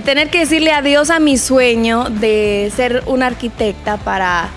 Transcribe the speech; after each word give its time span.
tener 0.00 0.30
que 0.30 0.40
decirle 0.40 0.72
adiós 0.72 1.10
a 1.10 1.18
mi 1.18 1.38
sueño 1.38 2.08
de 2.10 2.72
ser 2.74 3.02
una 3.06 3.26
arquitecta 3.26 3.96
para, 3.96 4.48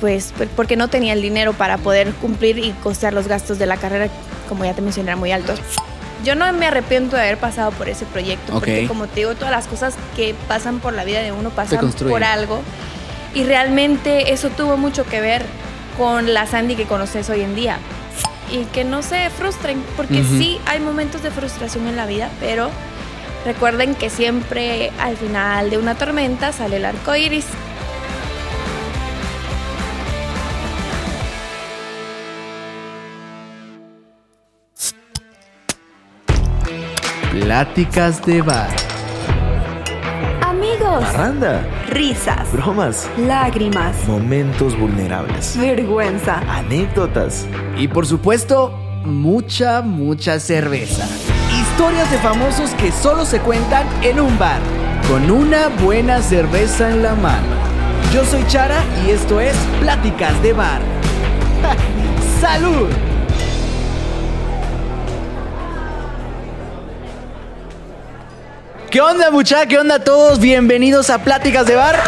pues, 0.00 0.32
porque 0.56 0.76
no 0.76 0.88
tenía 0.88 1.12
el 1.12 1.22
dinero 1.22 1.52
para 1.52 1.78
poder 1.78 2.12
cumplir 2.14 2.58
y 2.58 2.72
costear 2.82 3.12
los 3.12 3.28
gastos 3.28 3.58
de 3.58 3.66
la 3.66 3.76
carrera, 3.76 4.08
como 4.48 4.64
ya 4.64 4.74
te 4.74 4.82
mencioné, 4.82 5.16
muy 5.16 5.32
altos. 5.32 5.60
Yo 6.24 6.34
no 6.34 6.52
me 6.52 6.66
arrepiento 6.66 7.16
de 7.16 7.22
haber 7.22 7.38
pasado 7.38 7.70
por 7.72 7.88
ese 7.88 8.04
proyecto, 8.04 8.52
porque 8.52 8.86
como 8.86 9.06
te 9.06 9.20
digo, 9.20 9.34
todas 9.34 9.50
las 9.50 9.66
cosas 9.66 9.94
que 10.16 10.34
pasan 10.48 10.80
por 10.80 10.92
la 10.92 11.04
vida 11.04 11.22
de 11.22 11.32
uno 11.32 11.50
pasan 11.50 11.92
por 11.92 12.24
algo. 12.24 12.60
Y 13.32 13.44
realmente 13.44 14.32
eso 14.32 14.50
tuvo 14.50 14.76
mucho 14.76 15.04
que 15.06 15.20
ver 15.20 15.44
con 15.96 16.34
la 16.34 16.46
Sandy 16.46 16.74
que 16.74 16.84
conoces 16.84 17.30
hoy 17.30 17.42
en 17.42 17.54
día. 17.54 17.78
Y 18.52 18.64
que 18.64 18.84
no 18.84 19.02
se 19.02 19.30
frustren, 19.30 19.82
porque 19.96 20.24
sí 20.24 20.60
hay 20.66 20.80
momentos 20.80 21.22
de 21.22 21.30
frustración 21.30 21.86
en 21.86 21.96
la 21.96 22.04
vida, 22.04 22.28
pero 22.40 22.70
recuerden 23.44 23.94
que 23.94 24.10
siempre 24.10 24.90
al 25.00 25.16
final 25.16 25.70
de 25.70 25.78
una 25.78 25.94
tormenta 25.94 26.52
sale 26.52 26.76
el 26.76 26.84
arco 26.84 27.14
iris. 27.14 27.46
Pláticas 37.32 38.24
de 38.26 38.42
bar 38.42 38.90
Parranda. 40.98 41.64
Risas. 41.88 42.52
Bromas. 42.52 43.08
Lágrimas. 43.16 44.06
Momentos 44.08 44.78
vulnerables. 44.78 45.56
Vergüenza. 45.56 46.40
Anécdotas. 46.48 47.46
Y 47.76 47.86
por 47.88 48.06
supuesto, 48.06 48.72
mucha, 49.04 49.82
mucha 49.82 50.40
cerveza. 50.40 51.06
Historias 51.80 52.10
de 52.10 52.18
famosos 52.18 52.70
que 52.72 52.92
solo 52.92 53.24
se 53.24 53.40
cuentan 53.40 53.88
en 54.02 54.20
un 54.20 54.38
bar, 54.38 54.60
con 55.08 55.30
una 55.30 55.68
buena 55.68 56.20
cerveza 56.20 56.90
en 56.90 57.02
la 57.02 57.14
mano. 57.14 57.46
Yo 58.12 58.22
soy 58.26 58.46
Chara 58.48 58.84
y 59.06 59.12
esto 59.12 59.40
es 59.40 59.56
Pláticas 59.80 60.42
de 60.42 60.52
Bar. 60.52 60.82
¡Salud! 62.38 62.90
¿Qué 68.90 69.00
onda, 69.00 69.30
muchachos? 69.30 69.68
¿Qué 69.70 69.78
onda 69.78 70.04
todos? 70.04 70.38
Bienvenidos 70.38 71.08
a 71.08 71.24
Pláticas 71.24 71.64
de 71.64 71.76
Bar. 71.76 71.98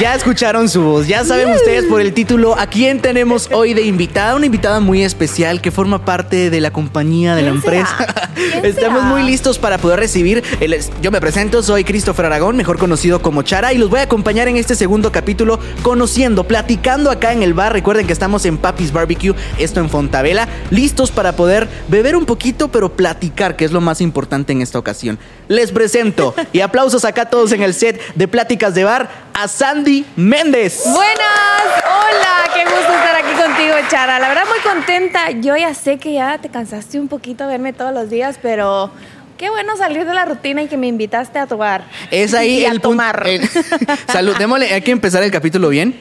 Ya 0.00 0.16
escucharon 0.16 0.68
su 0.68 0.82
voz, 0.82 1.06
ya 1.06 1.24
saben 1.24 1.50
ustedes 1.50 1.84
por 1.84 2.00
el 2.00 2.12
título 2.12 2.58
a 2.58 2.66
quién 2.66 3.00
tenemos 3.00 3.48
hoy 3.52 3.74
de 3.74 3.82
invitada, 3.82 4.34
una 4.34 4.46
invitada 4.46 4.80
muy 4.80 5.04
especial 5.04 5.60
que 5.60 5.70
forma 5.70 6.04
parte 6.04 6.50
de 6.50 6.60
la 6.60 6.72
compañía 6.72 7.36
de 7.36 7.42
la 7.42 7.50
empresa. 7.50 8.23
Estamos 8.62 9.02
muy 9.04 9.22
listos 9.22 9.58
para 9.58 9.78
poder 9.78 10.00
recibir. 10.00 10.42
El, 10.60 10.76
yo 11.00 11.10
me 11.10 11.20
presento, 11.20 11.62
soy 11.62 11.84
Christopher 11.84 12.26
Aragón, 12.26 12.56
mejor 12.56 12.78
conocido 12.78 13.22
como 13.22 13.42
Chara, 13.42 13.72
y 13.72 13.78
los 13.78 13.90
voy 13.90 14.00
a 14.00 14.04
acompañar 14.04 14.48
en 14.48 14.56
este 14.56 14.74
segundo 14.74 15.12
capítulo 15.12 15.58
conociendo, 15.82 16.44
platicando 16.44 17.10
acá 17.10 17.32
en 17.32 17.42
el 17.42 17.54
bar. 17.54 17.72
Recuerden 17.72 18.06
que 18.06 18.12
estamos 18.12 18.44
en 18.44 18.58
Papi's 18.58 18.92
Barbecue, 18.92 19.34
esto 19.58 19.80
en 19.80 19.90
Fontavela, 19.90 20.48
listos 20.70 21.10
para 21.10 21.36
poder 21.36 21.68
beber 21.88 22.16
un 22.16 22.26
poquito, 22.26 22.68
pero 22.68 22.96
platicar, 22.96 23.56
que 23.56 23.64
es 23.64 23.72
lo 23.72 23.80
más 23.80 24.00
importante 24.00 24.52
en 24.52 24.62
esta 24.62 24.78
ocasión. 24.78 25.18
Les 25.48 25.72
presento 25.72 26.34
y 26.52 26.60
aplausos 26.60 27.04
acá 27.04 27.26
todos 27.26 27.52
en 27.52 27.62
el 27.62 27.74
set 27.74 28.00
de 28.14 28.28
Pláticas 28.28 28.74
de 28.74 28.84
Bar 28.84 29.10
a 29.34 29.48
Sandy 29.48 30.06
Méndez. 30.16 30.82
Buenas, 30.84 31.83
hola, 32.04 32.50
qué 32.54 32.64
gusto 32.64 32.92
estar 32.92 33.16
aquí 33.16 33.32
contigo, 33.32 33.74
Chara. 33.88 34.18
La 34.18 34.28
verdad 34.28 34.44
muy 34.48 34.60
contenta. 34.60 35.30
Yo 35.30 35.56
ya 35.56 35.74
sé 35.74 35.98
que 35.98 36.14
ya 36.14 36.38
te 36.38 36.48
cansaste 36.48 36.98
un 36.98 37.08
poquito 37.08 37.44
a 37.44 37.46
verme 37.46 37.72
todos 37.72 37.92
los 37.92 38.10
días, 38.10 38.38
pero 38.40 38.90
Qué 39.36 39.50
bueno 39.50 39.76
salir 39.76 40.06
de 40.06 40.14
la 40.14 40.24
rutina 40.24 40.62
y 40.62 40.68
que 40.68 40.76
me 40.76 40.86
invitaste 40.86 41.40
a 41.40 41.46
tomar. 41.46 41.84
Es 42.12 42.34
ahí 42.34 42.60
y 42.60 42.64
el 42.64 42.76
a 42.76 42.80
tomar. 42.80 43.26
salud, 44.06 44.36
démosle, 44.38 44.72
hay 44.72 44.80
que 44.80 44.92
empezar 44.92 45.24
el 45.24 45.32
capítulo 45.32 45.68
bien. 45.70 45.98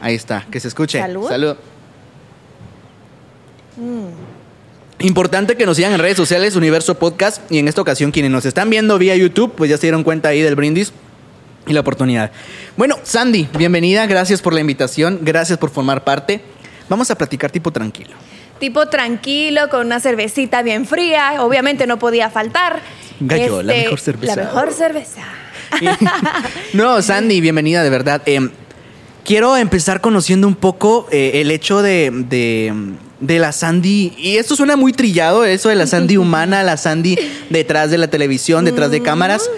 Ahí 0.00 0.14
está, 0.14 0.46
que 0.50 0.60
se 0.60 0.68
escuche. 0.68 1.00
Salud. 1.00 1.28
Salud. 1.28 1.56
Importante 5.00 5.56
que 5.56 5.66
nos 5.66 5.76
sigan 5.76 5.92
en 5.92 5.98
redes 5.98 6.16
sociales, 6.16 6.54
Universo 6.54 6.94
Podcast, 6.94 7.42
y 7.50 7.58
en 7.58 7.66
esta 7.66 7.80
ocasión 7.80 8.12
quienes 8.12 8.30
nos 8.30 8.46
están 8.46 8.70
viendo 8.70 8.96
vía 8.98 9.16
YouTube, 9.16 9.52
pues 9.56 9.68
ya 9.68 9.76
se 9.76 9.82
dieron 9.82 10.04
cuenta 10.04 10.28
ahí 10.28 10.40
del 10.40 10.54
brindis 10.54 10.92
y 11.66 11.72
la 11.72 11.80
oportunidad. 11.80 12.30
Bueno, 12.76 12.96
Sandy, 13.02 13.48
bienvenida, 13.56 14.06
gracias 14.06 14.40
por 14.40 14.54
la 14.54 14.60
invitación, 14.60 15.20
gracias 15.22 15.58
por 15.58 15.70
formar 15.70 16.04
parte. 16.04 16.40
Vamos 16.88 17.10
a 17.10 17.16
platicar 17.16 17.50
tipo 17.50 17.70
tranquilo. 17.72 18.16
Tipo 18.60 18.86
tranquilo, 18.86 19.68
con 19.68 19.86
una 19.86 20.00
cervecita 20.00 20.62
bien 20.62 20.86
fría, 20.86 21.42
obviamente 21.42 21.86
no 21.86 21.98
podía 21.98 22.30
faltar. 22.30 22.80
Gallo, 23.20 23.62
la 23.62 23.72
mejor 23.74 24.00
cerveza. 24.00 24.36
La 24.36 24.42
mejor 24.44 24.72
cerveza. 24.72 25.22
no, 26.72 27.02
Sandy, 27.02 27.40
bienvenida, 27.40 27.82
de 27.82 27.90
verdad. 27.90 28.22
Em, 28.26 28.50
quiero 29.24 29.56
empezar 29.56 30.00
conociendo 30.00 30.46
un 30.46 30.54
poco 30.54 31.08
eh, 31.10 31.32
el 31.34 31.50
hecho 31.50 31.82
de, 31.82 32.10
de, 33.20 33.38
la 33.38 33.52
Sandy. 33.52 34.14
Y 34.16 34.36
esto 34.36 34.56
suena 34.56 34.76
muy 34.76 34.92
trillado, 34.92 35.44
eso 35.44 35.68
de 35.68 35.74
la 35.74 35.86
Sandy 35.86 36.16
humana, 36.16 36.62
la 36.62 36.76
Sandy 36.76 37.18
detrás 37.50 37.90
de 37.90 37.98
la 37.98 38.08
televisión, 38.08 38.64
detrás 38.64 38.90
de 38.90 39.02
cámaras. 39.02 39.50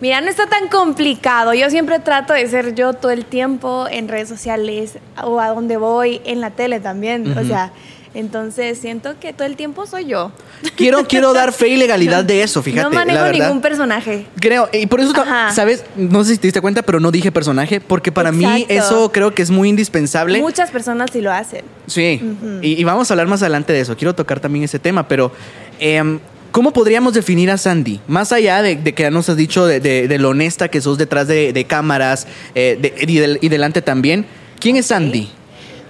Mira, 0.00 0.20
no 0.20 0.28
está 0.28 0.46
tan 0.46 0.68
complicado. 0.68 1.54
Yo 1.54 1.70
siempre 1.70 1.98
trato 1.98 2.34
de 2.34 2.46
ser 2.48 2.74
yo 2.74 2.92
todo 2.92 3.12
el 3.12 3.24
tiempo 3.24 3.86
en 3.90 4.08
redes 4.08 4.28
sociales 4.28 4.98
o 5.22 5.40
a 5.40 5.48
donde 5.48 5.76
voy, 5.76 6.20
en 6.24 6.40
la 6.40 6.50
tele 6.50 6.80
también. 6.80 7.36
O 7.38 7.44
sea, 7.44 7.72
entonces 8.16 8.78
siento 8.78 9.18
que 9.20 9.32
todo 9.32 9.46
el 9.46 9.56
tiempo 9.56 9.86
soy 9.86 10.06
yo. 10.06 10.32
Quiero, 10.74 11.06
quiero 11.06 11.32
dar 11.32 11.52
fe 11.54 11.68
y 11.68 11.76
legalidad 11.76 12.24
de 12.24 12.42
eso, 12.42 12.62
fíjate. 12.62 12.88
No 12.88 12.90
manejo 12.90 13.26
ningún 13.28 13.60
personaje. 13.60 14.26
Creo, 14.40 14.68
y 14.72 14.86
por 14.86 15.00
eso, 15.00 15.12
¿sabes? 15.52 15.84
No 15.96 16.24
sé 16.24 16.32
si 16.32 16.38
te 16.38 16.46
diste 16.46 16.60
cuenta, 16.60 16.82
pero 16.82 17.00
no 17.00 17.10
dije 17.10 17.32
personaje, 17.32 17.80
porque 17.80 18.12
para 18.12 18.32
mí 18.32 18.66
eso 18.68 19.12
creo 19.12 19.34
que 19.34 19.42
es 19.42 19.50
muy 19.50 19.68
indispensable. 19.68 20.40
Muchas 20.40 20.70
personas 20.70 21.10
sí 21.12 21.20
lo 21.20 21.32
hacen. 21.32 21.64
Sí, 21.86 22.20
y, 22.62 22.84
vamos 22.84 23.10
a 23.10 23.14
hablar 23.14 23.26
más 23.26 23.42
adelante 23.42 23.72
de 23.72 23.80
eso. 23.80 23.96
Quiero 23.96 24.14
tocar 24.14 24.40
también 24.40 24.64
ese 24.64 24.78
tema, 24.78 25.08
pero... 25.08 25.32
Em, 25.78 26.18
¿Cómo 26.56 26.72
podríamos 26.72 27.12
definir 27.12 27.50
a 27.50 27.58
Sandy? 27.58 28.00
Más 28.08 28.32
allá 28.32 28.62
de, 28.62 28.82
que 28.82 29.02
ya 29.02 29.10
nos 29.10 29.28
has 29.28 29.36
dicho 29.36 29.66
de, 29.66 30.16
lo 30.18 30.30
honesta 30.30 30.68
que 30.68 30.80
sos 30.80 30.96
detrás 30.96 31.28
de, 31.28 31.66
cámaras 31.68 32.26
eh, 32.54 32.94
y, 33.06 33.48
delante 33.50 33.82
también, 33.82 34.24
¿quién 34.58 34.76
es 34.76 34.86
Sandy? 34.86 35.28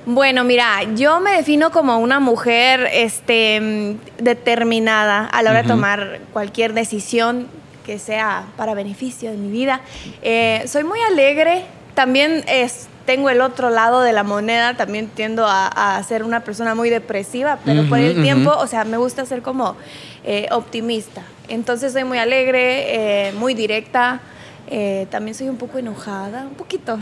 Bueno, 0.07 0.43
mira, 0.43 0.83
yo 0.97 1.21
me 1.21 1.31
defino 1.37 1.71
como 1.71 1.99
una 1.99 2.19
mujer 2.19 2.89
este, 2.93 3.97
determinada 4.19 5.27
a 5.27 5.41
la 5.45 5.51
hora 5.51 5.63
de 5.63 5.69
tomar 5.69 6.21
cualquier 6.33 6.75
decisión 6.75 7.47
que 7.85 8.01
sea 8.01 8.47
para 8.57 8.75
beneficio 8.75 9.31
de 9.31 9.37
mi 9.37 9.53
vida. 9.53 9.83
Eh, 10.23 10.65
soy 10.67 10.83
muy 10.83 10.99
alegre, 11.09 11.63
también 11.97 12.45
es, 12.47 12.89
tengo 13.07 13.31
el 13.31 13.41
otro 13.41 13.71
lado 13.71 14.03
de 14.03 14.13
la 14.13 14.23
moneda, 14.23 14.77
también 14.77 15.09
tiendo 15.09 15.47
a, 15.49 16.01
ser 16.07 16.23
una 16.23 16.41
persona 16.41 16.75
muy 16.75 16.91
depresiva, 16.91 17.59
pero 17.65 17.89
por 17.89 17.99
el 17.99 18.23
tiempo, 18.23 18.51
o 18.51 18.67
sea, 18.67 18.85
me 18.85 18.99
gusta 18.99 19.25
ser 19.25 19.41
como 19.41 19.77
eh, 20.23 20.47
optimista. 20.51 21.23
Entonces 21.49 21.95
soy 21.95 22.05
muy 22.05 22.19
alegre, 22.19 23.29
eh, 23.29 23.33
muy 23.33 23.55
directa. 23.55 24.21
Eh, 24.69 25.07
también 25.11 25.35
soy 25.35 25.49
un 25.49 25.57
poco 25.57 25.79
enojada, 25.79 26.43
un 26.43 26.55
poquito. 26.55 26.99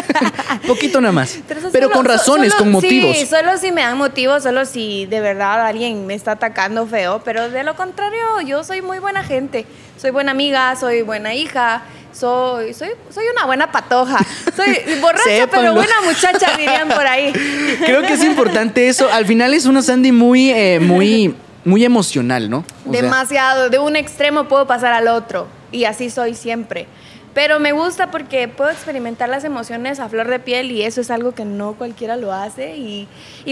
poquito 0.66 1.00
nada 1.00 1.12
más. 1.12 1.38
Pero, 1.72 1.90
con 1.90 2.04
razones, 2.04 2.54
con 2.54 2.70
motivos. 2.70 3.16
Sí, 3.16 3.26
solo 3.26 3.56
si 3.56 3.72
me 3.72 3.80
dan 3.80 3.96
motivos, 3.96 4.42
solo 4.42 4.66
si 4.66 5.06
de 5.06 5.20
verdad 5.20 5.66
alguien 5.66 6.06
me 6.06 6.14
está 6.14 6.32
atacando 6.32 6.86
feo. 6.86 7.22
Pero 7.24 7.48
de 7.48 7.64
lo 7.64 7.76
contrario, 7.76 8.40
yo 8.44 8.62
soy 8.62 8.82
muy 8.82 8.98
buena 8.98 9.24
gente. 9.24 9.64
Soy 9.96 10.10
buena 10.10 10.32
amiga, 10.32 10.76
soy 10.76 11.02
buena 11.02 11.34
hija, 11.34 11.82
soy, 12.12 12.74
soy, 12.74 12.90
soy 13.10 13.24
una 13.32 13.46
buena 13.46 13.72
patoja. 13.72 14.18
Soy 14.54 14.78
borracha, 15.00 15.48
pero 15.50 15.72
buena 15.74 16.00
muchacha, 16.04 16.56
dirían 16.58 16.88
por 16.88 17.06
ahí. 17.06 17.32
Creo 17.86 18.02
que 18.02 18.12
es 18.12 18.22
importante 18.22 18.88
eso. 18.88 19.10
Al 19.10 19.24
final 19.24 19.54
es 19.54 19.64
una 19.64 19.80
Sandy 19.80 20.12
muy, 20.12 20.52
muy 20.80 21.34
muy 21.64 21.84
emocional, 21.84 22.48
¿no? 22.48 22.64
Demasiado. 22.86 23.68
de 23.68 23.78
un 23.78 23.94
extremo 23.96 24.44
puedo 24.44 24.66
pasar 24.66 24.92
al 24.92 25.08
otro. 25.08 25.46
Y 25.70 25.84
así 25.84 26.10
soy 26.10 26.34
siempre. 26.34 26.86
Pero 27.34 27.60
me 27.60 27.72
gusta 27.72 28.10
porque 28.10 28.48
puedo 28.48 28.70
experimentar 28.70 29.28
las 29.28 29.44
emociones 29.44 30.00
a 30.00 30.08
flor 30.08 30.28
de 30.28 30.38
piel 30.38 30.70
y 30.70 30.82
eso 30.82 31.00
es 31.00 31.10
algo 31.10 31.32
que 31.32 31.44
no 31.44 31.74
cualquiera 31.74 32.16
lo 32.16 32.32
hace. 32.32 32.76
Y, 32.76 33.08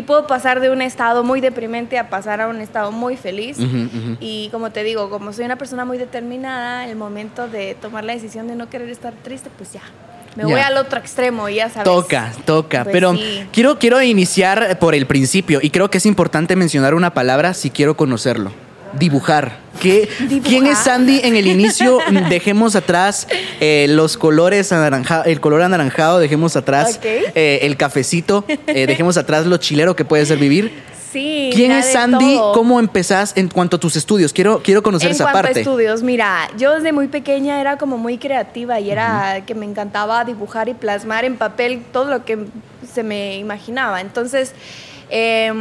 puedo 0.07 0.27
pasar 0.27 0.61
de 0.61 0.71
un 0.71 0.83
estado 0.83 1.25
muy 1.25 1.41
deprimente 1.41 1.99
a 1.99 2.09
pasar 2.09 2.41
a 2.41 2.49
un 2.49 2.61
estado 2.61 2.93
muy 2.93 3.17
feliz. 3.17 3.59
Y 4.21 4.49
como 4.51 4.71
te 4.71 4.85
digo, 4.85 5.11
como 5.11 5.33
soy 5.33 5.45
una 5.45 5.57
persona 5.57 5.85
muy 5.85 5.99
determinada, 5.99 6.87
el 6.87 6.97
momento 6.97 7.49
de 7.49 7.75
tomar 7.75 8.05
la 8.05 8.13
decisión 8.13 8.47
de 8.47 8.55
no 8.55 8.69
querer 8.69 8.89
estar 8.89 9.13
triste, 9.13 9.51
pues 9.57 9.73
ya, 9.73 9.83
me 10.37 10.45
voy 10.45 10.61
al 10.61 10.77
otro 10.77 10.99
extremo, 10.99 11.49
ya 11.49 11.71
sabes. 11.71 11.85
Toca, 11.85 12.33
toca. 12.45 12.85
Pues 12.85 12.93
Pero 12.93 13.15
quiero, 13.53 13.79
quiero 13.79 14.03
iniciar 14.03 14.79
por 14.79 14.95
el 14.95 15.07
principio 15.07 15.61
y 15.63 15.71
creo 15.71 15.91
que 15.91 15.99
es 15.99 16.07
importante 16.07 16.57
mencionar 16.57 16.95
una 16.95 17.15
palabra 17.15 17.55
si 17.55 17.71
quiero 17.71 17.97
conocerlo. 17.97 18.53
Dibujar. 18.99 19.59
¿Qué, 19.81 20.09
¿Quién 20.43 20.67
es 20.67 20.79
Sandy 20.79 21.21
en 21.23 21.37
el 21.37 21.47
inicio? 21.47 21.99
Dejemos 22.31 22.77
atrás 22.77 23.29
eh, 23.61 23.87
los 23.89 24.17
colores 24.17 24.73
anaranjados, 24.73 25.27
el 25.27 25.41
color 25.41 25.63
anaranjado, 25.63 26.19
dejemos 26.19 26.57
atrás 26.57 26.99
eh, 27.03 27.61
el 27.63 27.77
cafecito, 27.77 28.45
eh, 28.49 28.87
dejemos 28.87 29.17
atrás 29.17 29.47
lo 29.47 29.59
chilero 29.59 29.95
que 29.95 30.05
puede 30.05 30.25
ser 30.27 30.39
vivir. 30.39 30.73
Sí. 31.13 31.51
¿Quién 31.55 31.73
es 31.73 31.93
Sandy? 31.93 32.39
¿Cómo 32.53 32.79
empezás 32.79 33.37
en 33.37 33.49
cuanto 33.49 33.77
a 33.77 33.81
tus 33.81 33.97
estudios? 33.97 34.33
Quiero, 34.33 34.61
quiero 34.63 34.83
conocer 34.83 35.09
en 35.09 35.15
esa 35.15 35.25
cuanto 35.25 35.43
parte. 35.43 35.61
a 35.61 35.63
estudios, 35.63 36.03
mira, 36.03 36.51
yo 36.59 36.75
desde 36.75 36.93
muy 36.93 37.09
pequeña 37.09 37.61
era 37.61 37.79
como 37.79 37.97
muy 37.97 38.19
creativa 38.19 38.81
y 38.81 38.91
era 38.91 39.43
que 39.47 39.55
me 39.55 39.65
encantaba 39.65 40.25
dibujar 40.25 40.69
y 40.69 40.75
plasmar 40.75 41.25
en 41.25 41.37
papel 41.37 41.83
todo 41.93 42.11
lo 42.11 42.25
que 42.25 42.47
se 42.93 43.03
me 43.03 43.39
imaginaba. 43.39 44.01
Entonces, 44.01 44.53
eh, 45.11 45.53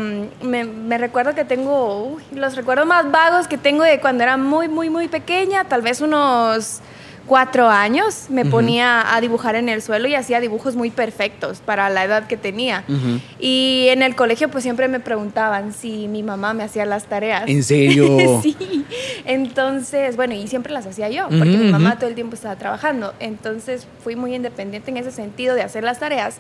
me, 0.42 0.97
recuerdo 0.97 1.36
que 1.36 1.45
tengo 1.45 2.03
uy, 2.03 2.24
los 2.33 2.56
recuerdos 2.56 2.88
más 2.88 3.12
vagos 3.12 3.47
que 3.47 3.57
tengo 3.57 3.83
de 3.83 4.00
cuando 4.00 4.24
era 4.24 4.38
muy, 4.38 4.68
muy, 4.68 4.89
muy 4.89 5.07
pequeña, 5.07 5.65
tal 5.65 5.81
vez 5.81 6.01
unos 6.01 6.81
cuatro 7.25 7.69
años, 7.69 8.27
me 8.30 8.45
ponía 8.45 9.15
a 9.15 9.19
dibujar 9.19 9.56
en 9.56 9.68
el 9.68 9.81
suelo 9.81 10.07
y 10.07 10.15
hacía 10.15 10.39
dibujos 10.39 10.75
muy 10.75 10.92
perfectos 10.92 11.59
para 11.59 11.89
la 11.89 12.03
edad 12.03 12.27
que 12.27 12.38
tenía. 12.38 12.83
Ujú. 12.88 13.19
Y 13.39 13.88
en 13.89 14.03
el 14.03 14.15
colegio 14.15 14.50
pues 14.50 14.63
siempre 14.63 14.88
me 14.88 15.00
preguntaban 15.00 15.74
si 15.74 16.07
mi 16.07 16.21
mamá 16.21 16.53
me 16.53 16.63
hacía 16.63 16.86
las 16.86 17.06
tareas. 17.06 17.44
¿En 17.47 17.63
serio? 17.63 18.39
sí. 18.44 18.86
Entonces, 19.25 20.15
bueno, 20.15 20.36
y 20.36 20.47
siempre 20.47 20.71
las 20.71 20.86
hacía 20.86 21.09
yo, 21.09 21.27
porque 21.27 21.56
Ujú, 21.56 21.63
mi 21.63 21.71
mamá 21.71 21.97
todo 21.97 22.09
el 22.09 22.15
tiempo 22.15 22.36
estaba 22.36 22.56
trabajando. 22.57 23.13
Entonces, 23.19 23.88
fui 24.03 24.15
muy 24.15 24.36
independiente 24.36 24.92
en 24.92 24.97
ese 24.97 25.12
sentido 25.12 25.56
de 25.56 25.63
hacer 25.63 25.83
las 25.83 26.00
tareas. 26.00 26.38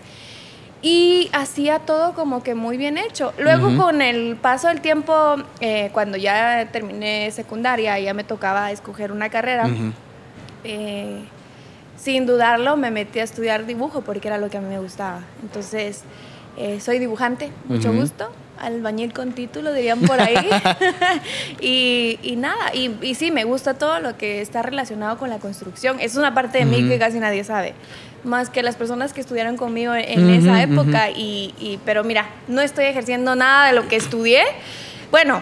Y 0.87 1.31
hacía 1.33 1.79
todo 1.79 2.13
como 2.13 2.43
que 2.43 2.53
muy 2.53 2.77
bien 2.77 2.99
hecho. 2.99 3.33
Luego, 3.39 3.75
con 3.75 4.03
el 4.03 4.35
paso 4.35 4.67
del 4.67 4.81
tiempo, 4.81 5.35
eh, 5.59 5.89
cuando 5.91 6.15
ya 6.15 6.69
terminé 6.71 7.31
secundaria, 7.31 7.99
ya 7.99 8.13
me 8.13 8.23
tocaba 8.23 8.71
escoger 8.71 9.11
una 9.11 9.29
carrera. 9.29 9.67
Eh, 10.63 11.23
sin 11.97 12.27
dudarlo, 12.27 12.77
me 12.77 12.91
metí 12.91 13.17
a 13.17 13.23
estudiar 13.23 13.65
dibujo 13.65 14.01
porque 14.01 14.27
era 14.27 14.37
lo 14.37 14.51
que 14.51 14.57
a 14.57 14.61
mí 14.61 14.69
me 14.69 14.77
gustaba. 14.77 15.21
Entonces, 15.41 16.03
eh, 16.55 16.79
soy 16.79 16.99
dibujante, 16.99 17.51
mucho 17.67 17.91
gusto. 17.91 18.29
Albañil 18.59 19.13
con 19.13 19.33
título, 19.33 19.73
dirían 19.73 19.99
por 20.01 20.19
ahí. 20.21 20.35
y, 21.61 22.19
y 22.23 22.35
nada, 22.35 22.73
y, 22.73 22.91
y 23.01 23.15
sí, 23.15 23.31
me 23.31 23.43
gusta 23.43 23.73
todo 23.75 23.99
lo 23.99 24.17
que 24.17 24.41
está 24.41 24.61
relacionado 24.61 25.17
con 25.17 25.29
la 25.29 25.37
construcción. 25.39 25.97
Es 25.99 26.15
una 26.15 26.33
parte 26.33 26.59
de 26.59 26.65
mí 26.65 26.87
que 26.87 26.97
casi 26.99 27.19
nadie 27.19 27.43
sabe. 27.43 27.73
Más 28.23 28.49
que 28.49 28.63
las 28.63 28.75
personas 28.75 29.13
que 29.13 29.21
estudiaron 29.21 29.55
conmigo 29.57 29.93
en 29.93 30.29
esa 30.31 30.61
época. 30.63 31.09
y, 31.11 31.53
y- 31.59 31.79
pero 31.85 32.03
mira, 32.03 32.27
no 32.47 32.61
estoy 32.61 32.85
ejerciendo 32.85 33.35
nada 33.35 33.67
de 33.67 33.73
lo 33.73 33.87
que 33.87 33.95
estudié. 33.97 34.41
Bueno. 35.11 35.41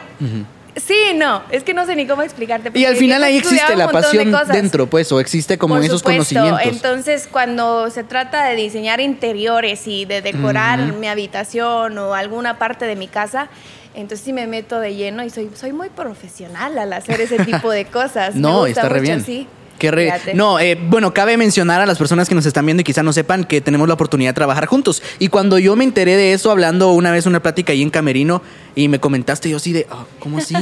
Sí, 0.76 0.96
no, 1.16 1.44
es 1.52 1.64
que 1.64 1.74
no 1.74 1.86
sé 1.86 1.96
ni 1.96 2.06
cómo 2.08 2.22
explicarte. 2.22 2.72
Y 2.74 2.86
al 2.86 2.96
final 2.96 3.24
ahí 3.24 3.38
existe 3.38 3.76
la 3.76 3.88
de 3.88 3.94
pasión 3.94 4.34
dentro, 4.52 4.88
pues, 4.88 5.12
o 5.12 5.20
existe 5.20 5.58
como 5.58 5.76
Por 5.76 5.84
esos 5.84 6.00
supuesto. 6.02 6.36
conocimientos. 6.36 6.74
Entonces, 6.76 7.28
cuando 7.32 7.90
se 7.90 8.04
trata 8.04 8.46
de 8.46 8.56
diseñar 8.56 9.00
interiores 9.02 9.88
y 9.88 10.06
de 10.06 10.22
decorar 10.22 10.80
mi 10.94 11.08
habitación 11.08 11.98
o 11.98 12.14
alguna 12.14 12.58
parte 12.58 12.86
de 12.86 12.96
mi 12.96 13.08
casa, 13.08 13.50
entonces 13.96 14.26
sí 14.26 14.34
me 14.34 14.48
meto 14.48 14.80
de 14.80 14.96
lleno 14.96 15.24
y 15.24 15.30
soy, 15.30 15.50
soy 15.54 15.72
muy 15.72 15.90
profesional 15.90 16.78
al 16.78 16.92
hacer 16.94 17.22
ese 17.22 17.38
tipo 17.46 17.70
de 17.72 17.86
cosas. 17.86 18.34
Me 18.36 18.42
No, 18.42 18.60
gusta 18.62 18.70
está 18.70 18.90
re 18.90 19.00
mucho, 19.02 19.12
bien. 19.12 19.24
Sí. 19.26 19.48
Qué 19.80 19.92
re-. 19.92 20.14
No, 20.34 20.60
eh, 20.60 20.76
bueno, 20.80 21.14
cabe 21.14 21.36
mencionar 21.36 21.82
a 21.82 21.86
las 21.86 21.98
personas 21.98 22.30
que 22.30 22.36
nos 22.36 22.46
están 22.46 22.66
viendo 22.66 22.82
y 22.82 22.84
quizá 22.84 23.04
no 23.04 23.12
sepan 23.12 23.44
que 23.44 23.60
tenemos 23.60 23.88
la 23.88 23.96
oportunidad 23.96 24.30
de 24.30 24.34
trabajar 24.36 24.66
juntos. 24.68 25.04
Y 25.20 25.28
cuando 25.28 25.60
yo 25.60 25.76
me 25.76 25.84
enteré 25.84 26.16
de 26.16 26.32
eso, 26.34 26.52
hablando 26.52 26.92
una 26.94 27.12
vez 27.12 27.26
una 27.26 27.42
plática 27.42 27.74
ahí 27.74 27.82
en 27.82 27.90
Camerino, 27.90 28.42
y 28.76 28.88
me 28.88 29.00
comentaste, 29.00 29.50
yo 29.50 29.58
así 29.58 29.72
de, 29.72 29.86
"Ah, 29.92 30.06
¿cómo 30.20 30.40
así? 30.40 30.56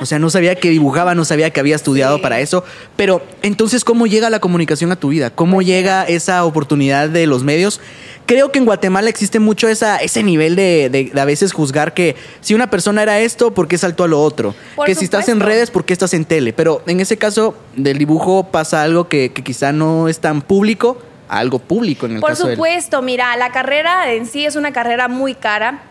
O 0.00 0.06
sea, 0.06 0.18
no 0.18 0.28
sabía 0.30 0.54
que 0.56 0.68
dibujaba, 0.70 1.14
no 1.14 1.24
sabía 1.24 1.50
que 1.50 1.60
había 1.60 1.76
estudiado 1.76 2.16
Sí. 2.16 2.22
para 2.22 2.40
eso. 2.40 2.62
Pero 2.96 3.22
entonces, 3.42 3.84
¿cómo 3.84 4.06
llega 4.06 4.28
la 4.30 4.38
comunicación 4.40 4.92
a 4.92 4.96
tu 4.96 5.08
vida? 5.08 5.30
¿Cómo 5.30 5.62
llega 5.62 6.04
esa 6.04 6.44
oportunidad 6.44 7.08
de 7.08 7.26
los 7.26 7.42
medios? 7.42 7.80
Creo 8.26 8.50
que 8.52 8.58
en 8.58 8.64
Guatemala 8.64 9.08
existe 9.10 9.38
mucho 9.38 9.68
esa, 9.68 9.96
ese 9.98 10.22
nivel 10.22 10.56
de, 10.56 10.88
de- 10.90 11.10
de 11.12 11.20
a 11.20 11.24
veces 11.24 11.52
juzgar 11.52 11.92
que 11.94 12.16
si 12.40 12.54
una 12.54 12.70
persona 12.70 13.02
era 13.02 13.20
esto, 13.20 13.52
¿por 13.52 13.68
qué 13.68 13.76
saltó 13.78 14.04
a 14.04 14.08
lo 14.08 14.22
otro? 14.22 14.54
Por 14.76 14.86
que 14.86 14.94
si 14.94 15.04
estás 15.04 15.28
en 15.28 15.40
redes, 15.40 15.70
¿por 15.70 15.84
qué 15.84 15.92
estás 15.92 16.14
en 16.14 16.24
tele? 16.24 16.52
Pero 16.52 16.82
en 16.86 17.00
ese 17.00 17.16
caso 17.18 17.54
del 17.76 17.98
dibujo 17.98 18.48
pasa 18.50 18.82
algo 18.82 19.08
que, 19.08 19.30
que 19.32 19.42
quizá 19.42 19.72
no 19.72 20.08
es 20.08 20.20
tan 20.20 20.40
público, 20.42 20.98
a 21.28 21.38
algo 21.38 21.58
público 21.58 22.06
en 22.06 22.16
el 22.16 22.20
Por 22.20 22.30
caso 22.30 22.46
del- 22.46 22.56
supuesto, 22.56 23.00
mira, 23.02 23.36
la 23.36 23.50
carrera 23.50 24.12
en 24.12 24.26
sí 24.26 24.44
es 24.46 24.56
una 24.56 24.72
carrera 24.72 25.08
muy 25.08 25.34
cara. 25.34 25.82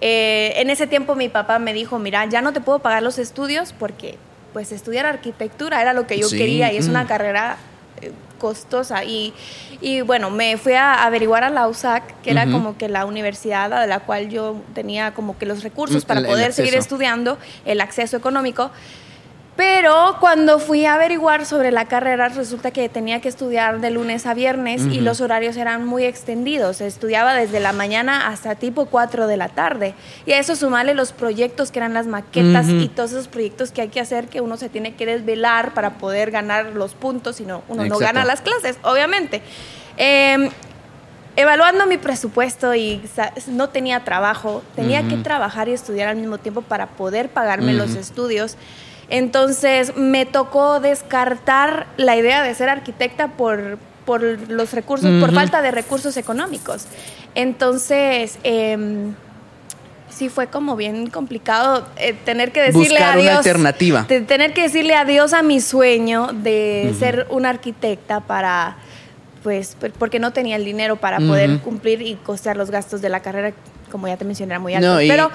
Eh, 0.00 0.52
en 0.56 0.70
ese 0.70 0.86
tiempo 0.86 1.14
mi 1.14 1.28
papá 1.28 1.58
me 1.58 1.72
dijo, 1.72 1.98
mira, 1.98 2.24
ya 2.26 2.40
no 2.42 2.52
te 2.52 2.60
puedo 2.60 2.78
pagar 2.78 3.02
los 3.02 3.18
estudios 3.18 3.72
porque 3.72 4.18
pues 4.52 4.72
estudiar 4.72 5.04
arquitectura 5.06 5.80
era 5.82 5.92
lo 5.92 6.06
que 6.06 6.18
yo 6.18 6.28
Sí, 6.28 6.38
quería 6.38 6.72
y 6.72 6.76
es 6.78 6.86
mm. 6.86 6.90
una 6.90 7.06
carrera 7.06 7.56
eh, 8.00 8.12
costosa 8.38 9.02
y, 9.04 9.34
y 9.80 10.00
bueno, 10.00 10.30
me 10.30 10.56
fui 10.56 10.72
a 10.74 11.04
averiguar 11.04 11.42
a 11.44 11.50
la 11.50 11.66
USAC, 11.68 12.20
que 12.22 12.30
era 12.30 12.46
como 12.46 12.78
que 12.78 12.88
la 12.88 13.04
universidad 13.04 13.72
a 13.72 13.86
la 13.86 13.98
cual 14.00 14.28
yo 14.30 14.56
tenía 14.74 15.12
como 15.12 15.36
que 15.36 15.44
los 15.44 15.62
recursos 15.64 16.04
Mm, 16.04 16.06
para 16.06 16.20
el- 16.20 16.26
el 16.26 16.32
poder 16.32 16.52
seguir 16.52 16.74
estudiando, 16.76 17.36
el 17.66 17.80
acceso 17.80 18.16
económico. 18.16 18.70
Pero 19.58 20.18
cuando 20.20 20.60
fui 20.60 20.86
a 20.86 20.94
averiguar 20.94 21.44
sobre 21.44 21.72
la 21.72 21.86
carrera, 21.86 22.28
resulta 22.28 22.70
que 22.70 22.88
tenía 22.88 23.20
que 23.20 23.28
estudiar 23.28 23.80
de 23.80 23.90
lunes 23.90 24.24
a 24.24 24.32
viernes 24.32 24.82
y 24.82 25.00
los 25.00 25.20
horarios 25.20 25.56
eran 25.56 25.84
muy 25.84 26.04
extendidos. 26.04 26.80
Estudiaba 26.80 27.34
desde 27.34 27.58
la 27.58 27.72
mañana 27.72 28.28
hasta 28.28 28.54
tipo 28.54 28.86
4 28.86 29.26
de 29.26 29.36
la 29.36 29.48
tarde. 29.48 29.96
Y 30.26 30.30
a 30.30 30.38
eso 30.38 30.54
sumarle 30.54 30.94
los 30.94 31.10
proyectos 31.12 31.72
que 31.72 31.80
eran 31.80 31.92
las 31.92 32.06
maquetas 32.06 32.68
y 32.68 32.86
todos 32.86 33.10
esos 33.10 33.26
proyectos 33.26 33.72
que 33.72 33.82
hay 33.82 33.88
que 33.88 33.98
hacer 33.98 34.28
que 34.28 34.40
uno 34.40 34.56
se 34.56 34.68
tiene 34.68 34.94
que 34.94 35.06
desvelar 35.06 35.74
para 35.74 35.94
poder 35.94 36.30
ganar 36.30 36.66
los 36.66 36.94
puntos, 36.94 37.34
si 37.34 37.44
no, 37.44 37.64
uno 37.66 37.84
no 37.84 37.98
gana 37.98 38.24
las 38.24 38.42
clases, 38.42 38.78
obviamente. 38.84 39.42
Eh, 39.96 40.50
evaluando 41.34 41.84
mi 41.88 41.98
presupuesto 41.98 42.76
y 42.76 43.02
no 43.48 43.70
tenía 43.70 44.04
trabajo, 44.04 44.62
tenía 44.76 45.02
que 45.08 45.16
trabajar 45.16 45.68
y 45.68 45.72
estudiar 45.72 46.06
al 46.06 46.16
mismo 46.16 46.38
tiempo 46.38 46.62
para 46.62 46.86
poder 46.86 47.28
pagarme 47.28 47.72
los 47.72 47.96
estudios. 47.96 48.56
Entonces 49.10 49.96
me 49.96 50.26
tocó 50.26 50.80
descartar 50.80 51.86
la 51.96 52.16
idea 52.16 52.42
de 52.42 52.54
ser 52.54 52.68
arquitecta 52.68 53.28
por, 53.28 53.78
por 54.04 54.22
los 54.22 54.72
recursos, 54.72 55.10
por 55.20 55.32
falta 55.34 55.62
de 55.62 55.70
recursos 55.70 56.16
económicos. 56.16 56.86
Entonces, 57.34 58.38
em, 58.42 59.14
sí 60.10 60.28
fue 60.28 60.48
como 60.48 60.76
bien 60.76 61.08
complicado 61.08 61.86
eh, 61.96 62.12
tener 62.24 62.50
que 62.52 62.60
decirle 62.60 62.88
Buscar 62.88 63.16
una 63.18 63.20
adiós. 63.28 63.36
alternativa. 63.38 64.02
de 64.08 64.20
tener 64.22 64.52
que 64.52 64.62
decirle 64.62 64.94
adiós 64.94 65.32
a 65.32 65.42
mi 65.42 65.60
sueño 65.60 66.28
de 66.32 66.94
ser 66.98 67.26
una 67.30 67.50
arquitecta 67.50 68.20
para 68.20 68.76
pues 69.44 69.76
por- 69.78 69.92
porque 69.92 70.18
no 70.18 70.32
tenía 70.32 70.56
el 70.56 70.64
dinero 70.64 70.96
para 70.96 71.18
poder 71.20 71.60
cumplir 71.60 72.02
y 72.02 72.16
costear 72.16 72.56
los 72.56 72.70
gastos 72.72 73.00
de 73.00 73.08
la 73.08 73.20
carrera, 73.20 73.52
como 73.90 74.08
ya 74.08 74.16
te 74.16 74.24
mencioné, 74.24 74.52
era 74.54 74.58
muy 74.60 74.74
alto. 74.74 74.88
No, 74.94 75.00
y- 75.00 75.08
Pero 75.08 75.30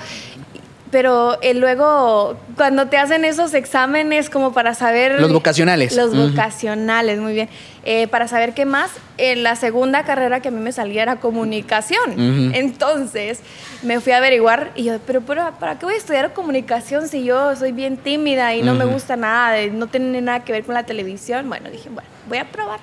pero 0.93 1.39
eh, 1.41 1.55
luego 1.55 2.37
cuando 2.55 2.85
te 2.85 2.97
hacen 2.97 3.25
esos 3.25 3.55
exámenes 3.55 4.29
como 4.29 4.53
para 4.53 4.75
saber 4.75 5.19
Los 5.19 5.33
vocacionales. 5.33 5.95
los 5.95 6.15
vocacionales 6.15 7.17
muy 7.17 7.33
bien. 7.33 7.49
Eh, 7.83 8.07
para 8.07 8.27
saber 8.27 8.53
qué 8.53 8.65
más 8.65 8.91
eh, 9.17 9.35
la 9.35 9.55
segunda 9.55 10.03
carrera 10.03 10.39
que 10.39 10.49
a 10.49 10.51
mí 10.51 10.59
me 10.59 10.71
salía 10.71 11.01
era 11.01 11.15
comunicación. 11.15 12.53
Entonces 12.53 13.39
me 13.81 13.99
fui 14.01 14.11
a 14.11 14.17
averiguar 14.17 14.71
y 14.75 14.83
yo 14.83 14.99
pero, 14.99 15.21
pero 15.21 15.51
para 15.59 15.79
qué 15.79 15.87
voy 15.87 15.95
a 15.95 15.97
estudiar 15.97 16.31
comunicación 16.31 17.07
si 17.07 17.23
yo 17.23 17.55
soy 17.55 17.71
bien 17.71 17.97
tímida 17.97 18.53
y 18.53 18.61
no 18.61 18.75
me 18.75 18.85
gusta 18.85 19.15
nada 19.15 19.57
no 19.71 19.87
tiene 19.87 20.21
nada 20.21 20.41
que 20.41 20.51
ver 20.51 20.63
con 20.63 20.75
la 20.75 20.83
televisión 20.83 21.49
bueno 21.49 21.71
dije 21.71 21.89
bueno 21.89 22.07
voy 22.29 22.37
a 22.37 22.45
probar. 22.45 22.79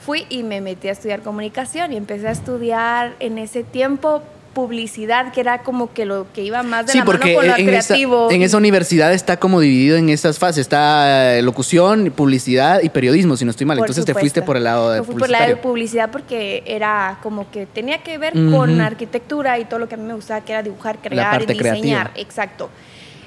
Fui 0.00 0.24
y 0.30 0.44
me 0.44 0.62
metí 0.62 0.88
a 0.88 0.92
estudiar 0.92 1.20
comunicación 1.20 1.92
y 1.92 1.96
empecé 1.98 2.26
a 2.26 2.30
estudiar 2.30 3.14
en 3.20 3.36
ese 3.36 3.64
tiempo 3.64 4.22
publicidad, 4.54 5.32
que 5.32 5.40
era 5.40 5.58
como 5.58 5.92
que 5.92 6.06
lo 6.06 6.26
que 6.32 6.42
iba 6.42 6.62
más 6.62 6.86
de 6.86 6.92
Sí, 6.92 6.98
la 6.98 7.04
porque 7.04 7.34
mano 7.34 7.38
con 7.38 7.46
lo 7.48 7.56
en 7.56 7.68
esa, 7.74 7.94
creativo. 7.94 8.30
en 8.30 8.42
esa 8.42 8.56
universidad 8.56 9.12
está 9.12 9.36
como 9.38 9.60
dividido 9.60 9.96
en 9.96 10.08
esas 10.08 10.38
fases. 10.38 10.58
Está 10.58 11.36
eh, 11.36 11.42
locución, 11.42 12.12
publicidad 12.16 12.80
y 12.82 12.88
periodismo, 12.88 13.36
si 13.36 13.44
no 13.44 13.50
estoy 13.50 13.66
mal. 13.66 13.76
Por 13.76 13.86
Entonces 13.86 14.04
te 14.04 14.14
fuiste 14.14 14.40
por 14.40 14.56
el 14.56 14.64
lado 14.64 14.90
de 14.92 15.02
fui 15.02 15.16
por 15.16 15.26
el 15.26 15.32
lado 15.32 15.48
de 15.48 15.56
publicidad 15.56 16.10
porque 16.10 16.62
era 16.66 17.18
como 17.22 17.50
que 17.50 17.66
tenía 17.66 18.02
que 18.02 18.16
ver 18.16 18.32
con 18.32 18.80
arquitectura 18.80 19.58
y 19.58 19.64
todo 19.66 19.80
lo 19.80 19.88
que 19.88 19.96
a 19.96 19.98
mí 19.98 20.04
me 20.04 20.14
gustaba, 20.14 20.40
que 20.42 20.52
era 20.52 20.62
dibujar, 20.62 20.98
crear 20.98 21.42
y 21.42 21.46
diseñar. 21.46 21.74
creativa. 21.82 22.10
Exacto. 22.14 22.70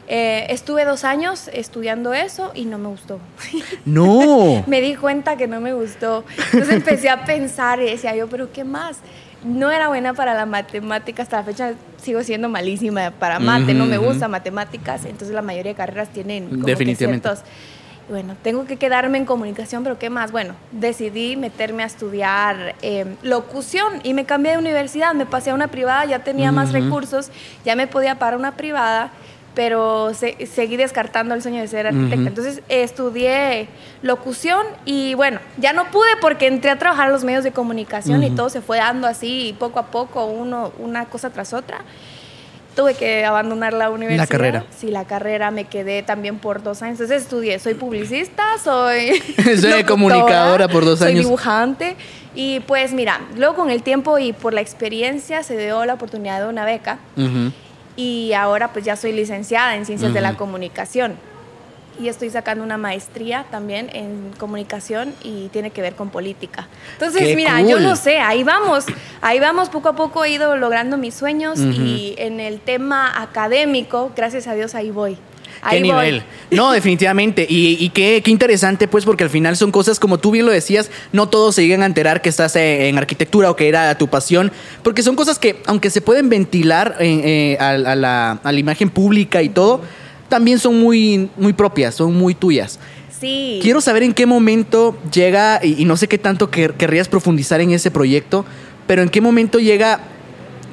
Eh, 0.09 0.47
estuve 0.51 0.85
dos 0.85 1.03
años 1.03 1.49
estudiando 1.51 2.13
eso 2.13 2.51
y 2.55 2.63
no 2.65 2.77
me 2.77 2.87
gustó. 2.87 3.19
No. 3.85 4.63
me 4.65 4.79
di 4.81 4.95
cuenta 4.95 5.35
que 5.35 5.47
no 5.47 5.59
me 5.59 5.73
gustó. 5.73 6.23
Entonces 6.53 6.75
empecé 6.75 7.09
a 7.09 7.25
pensar 7.25 7.81
y 7.81 7.85
decía 7.85 8.15
yo, 8.15 8.27
pero 8.27 8.51
¿qué 8.51 8.63
más? 8.63 8.97
No 9.43 9.71
era 9.71 9.87
buena 9.87 10.13
para 10.13 10.33
la 10.33 10.45
matemática, 10.45 11.21
hasta 11.23 11.37
la 11.37 11.43
fecha 11.43 11.73
sigo 12.01 12.23
siendo 12.23 12.49
malísima 12.49 13.11
para 13.11 13.39
mate, 13.39 13.73
no 13.73 13.85
me 13.85 13.97
gusta 13.97 14.27
matemáticas, 14.27 15.05
entonces 15.05 15.29
la 15.35 15.41
mayoría 15.43 15.71
de 15.73 15.75
carreras 15.77 16.09
tienen 16.09 16.49
como 16.49 16.65
que 16.65 16.71
Definitivamente. 16.71 17.27
ciertos- 17.29 17.45
Bueno, 18.09 18.35
tengo 18.41 18.65
que 18.65 18.77
quedarme 18.77 19.17
en 19.17 19.25
comunicación, 19.25 19.83
pero 19.83 19.99
¿qué 19.99 20.09
más? 20.09 20.31
Bueno, 20.31 20.55
decidí 20.71 21.35
meterme 21.35 21.83
a 21.83 21.85
estudiar 21.87 22.73
eh, 22.81 23.05
locución 23.21 23.99
y 24.03 24.13
me 24.13 24.23
cambié 24.25 24.53
de 24.53 24.57
universidad, 24.59 25.13
me 25.13 25.25
pasé 25.25 25.49
a 25.49 25.53
una 25.53 25.67
privada, 25.67 26.05
ya 26.05 26.19
tenía 26.19 26.51
más 26.53 26.71
recursos, 26.71 27.29
ya 27.65 27.75
me 27.75 27.85
podía 27.85 28.15
pagar 28.17 28.37
una 28.37 28.53
privada, 28.55 29.11
pero 29.57 30.13
se- 30.13 30.45
seguí 30.45 30.77
descartando 30.77 31.33
el 31.33 31.41
sueño 31.41 31.59
de 31.61 31.67
ser 31.67 31.87
arquitecta. 31.87 32.27
Entonces 32.29 32.61
estudié 32.69 33.67
locución 34.03 34.63
y 34.85 35.15
bueno, 35.15 35.39
ya 35.57 35.73
no 35.73 35.85
pude 35.89 36.09
porque 36.21 36.45
entré 36.45 36.69
a 36.69 36.77
trabajar 36.77 37.07
en 37.07 37.13
los 37.13 37.23
medios 37.23 37.43
de 37.43 37.51
comunicación 37.51 38.23
y 38.23 38.29
todo 38.29 38.49
se 38.51 38.61
fue 38.61 38.77
dando 38.77 39.07
así 39.07 39.55
poco 39.57 39.79
a 39.79 39.87
poco, 39.87 40.25
uno, 40.25 40.71
una 40.77 41.05
cosa 41.05 41.31
tras 41.31 41.53
otra. 41.53 41.79
tuve 42.75 42.93
que 42.93 43.25
abandonar 43.25 43.73
la 43.73 43.89
universidad. 43.89 44.25
La 44.25 44.27
carrera. 44.27 44.63
Sí, 44.77 44.91
la 44.91 45.05
carrera 45.05 45.49
me 45.49 45.63
quedé 45.63 46.03
también 46.03 46.37
por 46.37 46.61
dos 46.61 46.83
años. 46.83 46.99
Entonces 46.99 47.23
estudié, 47.23 47.57
soy 47.57 47.73
publicista, 47.73 48.43
soy... 48.63 49.19
Soy 49.59 49.83
comunicadora 49.85 50.67
por 50.67 50.85
dos 50.85 50.99
soy 50.99 51.13
años. 51.13 51.23
dibujante. 51.25 51.95
Y 52.35 52.59
pues 52.67 52.93
mira, 52.93 53.21
luego 53.35 53.55
con 53.55 53.71
el 53.71 53.81
tiempo 53.81 54.19
y 54.19 54.31
por 54.33 54.53
la 54.53 54.61
experiencia 54.61 55.41
se 55.41 55.57
dio 55.57 55.83
la 55.85 55.95
oportunidad 55.95 56.39
de 56.43 56.47
una 56.49 56.65
beca 56.65 56.99
Ujú. 57.17 57.51
Y 57.97 58.31
ahora 58.33 58.71
pues 58.71 58.85
ya 58.85 58.95
soy 58.95 59.11
licenciada 59.11 59.75
en 59.75 59.85
ciencias 59.85 60.13
de 60.13 60.21
la 60.21 60.35
comunicación 60.35 61.17
y 61.99 62.09
estoy 62.09 62.29
sacando 62.29 62.63
una 62.63 62.77
maestría 62.77 63.45
también 63.49 63.89
en 63.93 64.31
comunicación 64.37 65.13
y 65.23 65.47
tiene 65.49 65.71
que 65.71 65.81
ver 65.81 65.95
con 65.95 66.09
política. 66.09 66.67
Entonces, 66.93 67.23
¡Qué 67.23 67.35
mira, 67.35 67.57
cool! 67.57 67.69
yo 67.69 67.79
no 67.79 67.95
sé, 67.95 68.19
ahí 68.19 68.43
vamos, 68.43 68.85
ahí 69.21 69.39
vamos, 69.39 69.69
poco 69.69 69.89
a 69.89 69.95
poco 69.95 70.23
he 70.23 70.31
ido 70.31 70.55
logrando 70.57 70.97
mis 70.97 71.13
sueños 71.15 71.59
y 71.59 72.15
en 72.17 72.39
el 72.39 72.59
tema 72.59 73.21
académico, 73.21 74.11
gracias 74.15 74.47
a 74.47 74.53
Dios, 74.53 74.75
ahí 74.75 74.91
voy. 74.91 75.17
¿Qué 75.61 75.75
Ahí 75.75 75.79
voy. 75.81 75.89
nivel? 75.91 76.23
No, 76.51 76.71
definitivamente. 76.71 77.45
Y, 77.49 77.77
y 77.79 77.89
qué, 77.89 78.21
qué 78.23 78.31
interesante, 78.31 78.87
pues, 78.87 79.05
porque 79.05 79.23
al 79.23 79.29
final 79.29 79.57
son 79.57 79.71
cosas, 79.71 79.99
como 79.99 80.17
tú 80.17 80.31
bien 80.31 80.45
lo 80.45 80.51
decías, 80.51 80.89
no 81.11 81.27
todos 81.29 81.55
se 81.55 81.63
llegan 81.63 81.83
a 81.83 81.85
enterar 81.85 82.21
que 82.21 82.29
estás 82.29 82.55
eh, 82.55 82.87
en 82.89 82.97
arquitectura 82.97 83.49
o 83.51 83.55
que 83.55 83.67
era 83.67 83.97
tu 83.97 84.07
pasión, 84.07 84.51
porque 84.83 85.03
son 85.03 85.15
cosas 85.15 85.39
que, 85.39 85.61
aunque 85.65 85.89
se 85.89 86.01
pueden 86.01 86.29
ventilar 86.29 86.95
eh, 86.99 87.21
eh, 87.23 87.57
a, 87.59 87.69
a 87.71 87.95
la, 87.95 88.31
a 88.43 88.51
la 88.51 88.59
imagen 88.59 88.89
pública 88.89 89.41
y 89.41 89.49
todo, 89.49 89.81
también 90.29 90.59
son 90.59 90.79
muy, 90.79 91.29
muy 91.37 91.53
propias, 91.53 91.95
son 91.95 92.13
muy 92.15 92.33
tuyas. 92.35 92.79
Sí. 93.19 93.59
Quiero 93.63 93.81
saber 93.81 94.03
en 94.03 94.13
qué 94.13 94.25
momento 94.25 94.97
llega, 95.11 95.59
y, 95.63 95.81
y 95.81 95.85
no 95.85 95.97
sé 95.97 96.07
qué 96.07 96.17
tanto 96.17 96.51
quer- 96.51 96.73
querrías 96.73 97.07
profundizar 97.07 97.59
en 97.61 97.71
ese 97.71 97.89
proyecto, 97.91 98.45
pero 98.85 99.01
en 99.01 99.09
qué 99.09 99.21
momento 99.21 99.59
llega. 99.59 99.99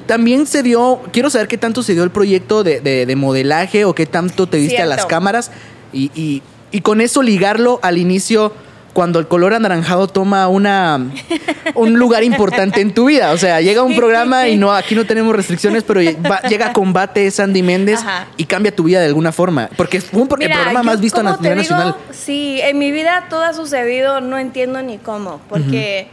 También 0.07 0.45
se 0.47 0.63
dio, 0.63 1.01
quiero 1.11 1.29
saber 1.29 1.47
qué 1.47 1.57
tanto 1.57 1.81
se 1.83 1.93
dio 1.93 2.03
el 2.03 2.11
proyecto 2.11 2.63
de, 2.63 2.79
de- 2.81 3.05
de 3.05 3.15
modelaje 3.15 3.85
o 3.85 3.95
qué 3.95 4.05
tanto 4.05 4.47
te 4.47 4.57
diste 4.57 4.81
a 4.81 4.85
las 4.85 5.05
cámaras 5.05 5.51
y, 5.93 6.11
y- 6.15 6.41
y 6.71 6.81
con 6.81 7.01
eso 7.01 7.21
ligarlo 7.21 7.79
al 7.81 7.97
inicio 7.97 8.51
cuando 8.93 9.19
el 9.19 9.27
color 9.27 9.53
anaranjado 9.53 10.07
toma 10.07 10.47
una 10.47 11.05
un 11.75 11.93
lugar 11.99 12.23
importante 12.23 12.79
en 12.81 12.93
tu 12.93 13.05
vida. 13.05 13.31
O 13.31 13.37
sea, 13.37 13.59
llega 13.59 13.81
un 13.83 13.93
programa 13.95 14.47
y 14.47 14.55
no, 14.55 14.71
aquí 14.71 14.95
no 14.95 15.05
tenemos 15.05 15.35
restricciones, 15.35 15.83
pero 15.83 15.99
va- 16.29 16.41
llega 16.43 16.67
a 16.67 16.73
combate 16.73 17.29
Sandy 17.31 17.61
Méndez 17.61 17.99
Ajá. 17.99 18.27
y 18.37 18.45
cambia 18.45 18.73
tu 18.73 18.83
vida 18.83 18.99
de 19.01 19.07
alguna 19.07 19.31
forma. 19.33 19.69
Porque 19.75 19.97
es 19.97 20.07
un 20.13 20.29
Mira, 20.37 20.55
programa 20.55 20.79
yo 20.79 20.83
más 20.85 21.01
visto 21.01 21.19
a 21.19 21.23
nivel 21.37 21.57
nacional. 21.57 21.95
Sí, 22.11 22.59
en 22.61 22.77
mi 22.79 22.91
vida 22.91 23.25
todo 23.29 23.43
ha 23.43 23.53
sucedido, 23.53 24.21
no 24.21 24.37
entiendo 24.37 24.81
ni 24.81 24.97
cómo, 24.97 25.41
porque 25.49 26.07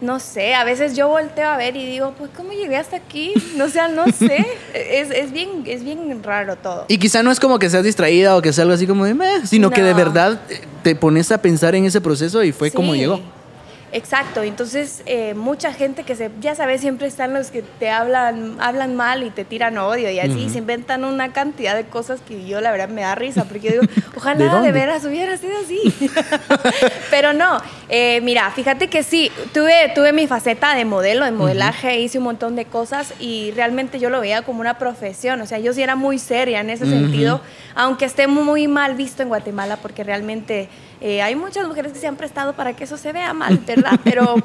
no 0.00 0.18
sé, 0.18 0.54
a 0.54 0.64
veces 0.64 0.96
yo 0.96 1.08
volteo 1.08 1.48
a 1.48 1.56
ver 1.56 1.76
y 1.76 1.86
digo, 1.86 2.14
pues 2.16 2.30
¿cómo 2.36 2.52
llegué 2.52 2.76
hasta 2.76 2.96
aquí? 2.96 3.34
No, 3.56 3.64
o 3.64 3.68
sea, 3.68 3.88
no 3.88 4.06
sé, 4.06 4.46
es, 4.74 5.10
es 5.10 5.32
bien, 5.32 5.64
es 5.66 5.84
bien 5.84 6.22
raro 6.22 6.56
todo. 6.56 6.86
Y 6.88 6.98
quizá 6.98 7.22
no 7.22 7.30
es 7.30 7.38
como 7.38 7.58
que 7.58 7.68
seas 7.68 7.84
distraída 7.84 8.36
o 8.36 8.42
que 8.42 8.52
sea 8.52 8.62
algo 8.62 8.74
así 8.74 8.86
como 8.86 9.04
de 9.04 9.14
meh, 9.14 9.46
sino 9.46 9.70
que 9.70 9.82
de 9.82 9.94
verdad 9.94 10.40
te 10.82 10.94
pones 10.96 11.30
a 11.32 11.38
pensar 11.38 11.74
en 11.74 11.84
ese 11.84 12.00
proceso 12.00 12.42
y 12.42 12.52
fue 12.52 12.70
como 12.70 12.94
llegó. 12.94 13.20
Exacto, 13.92 14.44
entonces 14.44 15.02
eh, 15.06 15.34
mucha 15.34 15.72
gente 15.72 16.04
que 16.04 16.14
se, 16.14 16.30
ya 16.40 16.54
sabes, 16.54 16.80
siempre 16.80 17.08
están 17.08 17.34
los 17.34 17.50
que 17.50 17.62
te 17.62 17.90
hablan, 17.90 18.56
hablan 18.60 18.94
mal 18.94 19.24
y 19.24 19.30
te 19.30 19.44
tiran 19.44 19.78
odio 19.78 20.08
y 20.10 20.20
así, 20.20 20.48
se 20.48 20.58
inventan 20.58 21.04
una 21.04 21.32
cantidad 21.32 21.74
de 21.74 21.84
cosas 21.84 22.20
que 22.20 22.46
yo 22.46 22.60
la 22.60 22.70
verdad 22.70 22.88
me 22.88 23.00
da 23.00 23.16
risa, 23.16 23.46
porque 23.46 23.60
yo 23.60 23.80
digo, 23.80 23.82
¿De 23.94 24.02
ojalá 24.16 24.60
de, 24.60 24.70
veras 24.70 25.04
hubiera 25.04 25.36
sido 25.36 25.58
así. 25.58 25.80
Pero 27.10 27.32
no, 27.32 27.60
eh, 27.88 28.20
mira, 28.22 28.48
fíjate 28.52 28.86
que 28.86 29.02
sí, 29.02 29.32
tuve, 29.52 29.90
tuve 29.92 30.12
mi 30.12 30.28
faceta 30.28 30.76
de 30.76 30.84
modelo, 30.84 31.24
de 31.24 31.32
modelaje, 31.32 31.98
hice 31.98 32.18
un 32.18 32.24
montón 32.24 32.54
de 32.54 32.66
cosas 32.66 33.14
y 33.18 33.50
realmente 33.56 33.98
yo 33.98 34.08
lo 34.08 34.20
veía 34.20 34.42
como 34.42 34.60
una 34.60 34.78
profesión, 34.78 35.40
o 35.40 35.46
sea, 35.46 35.58
yo 35.58 35.72
sí 35.72 35.82
era 35.82 35.96
muy 35.96 36.20
seria 36.20 36.60
en 36.60 36.70
ese 36.70 36.86
sentido, 36.86 37.40
aunque 37.74 38.04
esté 38.04 38.28
muy 38.28 38.68
mal 38.68 38.94
visto 38.94 39.24
en 39.24 39.28
Guatemala, 39.30 39.78
porque 39.78 40.04
realmente 40.04 40.68
eh, 41.00 41.22
hay 41.22 41.34
muchas 41.34 41.66
mujeres 41.66 41.92
que 41.92 41.98
se 41.98 42.06
han 42.06 42.16
prestado 42.16 42.52
para 42.52 42.74
que 42.74 42.84
eso 42.84 42.96
se 42.96 43.12
vea 43.12 43.32
mal, 43.32 43.58
¿verdad? 43.58 43.98
Pero 44.04 44.36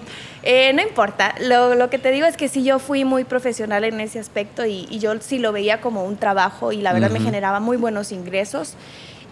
eh, 0.44 0.72
no 0.74 0.82
importa. 0.82 1.36
Lo, 1.42 1.76
lo 1.76 1.90
que 1.90 2.00
te 2.00 2.12
digo 2.12 2.26
es 2.26 2.38
que 2.38 2.48
sí, 2.48 2.64
yo 2.64 2.80
fui 2.80 3.04
muy 3.04 3.24
profesional 3.24 3.84
en 3.84 4.00
ese 4.00 4.20
aspecto 4.20 4.66
y, 4.66 4.88
y 4.90 5.00
yo 5.00 5.20
sí 5.20 5.40
lo 5.40 5.52
veía 5.52 5.82
como 5.82 6.04
un 6.06 6.18
trabajo 6.18 6.72
y 6.72 6.78
la 6.78 6.94
verdad 6.94 7.10
me 7.12 7.20
generaba 7.20 7.60
muy 7.60 7.78
buenos 7.78 8.12
ingresos. 8.12 8.76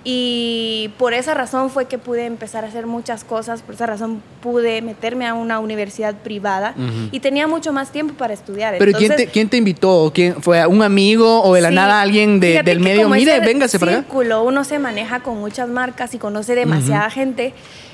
Y 0.05 0.91
por 0.97 1.13
esa 1.13 1.33
razón 1.33 1.69
fue 1.69 1.85
que 1.85 1.97
pude 1.97 2.25
empezar 2.25 2.65
a 2.65 2.67
hacer 2.67 2.85
muchas 2.87 3.23
cosas, 3.23 3.61
por 3.61 3.75
esa 3.75 3.85
razón 3.85 4.21
pude 4.41 4.81
meterme 4.81 5.25
a 5.25 5.33
una 5.33 5.59
universidad 5.59 6.13
privada 6.15 6.73
Ujú. 6.77 7.07
y 7.11 7.19
tenía 7.21 7.47
mucho 7.47 7.71
más 7.71 7.89
tiempo 7.91 8.13
para 8.15 8.33
estudiar. 8.33 8.75
Pero 8.79 8.91
¿quién, 8.91 9.03
Entonces, 9.11 9.27
te, 9.27 9.31
¿quién 9.31 9.47
te 9.47 9.55
invitó? 9.57 10.11
¿Quién 10.13 10.41
¿Fue 10.41 10.65
un 10.67 10.81
amigo 10.83 11.41
o 11.43 11.53
de 11.53 11.61
la 11.61 11.69
Sí. 11.69 11.75
nada 11.75 12.01
alguien 12.01 12.41
de- 12.41 12.63
del 12.63 12.81
medio? 12.81 13.07
Mire, 13.07 13.39
véngase 13.39 13.79
para 13.79 13.93
acá. 13.93 14.01
círculo, 14.01 14.43
uno 14.43 14.65
se 14.65 14.77
maneja 14.77 15.21
con 15.21 15.39
muchas 15.39 15.69
marcas 15.69 16.13
y 16.13 16.17
conoce 16.17 16.53
demasiada 16.53 17.09
gente. 17.09 17.53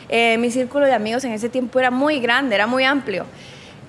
Eh, 0.10 0.38
mi 0.40 0.50
círculo 0.50 0.88
de 0.88 0.94
amigos 0.94 1.24
en 1.26 1.34
ese 1.34 1.48
tiempo 1.50 1.80
era 1.80 1.92
muy 1.92 2.20
grande, 2.20 2.56
era 2.56 2.66
muy 2.66 2.86
amplio. 2.86 3.26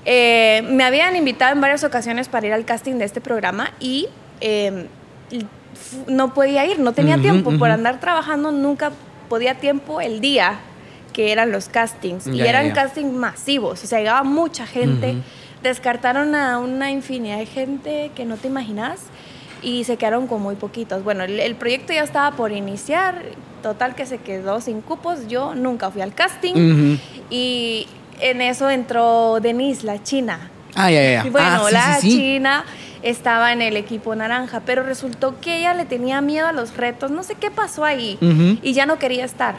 Eh, 0.04 0.62
me 0.68 0.84
habían 0.84 1.16
invitado 1.16 1.54
en 1.54 1.60
varias 1.62 1.84
ocasiones 1.84 2.28
para 2.28 2.46
ir 2.48 2.52
al 2.52 2.66
casting 2.66 2.96
de 2.96 3.06
este 3.06 3.22
programa 3.22 3.72
y 3.80 4.08
eh, 4.42 4.86
no 6.06 6.34
podía 6.34 6.66
ir, 6.66 6.78
no 6.78 6.92
tenía 6.92 7.18
tiempo. 7.18 7.50
Por 7.50 7.56
ujú. 7.68 7.72
andar 7.72 8.00
trabajando 8.00 8.52
nunca 8.52 8.92
podía 9.28 9.54
tiempo 9.54 10.00
el 10.00 10.20
día 10.20 10.58
que 11.12 11.32
eran 11.32 11.50
los 11.52 11.68
castings. 11.68 12.26
y 12.26 12.40
eran 12.42 12.68
ya. 12.68 12.72
castings 12.74 13.12
masivos, 13.12 13.82
o 13.82 13.86
sea, 13.86 13.98
llegaba 13.98 14.22
mucha 14.22 14.66
gente. 14.66 15.16
Descartaron 15.62 16.34
a 16.34 16.58
una 16.58 16.90
infinidad 16.90 17.38
de 17.38 17.46
gente 17.46 18.10
que 18.14 18.24
no 18.24 18.36
te 18.36 18.48
imaginas 18.48 19.00
y 19.62 19.84
se 19.84 19.96
quedaron 19.98 20.26
con 20.26 20.40
muy 20.40 20.54
poquitos. 20.54 21.04
Bueno, 21.04 21.22
el, 21.24 21.38
el 21.38 21.54
proyecto 21.54 21.92
ya 21.92 22.02
estaba 22.02 22.30
por 22.34 22.50
iniciar, 22.52 23.22
total 23.62 23.94
que 23.94 24.06
se 24.06 24.18
quedó 24.18 24.60
sin 24.62 24.80
cupos. 24.80 25.28
Yo 25.28 25.54
nunca 25.54 25.90
fui 25.90 26.00
al 26.00 26.14
casting 26.14 26.96
y 27.28 27.86
en 28.20 28.40
eso 28.40 28.70
entró 28.70 29.38
Denise, 29.40 29.84
la 29.84 30.02
china. 30.02 30.50
Ah, 30.74 30.90
ya, 30.90 31.24
ya, 31.24 31.30
bueno, 31.30 31.48
Ah, 31.62 31.64
sí, 31.68 31.72
la 31.74 31.94
sí, 32.00 32.10
sí. 32.10 32.16
china 32.16 32.64
estaba 33.02 33.52
en 33.52 33.62
el 33.62 33.76
equipo 33.76 34.14
naranja, 34.14 34.61
pero 34.66 34.83
resultó 34.83 35.40
que 35.40 35.59
ella 35.59 35.75
le 35.75 35.85
tenía 35.85 36.21
miedo 36.21 36.47
a 36.47 36.52
los 36.52 36.76
retos, 36.76 37.11
no 37.11 37.23
sé 37.23 37.35
qué 37.35 37.50
pasó 37.50 37.85
ahí, 37.85 38.19
y 38.62 38.73
ya 38.73 38.87
no 38.87 38.99
quería 38.99 39.25
estar. 39.25 39.54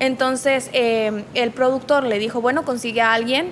Entonces 0.00 0.70
eh, 0.72 1.24
el 1.34 1.50
productor 1.52 2.04
le 2.04 2.18
dijo, 2.18 2.40
bueno, 2.40 2.64
consigue 2.64 3.00
a 3.00 3.12
alguien 3.14 3.48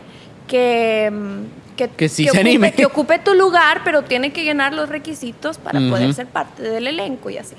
que... 0.48 1.10
mm, 1.12 1.76
Que, 1.76 1.88
Que 1.88 2.08
sí 2.08 2.24
se 2.24 2.30
ocupe, 2.30 2.40
anime. 2.40 2.72
que 2.72 2.86
ocupe 2.86 3.18
tu 3.18 3.34
lugar, 3.34 3.80
pero 3.84 4.02
tiene 4.02 4.32
que 4.32 4.44
llenar 4.44 4.72
los 4.74 4.88
requisitos 4.88 5.58
para 5.58 5.80
poder 5.90 6.14
ser 6.14 6.26
parte 6.26 6.62
del 6.62 6.86
elenco 6.86 7.30
y 7.30 7.38
así. 7.38 7.56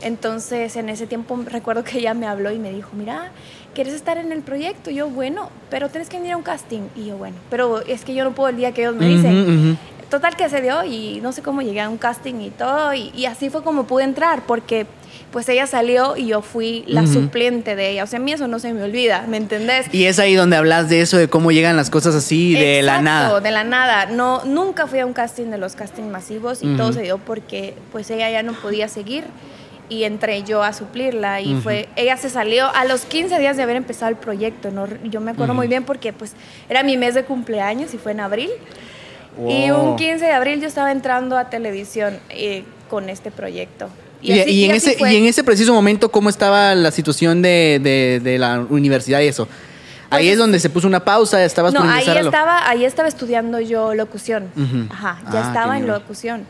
Entonces, 0.00 0.76
en 0.76 0.88
ese 0.88 1.06
tiempo 1.06 1.38
recuerdo 1.44 1.84
que 1.84 1.98
ella 1.98 2.14
me 2.14 2.26
habló 2.26 2.50
y 2.52 2.58
me 2.58 2.72
dijo, 2.72 2.88
mira, 2.94 3.32
¿quieres 3.74 3.92
estar 3.92 4.16
en 4.16 4.32
el 4.32 4.40
proyecto? 4.40 4.90
Y 4.90 4.94
yo, 4.94 5.10
bueno, 5.10 5.50
pero 5.68 5.90
tienes 5.90 6.08
que 6.08 6.16
venir 6.16 6.32
a 6.32 6.36
un 6.38 6.42
casting. 6.42 6.88
Y 6.96 7.06
yo, 7.06 7.18
bueno, 7.18 7.36
pero 7.50 7.80
es 7.86 8.04
que 8.06 8.14
yo 8.14 8.24
no 8.24 8.30
puedo 8.32 8.48
el 8.48 8.56
día 8.56 8.72
que 8.72 8.80
ellos 8.82 8.94
me 8.96 9.06
dicen. 9.06 9.78
Total 10.10 10.36
que 10.36 10.48
se 10.48 10.60
dio 10.60 10.84
y 10.84 11.20
no 11.22 11.32
sé 11.32 11.40
cómo 11.42 11.62
llegué 11.62 11.80
a 11.80 11.88
un 11.88 11.96
casting 11.96 12.40
y 12.40 12.50
todo. 12.50 12.92
Y, 12.92 13.12
y 13.14 13.26
así 13.26 13.48
fue 13.48 13.62
como 13.62 13.84
pude 13.84 14.04
entrar, 14.04 14.42
porque 14.46 14.86
pues 15.30 15.48
ella 15.48 15.66
salió 15.66 16.16
y 16.16 16.26
yo 16.26 16.42
fui 16.42 16.84
la 16.86 17.06
suplente 17.06 17.76
de 17.76 17.90
ella. 17.90 18.04
O 18.04 18.06
sea, 18.06 18.18
a 18.18 18.22
mí 18.22 18.32
eso 18.32 18.48
no 18.48 18.58
se 18.58 18.72
me 18.72 18.82
olvida, 18.82 19.24
¿me 19.28 19.36
entendés? 19.36 19.86
Y 19.92 20.06
es 20.06 20.18
ahí 20.18 20.34
donde 20.34 20.56
hablas 20.56 20.88
de 20.88 21.00
eso, 21.00 21.16
de 21.16 21.28
cómo 21.28 21.52
llegan 21.52 21.76
las 21.76 21.90
cosas 21.90 22.14
así, 22.14 22.54
de 22.54 22.82
la 22.82 23.00
nada. 23.00 23.40
de 23.40 23.50
la 23.50 23.64
nada. 23.64 24.06
No, 24.06 24.44
nunca 24.44 24.86
fui 24.86 24.98
a 24.98 25.06
un 25.06 25.12
casting 25.12 25.46
de 25.46 25.58
los 25.58 25.74
castings 25.74 26.10
masivos 26.10 26.62
y 26.62 26.76
todo 26.76 26.92
se 26.92 27.02
dio 27.02 27.18
porque 27.18 27.74
pues 27.92 28.10
ella 28.10 28.30
ya 28.30 28.42
no 28.42 28.52
podía 28.54 28.88
seguir 28.88 29.24
y 29.88 30.04
entré 30.04 30.42
yo 30.44 30.62
a 30.62 30.72
suplirla 30.72 31.40
y 31.40 31.56
fue 31.56 31.88
ella 31.96 32.16
se 32.16 32.30
salió 32.30 32.72
a 32.74 32.84
los 32.84 33.02
15 33.02 33.38
días 33.38 33.56
de 33.56 33.62
haber 33.62 33.76
empezado 33.76 34.10
el 34.10 34.16
proyecto, 34.16 34.70
¿no? 34.70 34.86
Yo 35.04 35.20
me 35.20 35.32
acuerdo 35.32 35.54
muy 35.54 35.68
bien 35.68 35.84
porque 35.84 36.12
pues 36.12 36.32
era 36.68 36.82
mi 36.82 36.96
mes 36.96 37.14
de 37.14 37.24
cumpleaños 37.24 37.94
y 37.94 37.98
fue 37.98 38.12
en 38.12 38.20
abril. 38.20 38.50
Y 39.48 39.70
Wow. 39.70 39.90
un 39.92 39.96
15 39.96 40.24
de 40.24 40.32
abril 40.32 40.60
yo 40.60 40.66
estaba 40.68 40.92
entrando 40.92 41.36
a 41.38 41.48
televisión 41.50 42.18
eh, 42.30 42.64
con 42.88 43.08
este 43.08 43.30
proyecto. 43.30 43.88
Y, 44.22 44.38
así- 44.38 44.50
y 44.50 44.64
en 44.64 44.72
así 44.72 44.88
ese, 44.90 44.98
fue. 44.98 45.12
y 45.14 45.16
en 45.16 45.24
ese 45.26 45.42
preciso 45.44 45.72
momento, 45.72 46.10
¿cómo 46.10 46.28
estaba 46.28 46.74
la 46.74 46.90
situación 46.90 47.40
de, 47.40 47.80
de- 47.82 48.20
de 48.22 48.38
la 48.38 48.60
universidad 48.68 49.20
y 49.20 49.28
eso? 49.28 49.48
Ahí 50.12 50.24
Pues 50.24 50.32
es 50.32 50.38
donde 50.38 50.58
se 50.60 50.68
puso 50.68 50.88
una 50.88 51.04
pausa, 51.04 51.42
estabas 51.44 51.72
No, 51.72 51.80
por 51.80 51.88
ahí 51.88 52.04
estaba, 52.08 52.68
ahí 52.68 52.84
estaba 52.84 53.08
estudiando 53.08 53.60
yo 53.60 53.94
locución. 53.94 54.50
Ujú. 54.56 54.92
Ajá, 54.92 55.20
ya 55.32 55.44
Ah, 55.44 55.46
estaba 55.46 55.78
en 55.78 55.86
locución. 55.86 56.44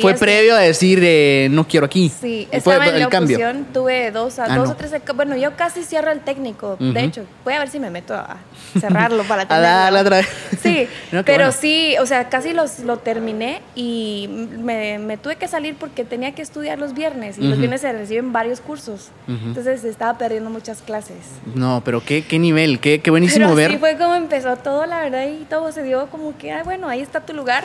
Fue 0.00 0.14
previo 0.14 0.54
a 0.56 0.60
decir, 0.60 0.98
eh, 1.02 1.48
no 1.50 1.66
quiero 1.68 1.86
aquí. 1.86 2.08
Sí, 2.08 2.46
Fue 2.48 2.58
estaba 2.58 2.86
en 2.88 2.94
el 2.96 3.08
cambio. 3.08 3.38
tuve 3.72 4.10
dos, 4.10 4.38
a- 4.38 4.44
Ah, 4.44 4.56
dos 4.56 4.68
no. 4.68 4.72
o 4.72 4.76
tres, 4.76 4.92
bueno, 5.14 5.36
yo 5.36 5.56
casi 5.56 5.82
cierro 5.84 6.10
el 6.10 6.20
técnico, 6.20 6.74
Ujú. 6.80 6.92
de 6.92 7.04
hecho, 7.04 7.24
voy 7.44 7.54
a 7.54 7.58
ver 7.58 7.68
si 7.68 7.78
me 7.78 7.90
meto 7.90 8.14
a 8.14 8.36
cerrarlo 8.80 9.24
para 9.24 9.42
A 9.42 9.46
tenerlo. 9.48 9.68
darle 9.68 10.00
otra 10.00 10.16
vez. 10.18 10.28
Sí, 10.62 10.86
No, 11.12 11.24
pero 11.24 11.44
bueno. 11.44 11.52
sí, 11.52 11.94
o 12.00 12.06
sea, 12.06 12.28
casi 12.28 12.52
los, 12.52 12.78
lo 12.80 12.96
terminé 12.98 13.60
y 13.74 14.28
me, 14.58 14.98
me 14.98 15.16
tuve 15.16 15.36
que 15.36 15.48
salir 15.48 15.74
porque 15.78 16.04
tenía 16.04 16.32
que 16.34 16.42
estudiar 16.42 16.78
los 16.78 16.94
viernes 16.94 17.36
y 17.38 17.42
los 17.42 17.52
Ujú. 17.52 17.58
viernes 17.60 17.80
se 17.82 17.92
reciben 17.92 18.32
varios 18.32 18.60
cursos, 18.60 19.10
Ujú. 19.28 19.48
entonces 19.48 19.84
estaba 19.84 20.16
perdiendo 20.18 20.50
muchas 20.50 20.80
clases. 20.82 21.16
No, 21.54 21.82
pero 21.84 22.02
qué, 22.04 22.24
qué 22.26 22.38
nivel, 22.38 22.80
qué, 22.80 23.00
qué, 23.00 23.10
buenísimo 23.10 23.46
Pero 23.46 23.56
ver. 23.56 23.70
así 23.70 23.78
fue 23.78 23.96
como 23.98 24.14
empezó 24.14 24.56
todo, 24.56 24.86
la 24.86 25.02
verdad, 25.02 25.26
y 25.28 25.44
todo 25.44 25.70
se 25.72 25.82
dio 25.82 26.06
como 26.06 26.36
que, 26.38 26.52
ah, 26.52 26.62
bueno, 26.64 26.88
ahí 26.88 27.00
está 27.00 27.20
tu 27.20 27.32
lugar. 27.34 27.64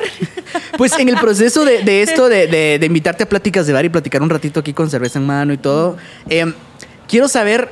Pues 0.78 0.98
en 1.00 1.10
el 1.10 1.16
proceso 1.20 1.64
de, 1.66 1.84
de 1.84 2.02
esto, 2.10 2.30
de, 2.30 2.48
de- 2.48 2.78
de 2.80 2.86
invitarte 2.86 3.24
a 3.24 3.30
pláticas 3.30 3.68
de 3.68 3.74
bar 3.74 3.86
y 3.86 3.90
platicar 3.90 4.22
un 4.22 4.30
ratito 4.30 4.60
aquí 4.60 4.74
con 4.74 4.90
cerveza 4.90 5.20
en 5.20 5.26
mano 5.26 5.54
y 5.54 5.58
todo, 5.58 5.98
eh, 6.30 6.52
quiero 7.08 7.28
saber 7.28 7.70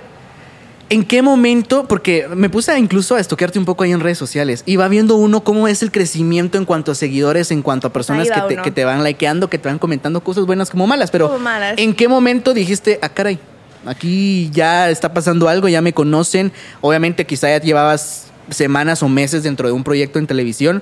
en 0.90 1.04
qué 1.04 1.22
momento, 1.22 1.86
porque 1.86 2.28
me 2.34 2.50
puse 2.50 2.78
incluso 2.80 3.16
a 3.16 3.20
estoquearte 3.20 3.60
un 3.60 3.66
poco 3.66 3.84
ahí 3.84 3.92
en 3.92 4.00
redes 4.00 4.18
sociales 4.18 4.64
y 4.66 4.78
va 4.78 4.88
viendo 4.88 5.16
uno 5.18 5.44
cómo 5.44 5.68
es 5.68 5.84
el 5.84 5.92
crecimiento 5.92 6.58
en 6.58 6.64
cuanto 6.64 6.94
a 6.94 6.96
seguidores, 6.96 7.52
en 7.52 7.62
cuanto 7.62 7.88
a 7.88 7.94
personas 7.94 8.30
que 8.32 8.56
te, 8.56 8.62
que 8.62 8.72
te 8.72 8.86
van 8.86 9.04
likeando, 9.04 9.50
que 9.50 9.58
te 9.60 9.68
van 9.68 9.80
comentando 9.80 10.22
cosas 10.22 10.46
buenas 10.46 10.70
como 10.70 10.88
malas, 10.88 11.12
pero 11.12 11.28
Como 11.28 11.40
malas. 11.40 11.74
¿en 11.78 11.94
qué 11.94 12.08
momento 12.08 12.54
dijiste, 12.54 13.00
ah, 13.02 13.10
caray, 13.10 13.38
aquí 13.86 14.50
ya 14.54 14.90
está 14.90 15.12
pasando 15.14 15.50
algo, 15.50 15.68
ya 15.68 15.82
me 15.82 15.92
conocen? 15.94 16.54
Obviamente 16.80 17.26
quizá 17.26 17.50
ya 17.50 17.60
llevabas 17.60 18.28
semanas 18.50 19.04
o 19.04 19.10
meses 19.10 19.44
dentro 19.44 19.68
de 19.68 19.74
un 19.74 19.84
proyecto 19.84 20.20
en 20.20 20.28
televisión. 20.28 20.82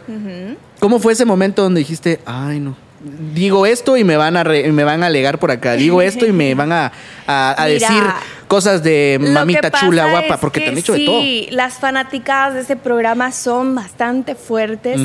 ¿Cómo 0.79 0.99
fue 0.99 1.13
ese 1.13 1.25
momento 1.25 1.63
donde 1.63 1.79
dijiste, 1.79 2.19
ay 2.27 2.59
no, 2.59 2.77
digo 3.33 3.65
esto 3.65 3.95
y 3.97 4.03
me 4.03 4.17
van 4.17 4.35
a 4.37 4.43
re- 4.43 4.71
me 4.71 4.83
van 4.83 5.03
a 5.03 5.07
alegar 5.07 5.37
por 5.39 5.51
acá, 5.51 5.73
digo 5.73 6.01
esto 6.01 6.25
y 6.25 6.31
me 6.31 6.55
van 6.55 6.71
a, 6.71 6.91
a- 7.27 7.51
a 7.51 7.65
Mira, 7.67 7.87
decir 7.87 8.03
cosas 8.47 8.81
de 8.83 9.17
mamita 9.21 9.69
chula, 9.71 10.09
guapa, 10.09 10.37
porque 10.37 10.59
te 10.61 10.69
han 10.69 10.75
dicho 10.75 10.93
de 10.93 11.05
todo? 11.05 11.21
Sí, 11.21 11.47
las 11.51 11.75
fanaticadas 11.75 12.53
de 12.55 12.61
ese 12.61 12.75
programa 12.75 13.31
son 13.31 13.75
bastante 13.75 14.33
fuertes. 14.35 14.99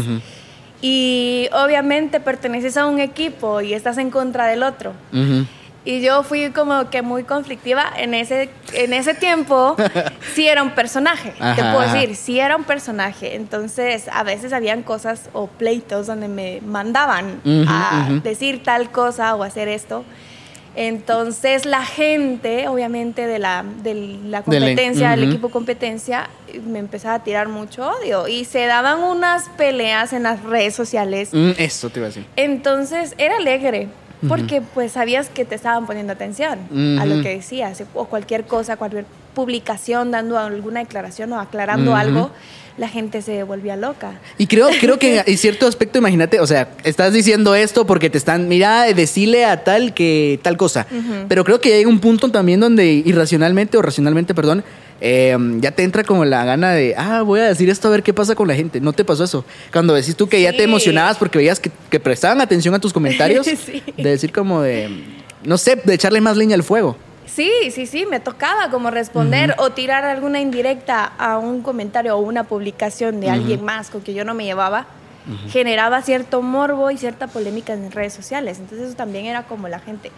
Y 0.83 1.49
obviamente 1.52 2.21
perteneces 2.21 2.76
a 2.78 2.87
un 2.87 3.00
equipo 3.00 3.61
y 3.61 3.75
estás 3.75 3.99
en 3.99 4.11
contra 4.11 4.47
del 4.47 4.62
otro. 4.62 4.92
Ujú. 5.12 5.45
Y 5.84 6.02
yo 6.02 6.22
fui 6.22 6.50
como 6.50 6.90
que 6.90 7.00
muy 7.00 7.25
conflictiva 7.25 7.90
en 7.96 8.12
ese, 8.12 8.50
en 8.75 8.92
ese 8.92 9.14
tiempo. 9.14 9.76
sí 10.34 10.46
era 10.46 10.62
un 10.62 10.72
personaje, 10.72 11.30
te 11.30 11.42
Ajá, 11.42 11.72
puedo 11.72 11.80
ajá. 11.87 11.94
decir, 11.94 12.16
sí 12.16 12.38
era 12.38 12.54
un 12.56 12.64
personaje. 12.64 13.34
Entonces, 13.34 14.06
a 14.12 14.22
veces 14.22 14.52
habían 14.52 14.82
cosas 14.82 15.30
o 15.32 15.46
pleitos 15.46 16.06
donde 16.06 16.28
me 16.28 16.60
mandaban 16.60 17.40
Ujú, 17.44 17.64
a 17.66 18.08
ujú. 18.10 18.20
decir 18.20 18.62
tal 18.62 18.90
cosa 18.90 19.34
o 19.34 19.42
hacer 19.42 19.68
esto. 19.68 20.04
Entonces, 20.76 21.66
la 21.66 21.84
gente, 21.84 22.68
obviamente, 22.68 23.26
de 23.26 23.38
la, 23.38 23.64
de 23.82 24.18
la 24.25 24.42
competencia, 24.42 25.10
del 25.10 25.20
ujú. 25.25 25.28
equipo 25.30 25.49
competencia, 25.50 26.30
me 26.64 26.78
empezaba 26.78 27.14
a 27.16 27.25
tirar 27.25 27.49
mucho 27.49 27.90
odio. 27.90 28.28
Y 28.28 28.44
se 28.44 28.66
daban 28.66 29.02
unas 29.02 29.49
peleas 29.56 30.12
en 30.12 30.22
las 30.25 30.42
redes 30.44 30.75
sociales 30.75 31.30
Mm, 31.32 31.50
eso 31.58 31.90
te 31.90 31.99
iba 31.99 32.06
a 32.06 32.10
decir. 32.10 32.26
entonces 32.37 33.14
era 33.18 33.37
alegre, 33.37 33.88
porque 34.28 34.62
pues 34.62 34.92
sabías 34.92 35.28
que 35.28 35.44
te 35.44 35.54
estaban 35.54 35.86
poniendo 35.86 36.12
atención 36.12 36.58
a 37.00 37.06
lo 37.06 37.22
que 37.22 37.30
decías, 37.36 37.82
o 37.94 38.06
cualquier 38.06 38.44
cosa, 38.44 38.76
cualquier 38.76 39.06
publicación 39.34 40.10
dando 40.10 40.38
alguna 40.38 40.80
declaración 40.80 41.32
o 41.32 41.40
aclarando 41.40 41.94
algo, 41.94 42.30
la 42.76 42.88
gente 42.88 43.20
se 43.20 43.42
volvía 43.42 43.76
loca. 43.76 44.20
Y 44.38 44.46
creo, 44.46 44.68
creo 44.80 44.98
que 44.98 45.22
en 45.26 45.38
cierto 45.38 45.66
aspecto, 45.66 45.98
imagínate, 45.98 46.40
o 46.40 46.46
sea, 46.46 46.70
estás 46.82 47.12
diciendo 47.12 47.54
esto 47.54 47.86
porque 47.86 48.08
te 48.08 48.18
están, 48.18 48.48
mira, 48.48 48.84
decirle 48.94 49.44
a 49.44 49.64
tal 49.64 49.92
que 49.92 50.40
tal 50.42 50.56
cosa. 50.56 50.86
Pero 51.28 51.44
creo 51.44 51.60
que 51.60 51.70
llega 51.70 51.88
un 51.88 52.00
punto 52.00 52.30
también 52.30 52.60
donde 52.60 52.86
irracionalmente 52.86 53.76
o 53.76 53.82
racionalmente, 53.82 54.34
perdón, 54.34 54.64
eh, 55.00 55.37
ya 55.61 55.71
te 55.71 55.83
entra 55.83 56.04
como 56.04 56.25
la 56.25 56.45
gana 56.45 56.73
de, 56.73 56.95
ah, 56.97 57.23
voy 57.23 57.40
a 57.40 57.45
decir 57.45 57.71
esto 57.71 57.88
a 57.88 57.90
ver 57.90 58.02
qué 58.02 58.12
pasa 58.12 58.35
con 58.35 58.49
la 58.49 58.54
gente. 58.54 58.80
¿No 58.80 58.92
te 58.92 59.04
pasó 59.04 59.25
eso? 59.25 59.45
Cuando 59.73 59.95
decís 59.95 60.16
tú 60.16 60.28
que 60.28 60.40
ya 60.42 60.52
te 60.52 60.62
emocionabas 60.62 61.16
porque 61.16 61.38
veías 61.38 61.59
que, 61.61 61.71
que 61.90 62.00
prestaban 62.00 62.40
atención 62.40 62.75
a 62.75 62.78
tus 62.78 62.92
comentarios, 62.92 63.47
Sí. 63.66 63.83
de 63.97 64.11
decir 64.11 64.33
como 64.33 64.62
de, 64.62 64.90
no 65.45 65.57
sé, 65.59 65.76
de 65.76 65.95
echarle 65.95 66.21
más 66.21 66.37
leña 66.37 66.54
al 66.54 66.62
fuego. 66.62 66.97
Sí, 67.26 67.50
sí, 67.71 67.87
sí, 67.87 68.07
me 68.07 68.19
tocaba 68.19 68.71
como 68.71 68.90
responder 68.90 69.54
o 69.59 69.71
tirar 69.71 70.04
alguna 70.04 70.40
indirecta 70.40 71.04
a 71.16 71.38
un 71.38 71.62
comentario 71.62 72.16
o 72.16 72.21
una 72.21 72.45
publicación 72.45 73.21
de 73.21 73.30
alguien 73.30 73.64
más 73.64 73.88
con 73.88 74.00
que 74.02 74.14
yo 74.14 74.25
no 74.25 74.35
me 74.35 74.45
llevaba. 74.45 74.87
Generaba 75.49 76.02
cierto 76.02 76.42
morbo 76.42 76.90
y 76.90 76.97
cierta 76.99 77.28
polémica 77.28 77.73
en 77.73 77.92
redes 77.92 78.12
sociales. 78.14 78.59
Entonces 78.59 78.88
eso 78.88 78.97
también 78.97 79.26
era 79.26 79.45
como 79.45 79.69
la 79.69 79.78
gente, 79.78 80.11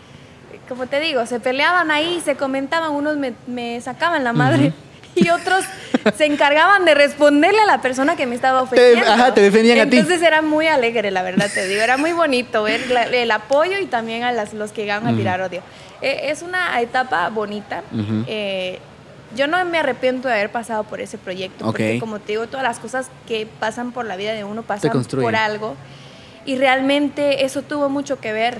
como 0.72 0.86
te 0.86 1.00
digo, 1.00 1.26
se 1.26 1.38
peleaban 1.40 1.90
ahí, 1.90 2.20
se 2.24 2.36
comentaban, 2.36 2.92
unos 2.92 3.16
me, 3.16 3.32
me 3.46 3.80
sacaban 3.80 4.24
la 4.24 4.32
madre 4.32 4.72
y 5.14 5.28
otros 5.28 5.64
se 6.16 6.24
encargaban 6.24 6.84
de 6.84 6.94
responderle 6.94 7.60
a 7.60 7.66
la 7.66 7.80
persona 7.82 8.16
que 8.16 8.24
me 8.26 8.34
estaba 8.34 8.62
ofendiendo. 8.62 9.10
ajá, 9.12 9.34
te 9.34 9.40
defendían 9.42 9.78
a 9.80 9.90
ti. 9.90 9.98
Entonces 9.98 10.22
era 10.22 10.40
muy 10.42 10.66
alegre, 10.66 11.10
la 11.10 11.22
verdad 11.22 11.48
te 11.52 11.66
digo. 11.68 11.82
Era 11.82 11.96
muy 11.96 12.12
bonito 12.12 12.62
ver 12.62 12.88
la- 12.90 13.04
el 13.04 13.30
apoyo 13.30 13.78
y 13.78 13.86
también 13.86 14.22
a 14.24 14.32
las, 14.32 14.54
los 14.54 14.72
que 14.72 14.82
llegaban 14.82 15.06
a 15.12 15.16
tirar 15.16 15.40
odio. 15.42 15.62
Eh, 16.00 16.30
es 16.30 16.42
una 16.42 16.80
etapa 16.80 17.28
bonita. 17.28 17.82
Eh, 18.26 18.78
yo 19.36 19.46
no 19.46 19.62
me 19.64 19.78
arrepiento 19.78 20.28
de 20.28 20.34
haber 20.34 20.50
pasado 20.50 20.84
por 20.84 21.00
ese 21.00 21.16
proyecto, 21.18 21.64
porque 21.64 21.84
como 22.00 22.18
te 22.18 22.32
digo, 22.32 22.46
todas 22.48 22.64
las 22.64 22.78
cosas 22.78 23.08
que 23.28 23.46
pasan 23.60 23.92
por 23.92 24.04
la 24.04 24.16
vida 24.16 24.32
de 24.34 24.44
uno 24.44 24.62
pasan 24.62 24.90
por 25.22 25.36
algo. 25.36 25.76
Y 26.44 26.56
realmente 26.56 27.44
eso 27.44 27.62
tuvo 27.62 27.88
mucho 27.88 28.18
que 28.18 28.32
ver 28.32 28.58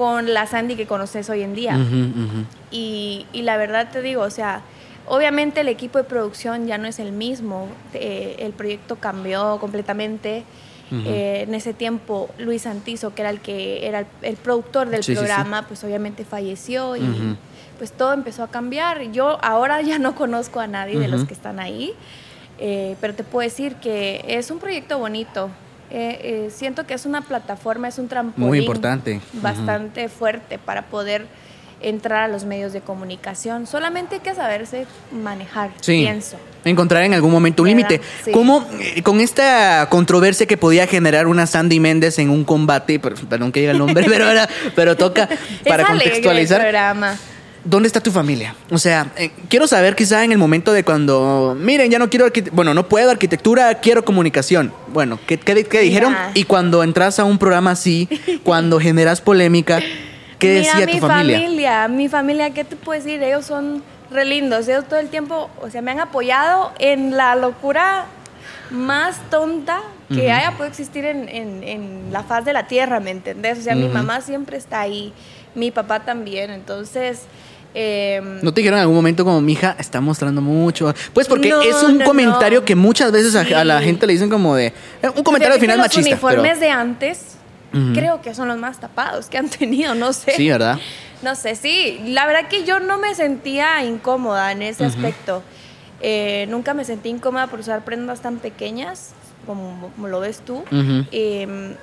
con 0.00 0.32
la 0.32 0.46
Sandy 0.46 0.76
que 0.76 0.86
conoces 0.86 1.28
hoy 1.28 1.42
en 1.42 1.54
día. 1.54 1.76
Y, 2.70 3.26
y 3.34 3.42
la 3.42 3.58
verdad 3.58 3.90
te 3.92 4.00
digo, 4.00 4.22
o 4.22 4.30
sea, 4.30 4.62
obviamente 5.06 5.60
el 5.60 5.68
equipo 5.68 5.98
de 5.98 6.04
producción 6.04 6.66
ya 6.66 6.78
no 6.78 6.88
es 6.88 6.98
el 7.00 7.12
mismo, 7.12 7.68
eh, 7.92 8.36
el 8.38 8.52
proyecto 8.52 8.96
cambió 8.96 9.58
completamente. 9.60 10.44
Eh, 11.04 11.44
en 11.46 11.54
ese 11.54 11.74
tiempo, 11.74 12.30
Luis 12.38 12.62
Santizo, 12.62 13.14
que 13.14 13.20
era 13.22 13.30
el 13.30 13.40
que 13.40 13.86
era 13.86 13.98
el, 14.00 14.06
el 14.22 14.36
productor 14.36 14.88
del 14.88 15.04
Sí, 15.04 15.12
sí, 15.12 15.18
sí. 15.20 15.24
programa, 15.24 15.66
pues 15.68 15.84
obviamente 15.84 16.24
falleció 16.24 16.96
y 16.96 17.36
pues 17.76 17.92
todo 17.92 18.14
empezó 18.14 18.42
a 18.42 18.48
cambiar. 18.48 19.12
Yo 19.12 19.38
ahora 19.44 19.82
ya 19.82 19.98
no 19.98 20.14
conozco 20.14 20.60
a 20.60 20.66
nadie 20.66 20.98
de 20.98 21.08
los 21.08 21.26
que 21.26 21.34
están 21.34 21.60
ahí, 21.60 21.92
eh, 22.58 22.96
pero 23.02 23.12
te 23.14 23.22
puedo 23.22 23.46
decir 23.46 23.74
que 23.76 24.24
es 24.26 24.50
un 24.50 24.58
proyecto 24.60 24.98
bonito. 24.98 25.50
Eh, 25.90 26.46
eh, 26.46 26.50
siento 26.54 26.86
que 26.86 26.94
es 26.94 27.04
una 27.06 27.20
plataforma, 27.22 27.88
es 27.88 27.98
un 27.98 28.08
trampolín 28.08 28.48
Muy 28.48 28.58
importante. 28.58 29.20
Bastante 29.34 30.08
fuerte 30.08 30.58
para 30.58 30.82
poder 30.82 31.26
entrar 31.82 32.24
a 32.24 32.28
los 32.28 32.44
medios 32.44 32.72
de 32.74 32.80
comunicación. 32.82 33.66
Solamente 33.66 34.16
hay 34.16 34.20
que 34.20 34.34
saberse 34.34 34.86
manejar, 35.10 35.70
Sí. 35.80 36.02
pienso. 36.02 36.36
Encontrar 36.64 37.02
en 37.04 37.14
algún 37.14 37.32
momento 37.32 37.62
un 37.62 37.70
límite. 37.70 38.02
Sí. 38.22 38.32
¿Cómo, 38.32 38.66
eh, 38.78 39.02
con 39.02 39.18
esta 39.20 39.86
controversia 39.88 40.44
que 40.46 40.58
podía 40.58 40.86
generar 40.86 41.26
una 41.26 41.46
Sandy 41.46 41.80
Méndez 41.80 42.18
en 42.18 42.28
un 42.28 42.44
combate, 42.44 42.98
per- 43.00 43.14
perdón 43.14 43.50
que 43.50 43.60
diga 43.60 43.72
el 43.72 43.78
nombre, 43.78 44.04
pero, 44.10 44.26
ahora- 44.26 44.48
pero 44.76 44.94
toca 44.96 45.26
para 45.66 45.82
es 45.84 45.88
alegre 45.88 45.88
el 45.88 45.88
contextualizar, 45.88 46.60
programa. 46.60 47.16
¿Dónde 47.64 47.86
está 47.86 48.00
tu 48.00 48.10
familia? 48.10 48.54
O 48.70 48.78
sea, 48.78 49.06
eh, 49.16 49.30
quiero 49.48 49.66
saber 49.66 49.94
quizá 49.96 50.24
en 50.24 50.32
el 50.32 50.38
momento 50.38 50.72
de 50.72 50.84
cuando, 50.84 51.56
miren, 51.58 51.90
ya 51.90 51.98
no 51.98 52.08
quiero, 52.10 52.26
bueno, 52.52 52.74
no 52.74 52.88
puedo 52.88 53.10
arquitectura, 53.10 53.74
quiero 53.80 54.04
comunicación. 54.04 54.72
Bueno, 54.92 55.18
¿qué, 55.26 55.38
qué- 55.38 55.64
qué 55.64 55.80
dijeron? 55.80 56.16
Y 56.34 56.44
cuando 56.44 56.82
entras 56.82 57.18
a 57.18 57.24
un 57.24 57.38
programa 57.38 57.72
así, 57.72 58.08
cuando 58.44 58.80
generas 58.80 59.20
polémica, 59.20 59.80
¿qué 60.38 60.60
Mira, 60.60 60.72
decía 60.72 60.86
mi 60.86 60.92
tu 61.00 61.06
familia? 61.06 61.38
familia, 61.38 61.88
mi 61.88 62.08
familia, 62.08 62.50
¿qué 62.50 62.64
te 62.64 62.76
puedo 62.76 62.98
decir? 63.00 63.22
Ellos 63.22 63.44
son 63.46 63.82
re 64.10 64.24
lindos. 64.24 64.66
Ellos 64.68 64.86
todo 64.88 64.98
el 64.98 65.08
tiempo, 65.08 65.50
o 65.60 65.70
sea, 65.70 65.82
me 65.82 65.90
han 65.92 66.00
apoyado 66.00 66.72
en 66.78 67.16
la 67.16 67.36
locura 67.36 68.06
más 68.70 69.16
tonta 69.30 69.80
que 70.12 70.32
haya 70.32 70.50
podido 70.52 70.66
existir 70.66 71.04
en, 71.04 71.28
en- 71.28 71.62
en 71.62 72.12
la 72.12 72.24
faz 72.24 72.44
de 72.44 72.52
la 72.52 72.66
tierra, 72.66 72.98
¿me 72.98 73.10
entendés? 73.12 73.58
O 73.58 73.62
sea, 73.62 73.76
mi 73.76 73.88
mamá 73.88 74.20
siempre 74.22 74.56
está 74.56 74.80
ahí, 74.80 75.12
mi 75.54 75.70
papá 75.70 76.00
también. 76.00 76.50
Entonces, 76.50 77.22
em, 77.74 78.40
¿No 78.42 78.52
te 78.52 78.60
dijeron 78.60 78.78
en 78.78 78.82
algún 78.82 78.96
momento 78.96 79.24
como 79.24 79.40
mi 79.40 79.52
hija 79.52 79.76
está 79.78 80.00
mostrando 80.00 80.40
mucho? 80.40 80.92
Pues 81.12 81.28
porque 81.28 81.48
No, 81.50 81.60
es 81.62 81.82
un 81.82 81.98
no, 81.98 82.04
comentario 82.04 82.60
no. 82.60 82.64
que 82.64 82.74
muchas 82.74 83.12
veces 83.12 83.34
a- 83.36 83.44
Sí. 83.44 83.52
a, 83.54 83.64
la 83.64 83.80
gente 83.80 84.06
le 84.06 84.12
dicen 84.14 84.28
como 84.30 84.54
de... 84.56 84.66
eh, 85.02 85.08
Un 85.14 85.22
comentario 85.22 85.54
al 85.54 85.60
final 85.60 85.78
machista. 85.78 86.00
Los 86.10 86.22
uniformes 86.22 86.60
de 86.60 86.70
antes, 86.70 87.36
creo 87.94 88.20
que 88.20 88.34
son 88.34 88.48
los 88.48 88.58
más 88.58 88.80
tapados 88.80 89.26
que 89.26 89.38
han 89.38 89.48
tenido, 89.58 89.94
no 89.94 90.12
sé. 90.12 90.32
sí, 90.36 90.48
¿verdad? 90.48 90.78
No 91.22 91.34
sé, 91.34 91.54
sí. 91.54 92.00
La 92.06 92.26
verdad 92.26 92.48
que 92.48 92.64
yo 92.64 92.80
no 92.80 92.98
me 92.98 93.14
sentía 93.14 93.84
incómoda 93.84 94.52
en 94.52 94.62
ese 94.62 94.84
aspecto. 94.86 95.42
Eh, 96.02 96.46
nunca 96.48 96.72
me 96.72 96.84
sentí 96.86 97.10
incómoda 97.10 97.46
por 97.48 97.60
usar 97.60 97.84
prendas 97.84 98.20
tan 98.22 98.38
pequeñas 98.38 99.10
como, 99.46 99.90
como 99.94 100.08
lo 100.08 100.18
ves 100.20 100.40
tú. 100.40 100.56
Ujú. 100.72 101.04
Eh, 101.12 101.76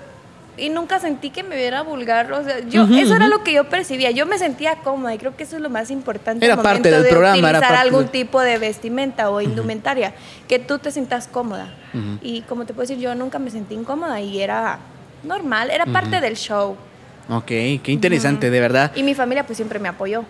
y 0.58 0.70
nunca 0.70 1.00
sentí 1.00 1.30
que 1.30 1.44
me 1.44 1.56
viera 1.56 1.82
vulgar. 1.84 2.32
O 2.32 2.44
sea, 2.44 2.60
yo, 2.68 2.86
eso 2.86 3.16
era 3.16 3.28
lo 3.28 3.44
que 3.44 3.54
yo 3.54 3.70
percibía. 3.70 4.12
Yo 4.12 4.26
me 4.26 4.38
sentía 4.40 4.76
cómoda 4.84 5.14
y 5.14 5.18
creo 5.18 5.36
que 5.36 5.44
eso 5.44 5.56
es 5.58 5.62
lo 5.62 5.70
más 5.70 5.92
importante. 5.92 6.46
Era 6.46 6.56
parte 6.56 6.70
momento 6.70 6.90
del 6.90 7.04
de 7.04 7.10
programa, 7.10 7.38
era 7.38 7.48
Utilizar 7.60 7.70
parte 7.70 7.82
algún 7.88 8.04
de- 8.06 8.10
tipo 8.12 8.42
de 8.42 8.58
vestimenta 8.58 9.30
o 9.30 9.40
indumentaria. 9.42 10.14
Que 10.48 10.60
tú 10.60 10.80
te 10.80 10.92
sientas 10.92 11.28
cómoda. 11.28 11.74
Y 12.22 12.42
como 12.42 12.66
te 12.66 12.74
puedo 12.74 12.88
decir, 12.88 12.98
yo 13.02 13.14
nunca 13.16 13.40
me 13.40 13.50
sentí 13.52 13.76
incómoda 13.76 14.20
y 14.22 14.42
era 14.42 14.80
normal. 15.24 15.70
Era 15.72 15.86
parte 15.86 16.20
del 16.22 16.36
show. 16.36 16.76
Ok, 17.30 17.46
qué 17.48 17.82
interesante, 17.88 18.50
de 18.50 18.60
verdad. 18.60 18.92
Y 18.96 19.04
mi 19.04 19.14
familia 19.14 19.46
pues 19.46 19.58
siempre 19.58 19.80
me 19.80 19.90
apoyó. 19.90 20.24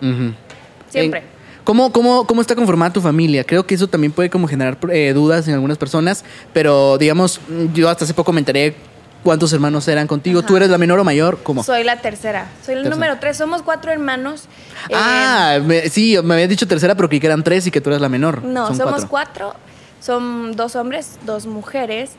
Siempre. 0.90 1.20
En- 1.20 1.38
¿Cómo, 1.64 1.92
cómo, 1.92 2.26
¿Cómo 2.26 2.40
está 2.40 2.54
conformada 2.54 2.92
tu 2.94 3.02
familia? 3.02 3.44
Creo 3.44 3.66
que 3.66 3.74
eso 3.74 3.86
también 3.88 4.10
puede 4.10 4.30
como 4.30 4.48
generar 4.48 4.78
eh, 4.90 5.12
dudas 5.12 5.46
en 5.48 5.54
algunas 5.54 5.76
personas, 5.76 6.24
pero 6.54 6.96
digamos, 6.96 7.40
yo 7.74 7.90
hasta 7.90 8.04
hace 8.06 8.14
poco 8.14 8.32
me 8.32 8.38
enteré 8.38 8.74
cuántos 9.22 9.52
hermanos 9.52 9.86
eran 9.88 10.06
contigo. 10.06 10.42
¿Tú 10.42 10.56
eres 10.56 10.70
la 10.70 10.78
menor 10.78 10.98
o 10.98 11.04
mayor? 11.04 11.38
¿Cómo? 11.42 11.62
Soy 11.62 11.84
la 11.84 12.00
tercera. 12.00 12.46
Soy 12.64 12.74
el 12.74 12.82
Tercera. 12.82 12.94
número 12.94 13.18
tres. 13.20 13.36
Somos 13.36 13.62
cuatro 13.62 13.90
hermanos. 13.92 14.44
Eh, 14.88 14.94
ah, 14.96 15.58
me- 15.64 15.88
sí, 15.90 16.16
me 16.22 16.34
habías 16.34 16.48
dicho 16.48 16.66
tercera, 16.66 16.94
pero 16.94 17.08
creí 17.08 17.20
que 17.20 17.26
eran 17.26 17.42
tres 17.42 17.66
y 17.66 17.70
que 17.70 17.80
tú 17.80 17.90
eras 17.90 18.00
la 18.00 18.08
menor. 18.08 18.42
no, 18.44 18.66
Son 18.68 18.76
somos 18.76 19.04
cuatro. 19.06 19.52
cuatro. 19.52 19.54
Son 20.00 20.54
dos 20.54 20.76
hombres, 20.76 21.18
dos 21.26 21.46
mujeres 21.46 22.12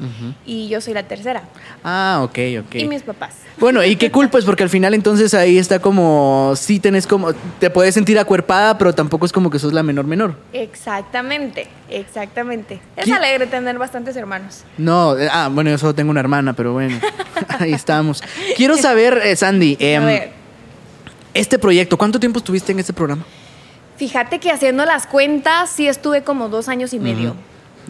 y 0.45 0.67
yo 0.67 0.81
soy 0.81 0.93
la 0.93 1.03
tercera. 1.03 1.43
Ah, 1.83 2.19
ok, 2.23 2.37
ok. 2.65 2.75
Y 2.75 2.87
mis 2.87 3.03
papás. 3.03 3.35
Bueno, 3.57 3.83
y 3.83 3.95
qué 3.95 4.11
cool, 4.11 4.29
pues, 4.29 4.45
porque 4.45 4.63
al 4.63 4.69
final 4.69 4.93
entonces 4.93 5.33
ahí 5.33 5.57
está 5.57 5.79
como, 5.79 6.53
sí 6.55 6.79
tenés 6.79 7.07
como, 7.07 7.33
te 7.59 7.69
puedes 7.69 7.93
sentir 7.93 8.19
acuerpada, 8.19 8.77
pero 8.77 8.93
tampoco 8.93 9.25
es 9.25 9.31
como 9.31 9.49
que 9.49 9.59
sos 9.59 9.73
la 9.73 9.83
menor 9.83 10.05
menor. 10.05 10.35
Exactamente, 10.53 11.67
exactamente. 11.89 12.81
Es 12.95 13.05
¿Qué? 13.05 13.13
alegre 13.13 13.47
tener 13.47 13.77
bastantes 13.77 14.15
hermanos. 14.15 14.63
No, 14.77 15.17
eh, 15.17 15.29
ah, 15.31 15.49
bueno, 15.51 15.69
yo 15.69 15.77
solo 15.77 15.95
tengo 15.95 16.11
una 16.11 16.19
hermana, 16.19 16.53
pero 16.53 16.73
bueno, 16.73 16.99
ahí 17.59 17.73
estamos. 17.73 18.23
Quiero 18.55 18.77
saber, 18.77 19.21
eh, 19.23 19.35
Sandy, 19.35 19.77
A 19.79 19.83
em, 19.83 20.05
ver, 20.05 20.31
este 21.33 21.59
proyecto, 21.59 21.97
¿cuánto 21.97 22.19
tiempo 22.19 22.39
estuviste 22.39 22.71
en 22.71 22.79
este 22.79 22.93
programa? 22.93 23.23
fíjate 23.99 24.39
que 24.39 24.49
haciendo 24.49 24.85
las 24.85 25.05
cuentas 25.05 25.69
sí 25.69 25.85
estuve 25.87 26.23
como 26.23 26.47
dos 26.47 26.69
años 26.69 26.93
y 26.93 26.99
medio. 26.99 27.35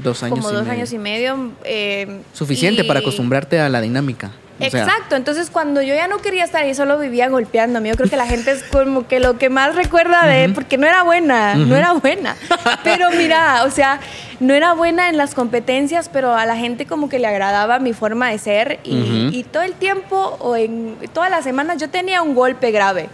Dos 0.04 0.24
años 0.24 0.40
como 0.40 0.50
y 0.50 0.54
dos 0.54 0.62
medio. 0.64 0.74
años 0.74 0.94
y 0.94 0.98
medio. 0.98 1.52
eh, 1.64 2.22
Suficiente 2.34 2.84
y- 2.84 2.88
para 2.88 3.00
acostumbrarte 3.02 3.60
a 3.60 3.70
la 3.70 3.82
dinámica. 3.82 4.32
O 4.60 4.69
sea, 4.69 4.84
Exacto, 4.84 5.15
entonces 5.15 5.50
cuando 5.50 5.82
yo 5.82 5.95
ya 5.95 6.08
no 6.08 6.17
quería 6.17 6.43
estar 6.43 6.63
ahí, 6.63 6.76
solo 6.76 7.00
vivía 7.00 7.30
golpeándome. 7.30 7.89
Yo 7.89 7.95
creo 7.95 8.10
que 8.10 8.17
la 8.17 8.28
gente 8.28 8.52
es 8.52 8.63
como 8.63 9.08
que 9.08 9.19
lo 9.19 9.38
que 9.38 9.50
más 9.50 9.76
recuerda 9.76 10.26
de, 10.26 10.50
porque 10.50 10.78
no 10.78 10.86
era 10.86 11.04
buena, 11.04 11.56
no 11.56 11.76
era 11.76 11.93
buena. 11.93 12.36
Pero 12.84 13.10
mira, 13.12 13.63
o 13.63 13.72
sea, 13.72 14.00
no 14.39 14.54
era 14.54 14.74
buena 14.74 15.10
en 15.10 15.17
las 15.17 15.34
competencias, 15.34 16.10
pero 16.10 16.36
a 16.36 16.45
la 16.45 16.56
gente 16.56 16.86
como 16.86 17.10
que 17.10 17.19
le 17.19 17.28
agradaba 17.28 17.80
mi 17.80 17.93
forma 17.93 18.30
de 18.30 18.38
ser 18.38 18.80
y, 18.84 19.45
todo 19.52 19.63
el 19.63 19.74
tiempo 19.74 20.38
o 20.39 20.56
en 20.56 20.95
todas 21.13 21.32
las 21.32 21.43
semanas 21.43 21.78
yo 21.78 21.89
tenía 21.89 22.22
un 22.22 22.36
golpe 22.36 22.72
grave. 22.72 23.10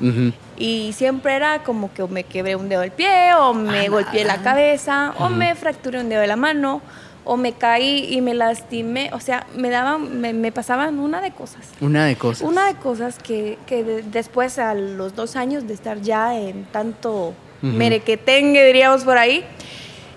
Y 0.58 0.94
siempre 0.94 1.36
era 1.36 1.64
como 1.64 1.94
que 1.94 2.02
o 2.02 2.08
me 2.08 2.24
quebré 2.24 2.56
un 2.56 2.70
dedo 2.70 2.82
del 2.82 2.92
pie, 2.92 3.34
o 3.34 3.54
me 3.54 3.90
golpeé 3.90 4.24
la 4.24 4.38
cabeza, 4.38 5.14
o 5.20 5.30
me 5.30 5.54
fracturé 5.56 6.00
un 6.00 6.10
dedo 6.10 6.22
de 6.22 6.28
la 6.28 6.36
mano, 6.36 6.82
o 7.26 7.36
me 7.38 7.52
caí 7.54 8.08
y 8.14 8.22
me 8.22 8.34
lastimé. 8.34 9.10
O 9.14 9.20
sea, 9.20 9.46
me 9.56 9.70
daban, 9.70 10.22
me, 10.22 10.32
me 10.32 10.52
pasaban 10.52 11.00
una 11.00 11.20
de 11.22 11.32
cosas. 11.32 11.68
Una 11.82 12.06
de 12.06 12.16
cosas. 12.16 12.48
Una 12.48 12.68
de 12.68 12.76
cosas 12.76 13.18
que, 13.18 13.58
que 13.68 13.84
de- 13.84 14.04
después, 14.04 14.58
a 14.60 14.74
los 14.76 15.16
dos 15.16 15.36
años 15.36 15.68
de 15.68 15.74
estar 15.74 16.00
ya 16.02 16.38
en 16.40 16.66
tanto 16.66 17.34
merequetengue, 17.62 18.66
diríamos 18.66 19.04
por 19.04 19.18
ahí, 19.18 19.44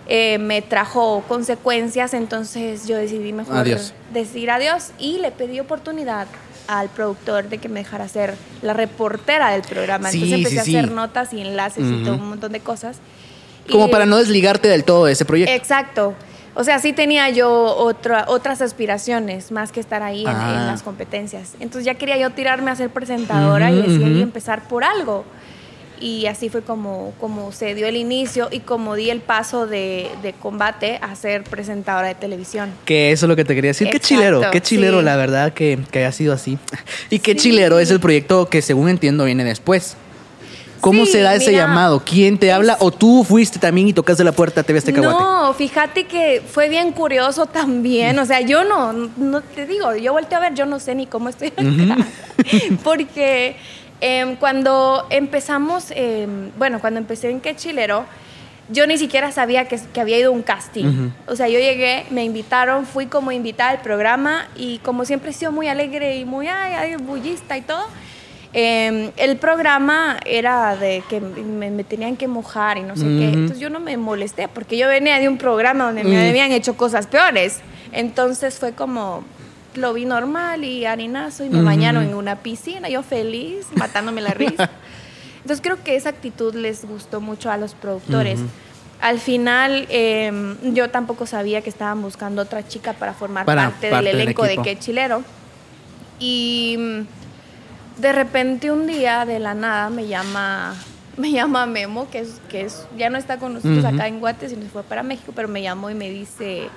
eh, 0.06 0.38
me 0.38 0.62
trajo 0.62 1.22
consecuencias. 1.28 2.14
Entonces 2.14 2.86
yo 2.86 2.96
decidí 2.96 3.32
mejor 3.32 3.56
Adiós. 3.56 3.94
decir 4.12 4.50
adiós 4.50 4.92
y 4.98 5.18
le 5.18 5.30
pedí 5.30 5.60
oportunidad 5.60 6.26
al 6.66 6.88
productor 6.90 7.48
de 7.48 7.56
que 7.58 7.68
me 7.70 7.80
dejara 7.80 8.08
ser 8.08 8.34
la 8.60 8.74
reportera 8.74 9.50
del 9.52 9.62
programa. 9.62 10.10
Sí, 10.10 10.18
Entonces 10.22 10.38
empecé 10.38 10.64
sí, 10.70 10.76
a 10.76 10.80
hacer 10.80 10.92
notas 10.92 11.32
y 11.32 11.40
enlaces 11.40 11.84
y 11.84 11.94
Ujú. 11.94 12.04
todo 12.04 12.14
un 12.16 12.28
montón 12.28 12.52
de 12.52 12.60
cosas. 12.60 12.98
Como 13.70 13.88
Y- 13.88 13.90
para 13.90 14.04
no 14.06 14.18
desligarte 14.18 14.68
del 14.68 14.84
todo 14.84 15.06
de 15.06 15.12
ese 15.12 15.24
proyecto. 15.24 15.52
Exacto. 15.54 16.14
O 16.60 16.64
sea, 16.64 16.80
sí 16.80 16.92
tenía 16.92 17.30
yo 17.30 17.50
otra, 17.52 18.24
otras 18.26 18.60
aspiraciones 18.62 19.52
más 19.52 19.70
que 19.70 19.78
estar 19.78 20.02
ahí 20.02 20.22
en, 20.22 20.28
Ah. 20.28 20.56
en 20.60 20.66
las 20.66 20.82
competencias. 20.82 21.52
Entonces 21.60 21.84
ya 21.84 21.94
quería 21.94 22.16
yo 22.18 22.30
tirarme 22.30 22.72
a 22.72 22.74
ser 22.76 22.90
presentadora 22.90 23.70
y 23.70 24.20
empezar 24.20 24.66
por 24.66 24.82
algo. 24.82 25.24
Y 26.00 26.26
así 26.26 26.48
fue 26.48 26.62
como, 26.62 27.12
como 27.20 27.50
se 27.52 27.74
dio 27.74 27.86
el 27.86 27.96
inicio 27.96 28.48
y 28.52 28.60
como 28.60 28.94
di 28.94 29.10
el 29.10 29.20
paso 29.20 29.66
de, 29.66 30.08
de 30.22 30.32
combate 30.32 30.98
a 31.02 31.14
ser 31.16 31.42
presentadora 31.44 32.06
de 32.08 32.14
televisión. 32.14 32.70
Que 32.84 33.10
eso 33.12 33.26
es 33.26 33.28
lo 33.28 33.34
que 33.36 33.44
te 33.44 33.54
quería 33.54 33.70
decir. 33.70 33.88
Qué 33.90 33.98
chilero, 34.00 34.40
qué 34.52 34.60
chilero, 34.60 34.98
sí. 35.00 35.04
la 35.04 35.16
verdad, 35.16 35.52
que, 35.52 35.78
que 35.90 35.98
haya 36.00 36.12
sido 36.12 36.32
así. 36.32 36.58
Y 37.10 37.18
qué 37.20 37.32
Sí. 37.32 37.38
chilero 37.50 37.78
es 37.80 37.90
el 37.90 37.98
proyecto 38.00 38.48
que, 38.48 38.62
según 38.62 38.88
entiendo, 38.88 39.24
viene 39.24 39.42
después. 39.44 39.96
¿Cómo 40.80 41.04
Sí, 41.06 41.12
se 41.12 41.20
da 41.20 41.34
ese 41.34 41.50
mira, 41.50 41.66
llamado? 41.66 42.02
¿Quién 42.04 42.38
te 42.38 42.52
habla? 42.52 42.76
¿O 42.80 42.90
tú 42.90 43.24
fuiste 43.24 43.58
también 43.58 43.88
y 43.88 43.92
tocaste 43.92 44.24
la 44.24 44.32
puerta 44.32 44.62
TV 44.62 44.78
Azteca 44.78 45.00
Guate? 45.00 45.18
No, 45.18 45.54
fíjate 45.54 46.04
que 46.04 46.42
fue 46.46 46.68
bien 46.68 46.92
curioso 46.92 47.46
también. 47.46 48.18
O 48.18 48.26
sea, 48.26 48.40
yo 48.40 48.64
no, 48.64 48.92
no 48.92 49.40
te 49.40 49.66
digo, 49.66 49.94
yo 49.96 50.12
volteo 50.12 50.38
a 50.38 50.40
ver, 50.42 50.54
yo 50.54 50.66
no 50.66 50.80
sé 50.80 50.94
ni 50.94 51.06
cómo 51.06 51.28
estoy 51.28 51.48
acá. 51.48 51.62
Porque 52.84 53.56
em, 54.00 54.36
cuando 54.36 55.06
empezamos, 55.10 55.86
em, 55.90 56.50
bueno, 56.58 56.80
cuando 56.80 56.98
empecé 57.00 57.30
en 57.30 57.40
Qué 57.40 57.56
Chilero, 57.56 58.04
yo 58.70 58.86
ni 58.86 58.98
siquiera 58.98 59.32
sabía 59.32 59.66
que, 59.66 59.80
que 59.92 60.00
había 60.00 60.18
ido 60.18 60.30
a 60.30 60.34
un 60.34 60.42
casting. 60.42 61.10
O 61.26 61.36
sea, 61.36 61.48
yo 61.48 61.58
llegué, 61.58 62.04
me 62.10 62.24
invitaron, 62.24 62.84
fui 62.84 63.06
como 63.06 63.32
invitada 63.32 63.70
al 63.70 63.80
programa 63.80 64.46
y 64.56 64.78
como 64.80 65.06
siempre 65.06 65.30
he 65.30 65.32
sido 65.32 65.52
muy 65.52 65.68
alegre 65.68 66.16
y 66.18 66.24
muy 66.26 66.48
ay, 66.48 66.74
ay, 66.74 66.96
bullista 66.96 67.56
y 67.56 67.62
todo. 67.62 67.86
Em, 68.52 69.11
el 69.16 69.37
programa 69.37 70.18
era 70.24 70.76
de 70.76 71.02
que 71.08 71.20
me, 71.20 71.70
me 71.70 71.84
tenían 71.84 72.16
que 72.16 72.26
mojar 72.28 72.78
y 72.78 72.82
no 72.82 72.96
sé 72.96 73.02
qué. 73.04 73.08
Ujú. 73.28 73.38
Entonces 73.38 73.58
yo 73.61 73.70
no 73.70 73.80
me 73.80 73.96
molesté 73.96 74.48
porque 74.48 74.76
yo 74.78 74.88
venía 74.88 75.18
de 75.18 75.28
un 75.28 75.37
programa 75.38 75.84
donde 75.87 76.04
me 76.04 76.24
Mm. 76.24 76.28
habían 76.30 76.52
hecho 76.52 76.76
cosas 76.76 77.06
peores. 77.06 77.61
Entonces 77.92 78.58
fue 78.58 78.72
como, 78.72 79.22
lo 79.74 79.92
vi 79.92 80.04
normal 80.04 80.64
y 80.64 80.87
harinazo 80.87 81.44
y 81.44 81.50
me 81.50 81.56
Ujú. 81.58 81.66
bañaron 81.66 82.04
en 82.04 82.14
una 82.14 82.37
piscina, 82.37 82.88
yo 82.88 83.02
feliz, 83.02 83.66
matándome 83.76 84.20
la 84.22 84.32
risa. 84.34 84.70
Entonces 85.42 85.61
creo 85.62 85.82
que 85.82 85.96
esa 85.96 86.08
actitud 86.11 86.54
les 86.54 86.84
gustó 86.87 87.20
mucho 87.20 87.50
a 87.50 87.56
los 87.56 87.74
productores. 87.74 88.40
Al 89.00 89.20
final 89.20 89.87
em, 89.90 90.56
yo 90.74 90.90
tampoco 90.90 91.24
sabía 91.26 91.61
que 91.62 91.70
estaban 91.70 92.02
buscando 92.02 92.42
otra 92.42 92.66
chica 92.66 92.92
para 92.94 93.14
formar 93.14 93.46
Para 93.46 93.70
parte, 93.70 93.88
parte 93.90 94.06
del 94.08 94.16
del 94.16 94.20
elenco 94.22 94.42
de 94.42 94.48
equipo. 94.48 94.62
Qué 94.64 94.78
Chilero. 94.78 95.22
Y 96.18 96.76
mm, 96.78 97.00
de 97.98 98.12
repente 98.12 98.70
un 98.70 98.87
día 98.87 99.24
de 99.24 99.38
la 99.38 99.54
nada 99.54 99.90
me 99.90 100.06
llama 100.06 100.74
me 101.16 101.32
llama 101.32 101.66
Memo, 101.66 102.08
que 102.11 102.20
es 102.20 102.40
que 102.48 102.62
es 102.62 102.87
ya 102.96 103.11
no 103.11 103.18
está 103.18 103.38
con 103.38 103.54
nosotros 103.54 103.84
acá 103.84 104.06
en 104.06 104.20
Guate, 104.20 104.48
sino 104.48 104.62
se 104.62 104.68
fue 104.68 104.82
para 104.82 105.02
México, 105.02 105.32
pero 105.34 105.48
me 105.48 105.62
llamó 105.62 105.90
y 105.90 105.94
me 105.94 106.08
dice 106.11 106.68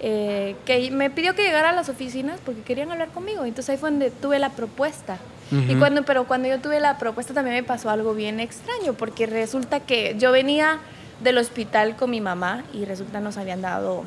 eh, 0.00 0.56
que 0.66 0.90
me 0.90 1.08
pidió 1.10 1.34
que 1.34 1.42
llegara 1.42 1.70
a 1.70 1.72
las 1.72 1.88
oficinas 1.88 2.38
porque 2.44 2.62
querían 2.62 2.90
hablar 2.90 3.08
conmigo. 3.08 3.44
Entonces 3.44 3.70
ahí 3.70 3.76
fue 3.78 3.90
donde 3.90 4.10
tuve 4.10 4.38
la 4.38 4.50
propuesta. 4.50 5.18
Y 5.50 5.76
cuando, 5.76 6.02
pero 6.02 6.26
cuando 6.26 6.48
yo 6.48 6.58
tuve 6.58 6.80
la 6.80 6.98
propuesta 6.98 7.32
también 7.32 7.54
me 7.54 7.62
pasó 7.62 7.88
algo 7.88 8.14
bien 8.14 8.40
extraño, 8.40 8.94
porque 8.94 9.26
resulta 9.26 9.78
que 9.78 10.16
yo 10.18 10.32
venía 10.32 10.80
del 11.22 11.38
hospital 11.38 11.94
con 11.94 12.10
mi 12.10 12.20
mamá 12.20 12.64
y 12.74 12.84
resulta 12.84 13.20
nos 13.20 13.36
habían 13.36 13.62
dado, 13.62 14.02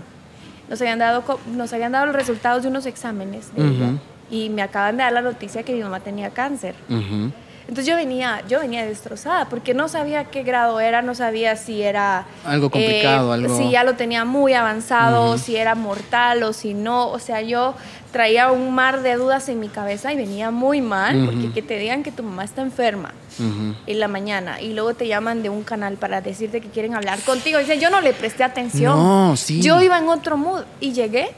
nos 0.70 0.82
habían 0.82 1.00
dado, 1.00 1.24
nos 1.56 1.72
habían 1.72 1.94
dado 1.94 2.08
los 2.08 2.16
resultados 2.16 2.64
de 2.64 2.70
unos 2.70 2.86
exámenes 2.86 3.56
de 3.56 3.62
ella. 3.62 3.92
Y 4.32 4.50
me 4.50 4.62
acaban 4.62 4.98
de 4.98 5.04
dar 5.04 5.14
la 5.14 5.22
noticia 5.22 5.64
que 5.64 5.74
mi 5.74 5.82
mamá 5.82 6.00
tenía 6.02 6.30
cáncer. 6.30 6.76
Ujú. 6.90 7.32
Entonces 7.68 7.86
yo 7.86 7.96
venía, 7.96 8.42
yo 8.50 8.60
venía 8.62 8.84
destrozada 8.84 9.46
porque 9.46 9.76
no 9.76 9.88
sabía 9.90 10.26
qué 10.26 10.42
grado 10.42 10.80
era, 10.80 11.04
no 11.04 11.14
sabía 11.14 11.56
si 11.56 11.84
era 11.84 12.26
Algo 12.44 12.72
complicado, 12.72 13.32
algo- 13.32 13.56
si 13.56 13.70
ya 13.70 13.84
lo 13.84 13.94
tenía 13.94 14.26
muy 14.26 14.54
avanzado, 14.54 15.30
Ujú. 15.30 15.38
si 15.38 15.56
era 15.56 15.76
mortal 15.76 16.42
o 16.42 16.52
si 16.52 16.74
no. 16.74 17.10
O 17.10 17.20
sea, 17.20 17.42
yo 17.44 17.76
traía 18.12 18.52
un 18.52 18.74
mar 18.74 19.04
de 19.04 19.14
dudas 19.18 19.50
en 19.50 19.60
mi 19.60 19.68
cabeza 19.70 20.12
y 20.12 20.16
venía 20.18 20.50
muy 20.50 20.82
mal 20.82 21.26
porque 21.26 21.46
Ujú. 21.46 21.54
que 21.54 21.62
te 21.62 21.78
digan 21.78 22.02
que 22.02 22.12
tu 22.12 22.24
mamá 22.24 22.44
está 22.44 22.64
enferma 22.64 23.14
Ujú. 23.38 23.76
en 23.86 24.00
la 24.00 24.08
mañana 24.08 24.60
y 24.60 24.74
luego 24.74 24.96
te 24.96 25.08
llaman 25.08 25.44
de 25.44 25.50
un 25.50 25.62
canal 25.64 25.98
para 25.98 26.22
decirte 26.22 26.62
que 26.62 26.70
quieren 26.70 26.96
hablar 26.96 27.20
contigo. 27.20 27.60
Dice, 27.60 27.78
yo 27.78 27.92
no 27.92 28.02
le 28.02 28.14
presté 28.14 28.44
atención. 28.44 28.98
No, 28.98 29.38
sí. 29.38 29.62
Yo 29.62 29.80
iba 29.80 29.96
en 30.00 30.10
otro 30.10 30.38
mood 30.38 30.64
y 30.80 30.94
llegué 30.94 31.30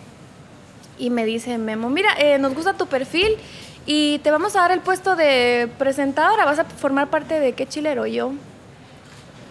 y 0.98 1.10
me 1.10 1.26
dice 1.26 1.58
Memo, 1.58 1.90
mira, 1.90 2.10
eh, 2.20 2.38
nos 2.38 2.54
gusta 2.54 2.74
tu 2.74 2.88
perfil 2.88 3.36
y 3.86 4.20
te 4.20 4.32
vamos 4.32 4.56
a 4.56 4.60
dar 4.60 4.72
el 4.72 4.80
puesto 4.80 5.16
de 5.16 5.70
presentadora, 5.78 6.46
vas 6.46 6.60
a 6.60 6.66
formar 6.66 7.10
parte 7.10 7.40
de 7.40 7.54
qué 7.54 7.68
chilero 7.68 8.06
Y 8.06 8.14
yo. 8.14 8.34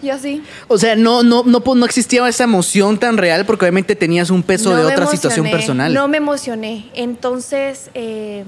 Yo 0.03 0.15
así. 0.15 0.43
O 0.69 0.79
sea, 0.79 0.97
no, 0.97 1.23
no, 1.23 1.43
no, 1.45 1.61
pues, 1.61 1.79
no 1.79 1.85
existía 1.85 2.27
esa 2.27 2.45
emoción 2.45 2.99
tan 2.99 3.19
real 3.19 3.45
porque 3.45 3.67
obviamente 3.67 3.95
tenías 3.95 4.31
un 4.31 4.43
peso 4.43 4.71
No 4.71 4.77
de 4.77 4.87
otra 4.87 5.07
situación 5.07 5.51
personal. 5.51 5.93
No 5.93 6.09
me 6.09 6.17
emocioné. 6.17 6.87
Entonces, 6.95 7.91
eh, 7.93 8.45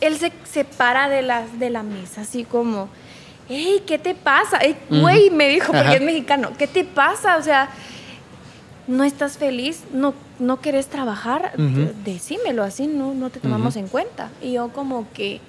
él 0.00 0.16
se 0.18 0.32
separa 0.50 1.08
de 1.08 1.22
la, 1.22 1.44
de 1.58 1.70
la 1.70 1.82
mesa, 1.82 2.20
así 2.20 2.44
como, 2.44 2.88
hey, 3.48 3.82
¿qué 3.86 3.98
te 3.98 4.14
pasa? 4.14 4.58
Ey, 4.58 4.76
Ujú. 4.90 5.00
Güey, 5.00 5.30
me 5.30 5.48
dijo, 5.48 5.66
porque 5.72 5.80
Ajá. 5.80 5.94
es 5.94 6.02
mexicano, 6.02 6.52
¿qué 6.56 6.66
te 6.66 6.84
pasa? 6.84 7.36
O 7.36 7.42
sea, 7.42 7.68
¿no 8.86 9.04
estás 9.04 9.38
feliz? 9.38 9.84
¿No, 9.92 10.14
no 10.38 10.60
querés 10.60 10.86
trabajar? 10.88 11.52
Ujú. 11.54 11.92
Decímelo, 12.04 12.62
así 12.62 12.86
no, 12.86 13.14
no 13.14 13.30
te 13.30 13.40
tomamos 13.40 13.76
en 13.76 13.88
cuenta. 13.88 14.30
Y 14.42 14.52
yo 14.52 14.68
como 14.68 15.06
que... 15.12 15.40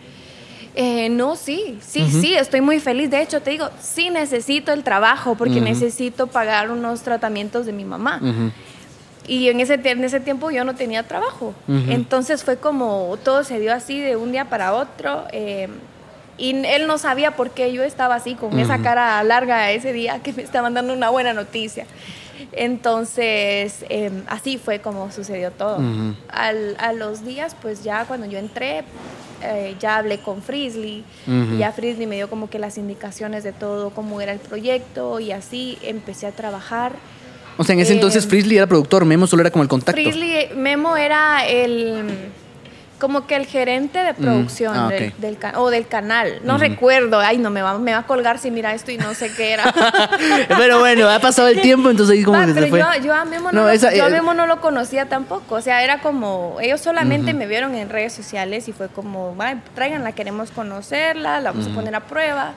eh, 0.76 1.10
no, 1.10 1.36
sí, 1.36 1.80
sí, 1.82 2.02
sí, 2.22 2.34
estoy 2.36 2.62
muy 2.62 2.80
feliz. 2.80 3.10
De 3.10 3.22
hecho, 3.22 3.42
te 3.42 3.52
digo, 3.52 3.70
sí 3.82 4.10
necesito 4.10 4.72
el 4.74 4.84
trabajo 4.84 5.36
porque 5.36 5.60
necesito 5.62 6.28
pagar 6.28 6.70
unos 6.72 7.02
tratamientos 7.02 7.66
de 7.66 7.72
mi 7.74 7.84
mamá. 7.86 8.20
Y 9.28 9.50
en 9.50 9.60
ese, 9.60 9.74
en 9.84 10.04
ese 10.04 10.20
tiempo 10.22 10.52
yo 10.52 10.64
no 10.64 10.76
tenía 10.76 11.04
trabajo. 11.04 11.54
Entonces 11.68 12.44
fue 12.44 12.58
como 12.58 13.18
todo 13.24 13.44
se 13.44 13.60
dio 13.60 13.74
así 13.74 14.00
de 14.00 14.16
un 14.16 14.32
día 14.32 14.46
para 14.46 14.74
otro. 14.74 15.26
eh, 15.32 15.68
y 16.40 16.52
él 16.66 16.86
no 16.86 17.00
sabía 17.00 17.32
por 17.36 17.50
qué 17.50 17.74
yo 17.74 17.82
estaba 17.84 18.14
así, 18.14 18.36
con 18.36 18.60
esa 18.60 18.78
cara 18.84 19.24
larga 19.24 19.72
ese 19.72 19.92
día 19.92 20.20
que 20.22 20.34
me 20.34 20.44
estaban 20.44 20.76
dando 20.76 20.94
una 20.94 21.10
buena 21.10 21.34
noticia. 21.34 21.88
Entonces, 22.54 23.86
eh, 23.90 24.12
así 24.28 24.58
fue 24.58 24.80
como 24.80 25.12
sucedió 25.12 25.52
todo. 25.52 25.78
Ujú. 25.78 26.16
Al- 26.30 26.76
a 26.80 26.94
los 26.94 27.26
días, 27.26 27.56
pues 27.62 27.84
ya 27.84 28.06
cuando 28.06 28.26
yo 28.28 28.38
entré, 28.40 28.84
eh, 29.44 29.76
ya 29.80 29.98
hablé 29.98 30.20
con 30.20 30.42
Frisley. 30.42 31.04
Ujú. 31.28 31.56
y 31.56 31.58
Ya 31.58 31.72
Frisley 31.72 32.08
me 32.08 32.16
dio 32.16 32.30
como 32.30 32.50
que 32.50 32.60
las 32.60 32.78
indicaciones 32.78 33.44
de 33.44 33.52
todo, 33.54 33.90
cómo 33.92 34.22
era 34.22 34.32
el 34.32 34.40
proyecto 34.40 35.20
y 35.20 35.32
así 35.32 35.78
empecé 35.84 36.28
a 36.28 36.32
trabajar. 36.32 36.94
O 37.58 37.64
sea, 37.64 37.74
en 37.74 37.80
ese 37.82 37.94
Eh, 37.94 37.96
entonces 37.96 38.28
Frizzly 38.28 38.58
era 38.58 38.68
productor, 38.68 39.04
Memo 39.06 39.26
solo 39.28 39.42
era 39.42 39.50
como 39.52 39.64
el 39.64 39.70
contacto. 39.70 40.00
Frizzly, 40.00 40.50
Memo 40.56 40.96
era 40.96 41.46
el 41.48 42.04
como 43.00 43.28
que 43.28 43.36
el 43.36 43.46
gerente 43.46 44.00
de 44.04 44.14
producción 44.14 44.76
ah, 44.76 44.90
del, 44.90 45.14
del 45.18 45.38
o 45.56 45.70
del 45.70 45.88
canal. 45.88 46.40
No 46.44 46.58
recuerdo. 46.58 47.20
Ay, 47.20 47.38
no, 47.38 47.50
me 47.50 47.62
va, 47.62 47.78
me 47.78 47.92
va 47.92 48.00
a 48.00 48.04
colgar 48.08 48.40
si 48.40 48.50
mira 48.52 48.74
esto 48.74 48.92
y 48.92 48.98
no 48.98 49.14
sé 49.14 49.32
qué 49.34 49.52
era. 49.54 49.74
Pero 50.58 50.80
bueno, 50.80 51.08
ha 51.10 51.20
pasado 51.20 51.48
el 51.48 51.62
tiempo, 51.62 51.90
entonces 51.90 52.18
ahí 52.18 52.24
como 52.24 52.38
Va, 52.38 52.46
que 52.46 52.54
se 52.54 52.60
pero 52.62 52.70
fue. 52.70 52.80
yo, 52.80 53.04
yo 53.04 53.14
a 53.14 53.26
Memo 53.26 53.52
no, 53.52 53.62
No, 53.64 53.70
esa, 53.70 53.94
yo 53.94 54.06
a 54.06 54.08
eh, 54.08 54.12
Memo 54.12 54.34
no 54.34 54.48
lo 54.48 54.62
conocía 54.62 55.08
tampoco. 55.08 55.56
O 55.56 55.62
sea, 55.62 55.84
era 55.84 56.00
como, 56.00 56.58
ellos 56.62 56.82
solamente 56.82 57.34
me 57.34 57.46
vieron 57.46 57.76
en 57.76 57.90
redes 57.90 58.14
sociales 58.14 58.68
y 58.68 58.74
fue 58.74 58.88
como, 58.90 59.36
"Ay, 59.40 59.62
tráiganla, 59.76 60.12
queremos 60.14 60.52
conocerla, 60.52 61.40
la 61.40 61.52
vamos 61.52 61.68
a 61.68 61.74
poner 61.76 61.96
a 61.96 62.02
prueba. 62.02 62.54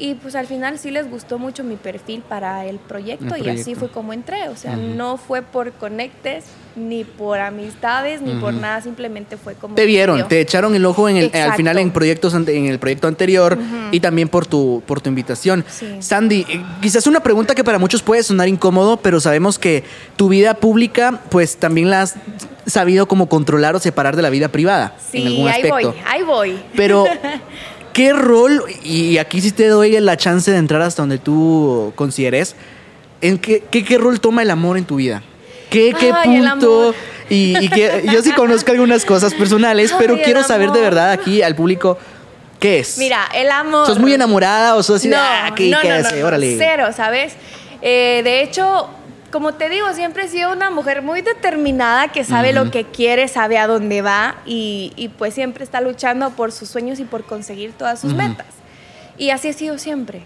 Y 0.00 0.14
pues 0.14 0.34
al 0.34 0.46
final 0.46 0.78
sí 0.78 0.90
les 0.90 1.10
gustó 1.10 1.38
mucho 1.38 1.62
mi 1.62 1.76
perfil 1.76 2.22
para 2.26 2.64
el 2.64 2.78
proyecto, 2.78 3.34
El 3.34 3.46
y 3.46 3.50
así 3.50 3.74
fue 3.74 3.90
como 3.90 4.14
entré. 4.14 4.48
O 4.48 4.56
sea, 4.56 4.74
no 4.74 5.18
fue 5.18 5.42
por 5.42 5.72
conectes, 5.72 6.44
ni 6.74 7.04
por 7.04 7.38
amistades, 7.38 8.22
ni 8.22 8.32
por 8.40 8.54
nada, 8.54 8.80
simplemente 8.80 9.36
fue 9.36 9.54
como... 9.54 9.74
Te 9.74 9.84
vieron, 9.84 10.26
te 10.26 10.40
echaron 10.40 10.74
el 10.74 10.86
ojo 10.86 11.06
en 11.10 11.18
el, 11.18 11.30
al 11.34 11.52
final 11.54 11.78
en 11.78 11.90
proyectos 11.90 12.32
en 12.32 12.48
el 12.66 12.78
proyecto 12.78 13.08
anterior 13.08 13.58
y 13.92 14.00
también 14.00 14.28
por 14.30 14.46
tu 14.46 14.82
por 14.86 15.02
tu 15.02 15.10
invitación. 15.10 15.66
Sí. 15.68 15.96
Sandy, 16.00 16.46
eh, 16.48 16.62
quizás 16.80 17.06
una 17.06 17.20
pregunta 17.20 17.54
que 17.54 17.62
para 17.62 17.78
muchos 17.78 18.02
puede 18.02 18.22
sonar 18.22 18.48
incómodo, 18.48 18.96
pero 18.96 19.20
sabemos 19.20 19.58
que 19.58 19.84
tu 20.16 20.30
vida 20.30 20.54
pública 20.54 21.20
pues 21.28 21.58
también 21.58 21.90
la 21.90 22.02
has 22.02 22.14
sabido 22.66 23.06
como 23.06 23.28
controlar 23.28 23.74
o 23.76 23.80
separar 23.80 24.16
de 24.16 24.22
la 24.22 24.30
vida 24.30 24.48
privada 24.48 24.94
en 25.12 25.20
Sí, 25.22 25.26
algún 25.26 25.48
ahí 25.48 25.54
aspecto. 25.56 25.74
voy, 25.92 26.00
ahí 26.06 26.22
voy. 26.22 26.58
Pero 26.74 27.04
¿qué 27.92 28.12
rol 28.12 28.62
y 28.82 29.18
aquí 29.18 29.40
sí 29.40 29.52
te 29.52 29.68
doy 29.68 29.98
la 30.00 30.16
chance 30.16 30.50
de 30.50 30.56
entrar 30.56 30.82
hasta 30.82 31.02
donde 31.02 31.18
tú 31.18 31.92
consideres 31.96 32.56
en 33.20 33.38
qué 33.38 33.62
qué, 33.70 33.84
qué 33.84 33.98
rol 33.98 34.20
toma 34.20 34.42
el 34.42 34.50
amor 34.50 34.78
en 34.78 34.84
tu 34.84 34.96
vida? 34.96 35.22
¿Qué, 35.70 35.94
qué 35.98 36.12
Ay, 36.12 36.40
punto? 36.40 36.94
Y, 37.28 37.56
y 37.64 37.68
que 37.68 38.04
yo 38.12 38.22
sí 38.22 38.32
conozco 38.32 38.72
algunas 38.72 39.04
cosas 39.04 39.32
personales, 39.34 39.94
pero 39.98 40.14
Ay, 40.14 40.22
quiero 40.24 40.42
saber 40.42 40.72
de 40.72 40.80
verdad 40.80 41.12
aquí 41.12 41.42
al 41.42 41.54
público 41.54 41.96
qué 42.58 42.80
es. 42.80 42.98
Mira, 42.98 43.28
el 43.34 43.50
amor... 43.50 43.86
¿Sos 43.86 43.98
muy 43.98 44.12
enamorada 44.12 44.74
o 44.74 44.82
sos 44.82 44.96
así 44.96 45.08
de, 45.08 45.16
no, 45.16 45.22
ah, 45.22 45.52
qué, 45.54 45.70
no, 45.70 46.26
Órale. 46.26 46.56
cero, 46.58 46.88
¿sabes? 46.94 47.34
Eh, 47.82 48.20
de 48.24 48.42
hecho, 48.42 48.88
como 49.30 49.54
te 49.54 49.68
digo, 49.68 49.92
siempre 49.94 50.24
he 50.24 50.28
sido 50.28 50.52
una 50.52 50.70
mujer 50.70 51.02
muy 51.02 51.22
determinada 51.22 52.08
que 52.08 52.24
sabe 52.24 52.52
lo 52.52 52.70
que 52.70 52.84
quiere, 52.84 53.28
sabe 53.28 53.58
a 53.58 53.66
dónde 53.66 54.02
va 54.02 54.36
y, 54.44 54.92
y 54.96 55.08
pues 55.08 55.34
siempre 55.34 55.64
está 55.64 55.80
luchando 55.80 56.30
por 56.30 56.52
sus 56.52 56.68
sueños 56.68 56.98
y 56.98 57.04
por 57.04 57.24
conseguir 57.24 57.72
todas 57.72 58.00
sus 58.00 58.14
metas. 58.14 58.46
Y 59.16 59.30
así 59.30 59.48
he 59.48 59.52
sido 59.52 59.78
siempre. 59.78 60.22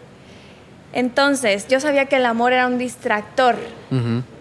Entonces, 0.94 1.66
yo 1.68 1.80
sabía 1.80 2.06
que 2.06 2.16
el 2.16 2.24
amor 2.26 2.52
era 2.52 2.66
un 2.68 2.78
distractor 2.78 3.56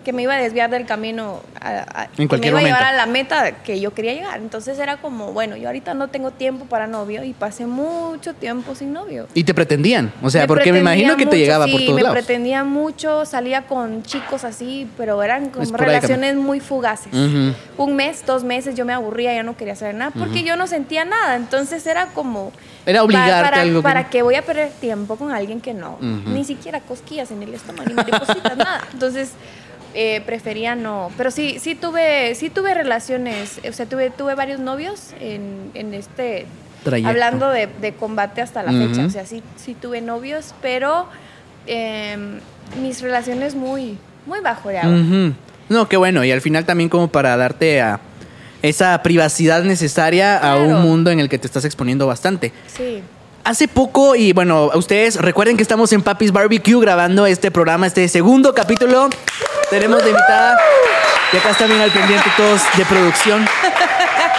que 0.04 0.13
me 0.13 0.24
iba 0.24 0.34
a 0.34 0.38
desviar 0.38 0.70
del 0.72 0.86
camino, 0.86 1.42
a- 1.62 2.02
a- 2.04 2.08
que 2.08 2.28
me 2.38 2.48
iba 2.48 2.60
a 2.60 2.63
llevar 2.63 2.84
a 2.84 2.92
la 2.94 3.06
meta 3.06 3.52
que 3.63 3.80
yo 3.80 3.94
quería 3.94 4.13
llegar. 4.13 4.39
Entonces 4.39 4.78
era 4.80 4.98
como, 4.98 5.32
bueno, 5.32 5.56
yo 5.58 5.68
ahorita 5.68 5.94
no 5.94 6.08
tengo 6.10 6.32
tiempo 6.32 6.66
para 6.66 6.88
novio 6.88 7.24
y 7.24 7.34
pasé 7.34 7.66
mucho 7.68 8.34
tiempo 8.34 8.74
sin 8.76 8.94
novio. 8.94 9.28
Y 9.34 9.44
te 9.44 9.54
pretendían, 9.54 10.12
o 10.24 10.30
sea, 10.30 10.46
porque 10.48 10.72
me 10.74 10.80
imagino 10.80 11.16
que 11.18 11.26
te 11.28 11.38
llegaba 11.38 11.66
sí, 11.66 11.72
por 11.72 11.82
todos 11.82 11.96
me 11.96 12.02
lados. 12.04 12.16
pretendía 12.18 12.63
mucho, 12.63 13.26
salía 13.26 13.63
con 13.68 14.02
chicos 14.04 14.44
así, 14.44 14.89
pero 14.98 15.22
eran 15.24 15.50
como 15.50 15.63
Esporádicamente. 15.63 16.08
relaciones 16.08 16.36
muy 16.44 16.60
fugaces. 16.60 17.13
Un 17.13 17.96
mes, 17.96 18.24
dos 18.26 18.44
meses 18.44 18.76
yo 18.76 18.86
me 18.86 18.94
aburría, 18.94 19.34
ya 19.34 19.44
no 19.44 19.56
quería 19.56 19.76
saber 19.76 19.96
nada, 19.96 20.12
porque 20.18 20.44
yo 20.44 20.56
no 20.58 20.68
sentía 20.68 21.06
nada. 21.06 21.36
Entonces 21.36 21.86
era 21.88 22.08
como... 22.08 22.52
Era 22.86 23.04
obligarte 23.04 23.43
para, 23.43 23.58
a 23.58 23.62
algo 23.62 23.80
que 23.80 23.84
¿Para 23.84 24.10
qué 24.10 24.22
voy 24.22 24.36
a 24.36 24.41
perder 24.41 24.72
tiempo 24.72 25.15
con 25.15 25.32
alguien 25.32 25.62
que 25.62 25.74
no? 25.74 25.98
Ni 26.02 26.43
siquiera 26.43 26.80
cosquillas 26.82 27.32
en 27.32 27.43
el 27.43 27.54
estómago, 27.54 27.88
ni 27.88 27.93
maripositas, 27.93 28.58
nada. 28.58 28.82
Entonces... 28.93 29.32
eh, 29.96 30.22
prefería 30.26 30.74
no, 30.76 31.12
pero 31.17 31.30
sí, 31.30 31.58
sí 31.60 31.76
tuve, 31.76 32.34
sí 32.34 32.50
tuve 32.50 32.74
relaciones, 32.74 33.60
o 33.69 33.74
sea, 33.74 33.86
tuve, 33.86 34.10
tuve 34.10 34.34
varios 34.34 34.60
novios 34.60 35.13
en, 35.19 35.69
en 35.76 35.93
este, 35.93 36.48
Trayecto. 36.84 37.10
hablando 37.10 37.50
de, 37.50 37.67
de 37.67 37.93
combate 37.93 38.41
hasta 38.41 38.63
la 38.63 38.72
fecha, 38.72 39.06
o 39.06 39.10
sea, 39.12 39.26
sí, 39.28 39.43
sí 39.56 39.76
tuve 39.80 40.02
novios, 40.02 40.56
pero 40.63 41.06
eh, 41.67 42.17
mis 42.82 43.02
relaciones 43.02 43.54
muy, 43.54 44.00
muy 44.26 44.39
bajo 44.39 44.69
de 44.69 44.80
agua. 44.80 45.34
No, 45.69 45.88
qué 45.88 45.98
bueno. 45.98 46.24
Y 46.24 46.32
al 46.32 46.41
final 46.41 46.65
también 46.65 46.89
como 46.89 47.08
para 47.08 47.38
darte 47.38 47.82
a 47.82 48.00
esa 48.63 48.99
privacidad 49.04 49.63
necesaria 49.63 50.38
a 50.39 50.56
un 50.56 50.82
mundo 50.82 51.12
en 51.12 51.19
el 51.19 51.30
que 51.30 51.38
te 51.38 51.45
estás 51.45 51.65
exponiendo 51.65 52.08
bastante. 52.08 52.52
Sí. 52.76 53.04
Hace 53.43 53.67
poco, 53.67 54.15
y 54.15 54.32
bueno, 54.32 54.71
ustedes 54.73 55.17
recuerden 55.17 55.58
que 55.58 55.63
estamos 55.63 55.91
en 55.91 56.02
Papi's 56.02 56.32
Barbecue 56.32 56.80
grabando 56.80 57.26
este 57.26 57.52
programa, 57.52 57.86
este 57.86 58.08
segundo 58.08 58.54
capítulo. 58.56 59.10
Tenemos 59.69 60.02
de 60.04 60.12
invitada, 60.12 60.58
y 61.34 61.38
acá 61.38 61.49
están 61.52 61.67
bien 61.67 61.82
al 61.82 61.91
pendiente 61.91 62.26
todos 62.38 62.62
de 62.78 62.86
producción 62.86 63.45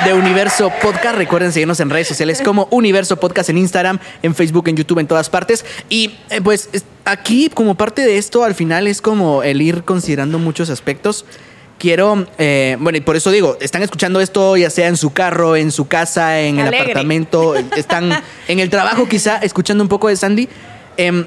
de 0.06 0.14
Universo 0.14 0.72
Podcast. 0.80 1.16
Recuerden 1.16 1.52
seguirnos 1.52 1.80
en 1.80 1.90
redes 1.90 2.08
sociales 2.08 2.40
como 2.42 2.66
Universo 2.70 3.16
Podcast 3.18 3.50
en 3.50 3.58
Instagram, 3.58 3.98
en 4.22 4.34
Facebook, 4.34 4.68
en 4.68 4.76
YouTube, 4.76 5.00
en 5.00 5.06
todas 5.06 5.28
partes. 5.28 5.66
Y 5.90 6.16
eh, 6.30 6.40
pues 6.42 6.70
es- 6.72 6.84
aquí, 7.04 7.50
como 7.52 7.74
parte 7.74 8.00
de 8.06 8.16
esto, 8.16 8.42
al 8.42 8.54
final 8.54 8.86
es 8.86 9.02
como 9.02 9.42
el 9.42 9.60
ir 9.60 9.84
considerando 9.84 10.38
muchos 10.38 10.70
aspectos. 10.70 11.26
Quiero, 11.78 12.26
eh, 12.38 12.76
bueno, 12.80 12.96
y 12.96 13.00
por 13.00 13.16
eso 13.16 13.30
digo, 13.30 13.58
están 13.60 13.82
escuchando 13.82 14.20
esto 14.20 14.56
ya 14.56 14.70
sea 14.70 14.88
en 14.88 14.96
su 14.96 15.12
carro, 15.12 15.56
en 15.56 15.70
su 15.72 15.86
casa, 15.86 16.40
en 16.40 16.58
el 16.60 16.68
apartamento, 16.68 17.54
están 17.76 18.10
en 18.48 18.60
el 18.60 18.70
trabajo 18.70 19.06
quizá 19.08 19.38
escuchando 19.38 19.82
un 19.82 19.88
poco 19.88 20.08
de 20.08 20.16
Sandy. 20.16 20.48
Em, 20.96 21.26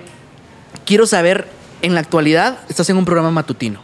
quiero 0.85 1.05
saber, 1.05 1.47
en 1.81 1.93
la 1.93 1.99
actualidad, 1.99 2.59
estás 2.69 2.89
en 2.89 2.97
un 2.97 3.05
programa 3.05 3.29
matutino. 3.29 3.81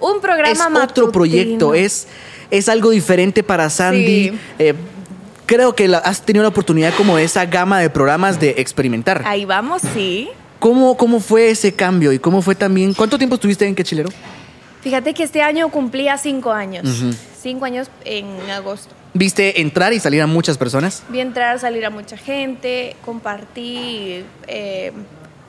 Un 0.00 0.20
programa 0.20 0.50
es 0.50 0.60
otro 0.60 0.78
matutino. 0.80 1.12
proyecto, 1.12 1.74
es, 1.74 2.06
es 2.50 2.68
algo 2.68 2.90
diferente 2.90 3.42
para 3.42 3.70
Sandy. 3.70 4.30
Sí. 4.30 4.38
Eh, 4.58 4.74
creo 5.46 5.74
que 5.74 5.88
la- 5.88 5.98
has 5.98 6.22
tenido 6.22 6.42
la 6.42 6.48
oportunidad 6.48 6.92
como 6.94 7.16
de 7.16 7.24
esa 7.24 7.46
gama 7.46 7.78
de 7.80 7.88
programas 7.88 8.38
de 8.40 8.56
experimentar. 8.58 9.22
Ahí 9.26 9.44
vamos, 9.44 9.80
sí. 9.94 10.28
¿Cómo, 10.58 10.96
¿Cómo 10.98 11.20
fue 11.20 11.50
ese 11.50 11.72
cambio 11.72 12.12
y 12.12 12.18
cómo 12.18 12.42
fue 12.42 12.54
también? 12.54 12.92
¿Cuánto 12.92 13.16
tiempo 13.16 13.36
estuviste 13.36 13.66
en 13.66 13.74
Quechilero? 13.74 14.10
Fíjate 14.82 15.14
que 15.14 15.22
este 15.22 15.42
año 15.42 15.68
cumplía 15.68 16.16
cinco 16.18 16.52
años. 16.52 17.02
Cinco 17.40 17.64
años 17.64 17.88
en 18.04 18.26
agosto. 18.50 18.94
¿Viste 19.12 19.60
entrar 19.60 19.92
y 19.92 20.00
salir 20.00 20.22
a 20.22 20.26
muchas 20.26 20.56
personas? 20.56 21.02
Vi 21.08 21.20
entrar, 21.20 21.58
salir 21.58 21.84
a 21.84 21.90
mucha 21.90 22.16
gente, 22.16 22.96
compartí 23.04 24.24
eh, 24.46 24.92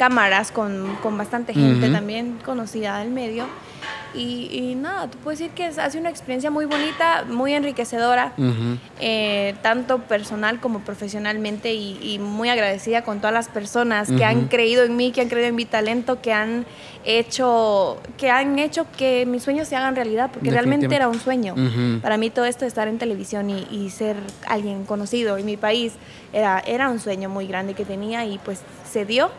cámaras 0.02 0.52
con, 0.52 0.98
con 1.00 1.16
bastante 1.16 1.54
gente 1.54 1.86
Ujú. 1.86 1.94
también 1.94 2.40
conocida 2.44 2.98
del 2.98 3.12
medio. 3.12 3.48
Y, 4.16 4.50
y 4.52 4.76
nada, 4.76 5.08
te 5.08 5.16
puedo 5.20 5.38
decir 5.38 5.52
que 5.52 5.68
es, 5.68 5.78
ha 5.78 5.88
sido 5.92 6.02
una 6.02 6.10
experiencia 6.10 6.50
muy 6.50 6.66
bonita, 6.66 7.24
muy 7.30 7.54
enriquecedora, 7.54 8.34
Ujú. 8.36 8.78
eh, 9.00 9.54
tanto 9.62 10.00
personal 10.00 10.60
como 10.60 10.80
profesionalmente, 10.80 11.76
y, 11.76 12.00
y 12.02 12.18
muy 12.18 12.50
agradecida 12.50 13.04
con 13.04 13.20
todas 13.20 13.34
las 13.34 13.48
personas 13.48 14.12
que 14.12 14.26
han 14.26 14.48
creído 14.48 14.84
en 14.84 14.96
mí, 14.98 15.12
que 15.12 15.22
han 15.22 15.30
creído 15.30 15.48
en 15.50 15.56
mi 15.56 15.66
talento, 15.66 16.20
que 16.20 16.34
han 16.34 16.66
hecho 17.06 18.02
que 18.18 18.30
han 18.32 18.58
hecho 18.60 18.86
que 18.98 19.26
mis 19.28 19.44
sueños 19.44 19.68
se 19.68 19.76
hagan 19.76 19.96
realidad, 19.96 20.32
porque 20.34 20.50
realmente 20.50 20.94
era 20.96 21.08
un 21.08 21.20
sueño. 21.20 21.54
Ujú. 21.54 22.02
Para 22.02 22.18
mí 22.18 22.32
todo 22.32 22.46
esto 22.46 22.66
de 22.66 22.70
estar 22.70 22.88
en 22.88 22.98
televisión 22.98 23.50
y, 23.52 23.68
y 23.72 23.92
ser 23.92 24.18
alguien 24.48 24.84
conocido 24.84 25.38
en 25.38 25.46
mi 25.46 25.58
país 25.58 25.94
era, 26.34 26.60
era 26.66 26.90
un 26.90 27.00
sueño 27.00 27.30
muy 27.30 27.46
grande 27.46 27.76
que 27.76 27.86
tenía 27.86 28.26
y 28.26 28.40
pues 28.40 28.62
se 28.92 29.06
dio 29.06 29.30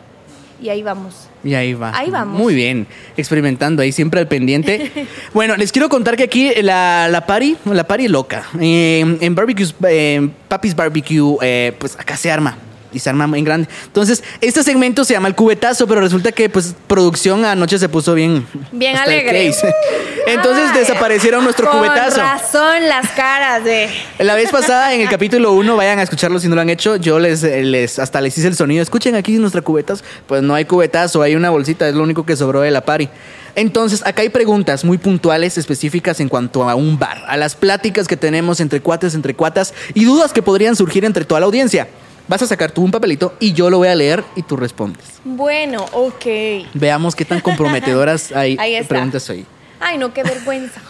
y 0.61 0.69
ahí 0.69 0.83
vamos. 0.83 1.27
Y 1.43 1.55
ahí 1.55 1.73
va. 1.73 1.97
Ahí 1.97 2.09
vamos. 2.09 2.39
Muy 2.39 2.55
bien, 2.55 2.87
experimentando 3.17 3.81
ahí 3.81 3.91
siempre 3.91 4.19
al 4.19 4.27
pendiente. 4.27 4.91
bueno, 5.33 5.55
les 5.57 5.71
quiero 5.71 5.89
contar 5.89 6.15
que 6.15 6.23
aquí 6.23 6.51
la, 6.61 7.07
la 7.09 7.25
party, 7.25 7.57
la 7.65 7.85
party 7.85 8.07
loca. 8.07 8.45
Eh, 8.59 9.17
en 9.19 9.35
barbecues, 9.35 9.75
eh, 9.87 10.29
Papi's 10.47 10.75
Barbecue, 10.75 11.37
eh, 11.41 11.73
pues 11.77 11.97
acá 11.99 12.15
se 12.15 12.31
arma. 12.31 12.57
Y 12.93 12.99
se 12.99 13.09
arma 13.09 13.25
en 13.37 13.43
grande. 13.43 13.67
Entonces, 13.85 14.23
este 14.41 14.63
segmento 14.63 15.03
se 15.03 15.13
llama 15.13 15.27
el 15.27 15.35
cubetazo, 15.35 15.87
pero 15.87 16.01
resulta 16.01 16.31
que 16.31 16.49
pues 16.49 16.75
producción 16.87 17.43
anoche 17.45 17.79
se 17.79 17.89
puso 17.89 18.13
bien. 18.13 18.45
Bien 18.71 18.95
alegre. 18.95 19.49
case. 19.49 19.73
Entonces 20.27 20.69
Ay, 20.71 20.79
desaparecieron 20.79 21.43
nuestro 21.43 21.69
con 21.69 21.79
cubetazo. 21.79 22.17
razón 22.17 22.87
las 22.87 23.09
caras 23.09 23.63
de... 23.63 23.89
La 24.19 24.35
vez 24.35 24.49
pasada, 24.51 24.93
en 24.93 25.01
el 25.01 25.09
capítulo 25.09 25.51
1, 25.51 25.75
vayan 25.75 25.99
a 25.99 26.03
escucharlo 26.03 26.39
si 26.39 26.47
no 26.47 26.55
lo 26.55 26.61
han 26.61 26.69
hecho. 26.69 26.95
Yo 26.95 27.19
les, 27.19 27.43
les 27.43 27.99
hasta 27.99 28.21
les 28.21 28.37
hice 28.37 28.47
el 28.47 28.55
sonido. 28.55 28.81
Escuchen 28.81 29.15
aquí 29.15 29.33
nuestra 29.33 29.61
cubetas. 29.61 30.03
Pues 30.27 30.41
no 30.41 30.55
hay 30.55 30.65
cubetazo, 30.65 31.21
hay 31.21 31.35
una 31.35 31.49
bolsita, 31.49 31.87
es 31.87 31.95
lo 31.95 32.03
único 32.03 32.25
que 32.25 32.35
sobró 32.35 32.61
de 32.61 32.71
la 32.71 32.85
party. 32.85 33.09
Entonces, 33.55 34.01
acá 34.05 34.23
hay 34.23 34.29
preguntas 34.29 34.83
muy 34.83 34.97
puntuales, 34.97 35.57
específicas 35.57 36.19
en 36.19 36.29
cuanto 36.29 36.67
a 36.67 36.75
un 36.75 36.97
bar, 36.97 37.23
a 37.27 37.37
las 37.37 37.55
pláticas 37.55 38.07
que 38.07 38.17
tenemos 38.17 38.59
entre 38.59 38.81
cuates, 38.81 39.13
entre 39.13 39.35
cuatas 39.35 39.73
y 39.93 40.05
dudas 40.05 40.33
que 40.33 40.41
podrían 40.41 40.75
surgir 40.75 41.05
entre 41.05 41.25
toda 41.25 41.39
la 41.39 41.45
audiencia. 41.45 41.87
Vas 42.27 42.41
a 42.41 42.47
sacar 42.47 42.71
tú 42.71 42.83
un 42.83 42.91
papelito 42.91 43.33
y 43.39 43.53
yo 43.53 43.69
lo 43.69 43.77
voy 43.79 43.89
a 43.89 43.95
leer 43.95 44.23
y 44.35 44.43
tú 44.43 44.55
respondes. 44.55 45.03
Bueno, 45.25 45.85
ok. 45.91 46.25
Veamos 46.73 47.15
qué 47.15 47.25
tan 47.25 47.41
comprometedoras 47.41 48.31
hay 48.35 48.57
Ahí 48.57 48.81
preguntas 48.83 49.29
hoy. 49.29 49.45
Ay, 49.79 49.97
no, 49.97 50.13
qué 50.13 50.23
vergüenza. 50.23 50.81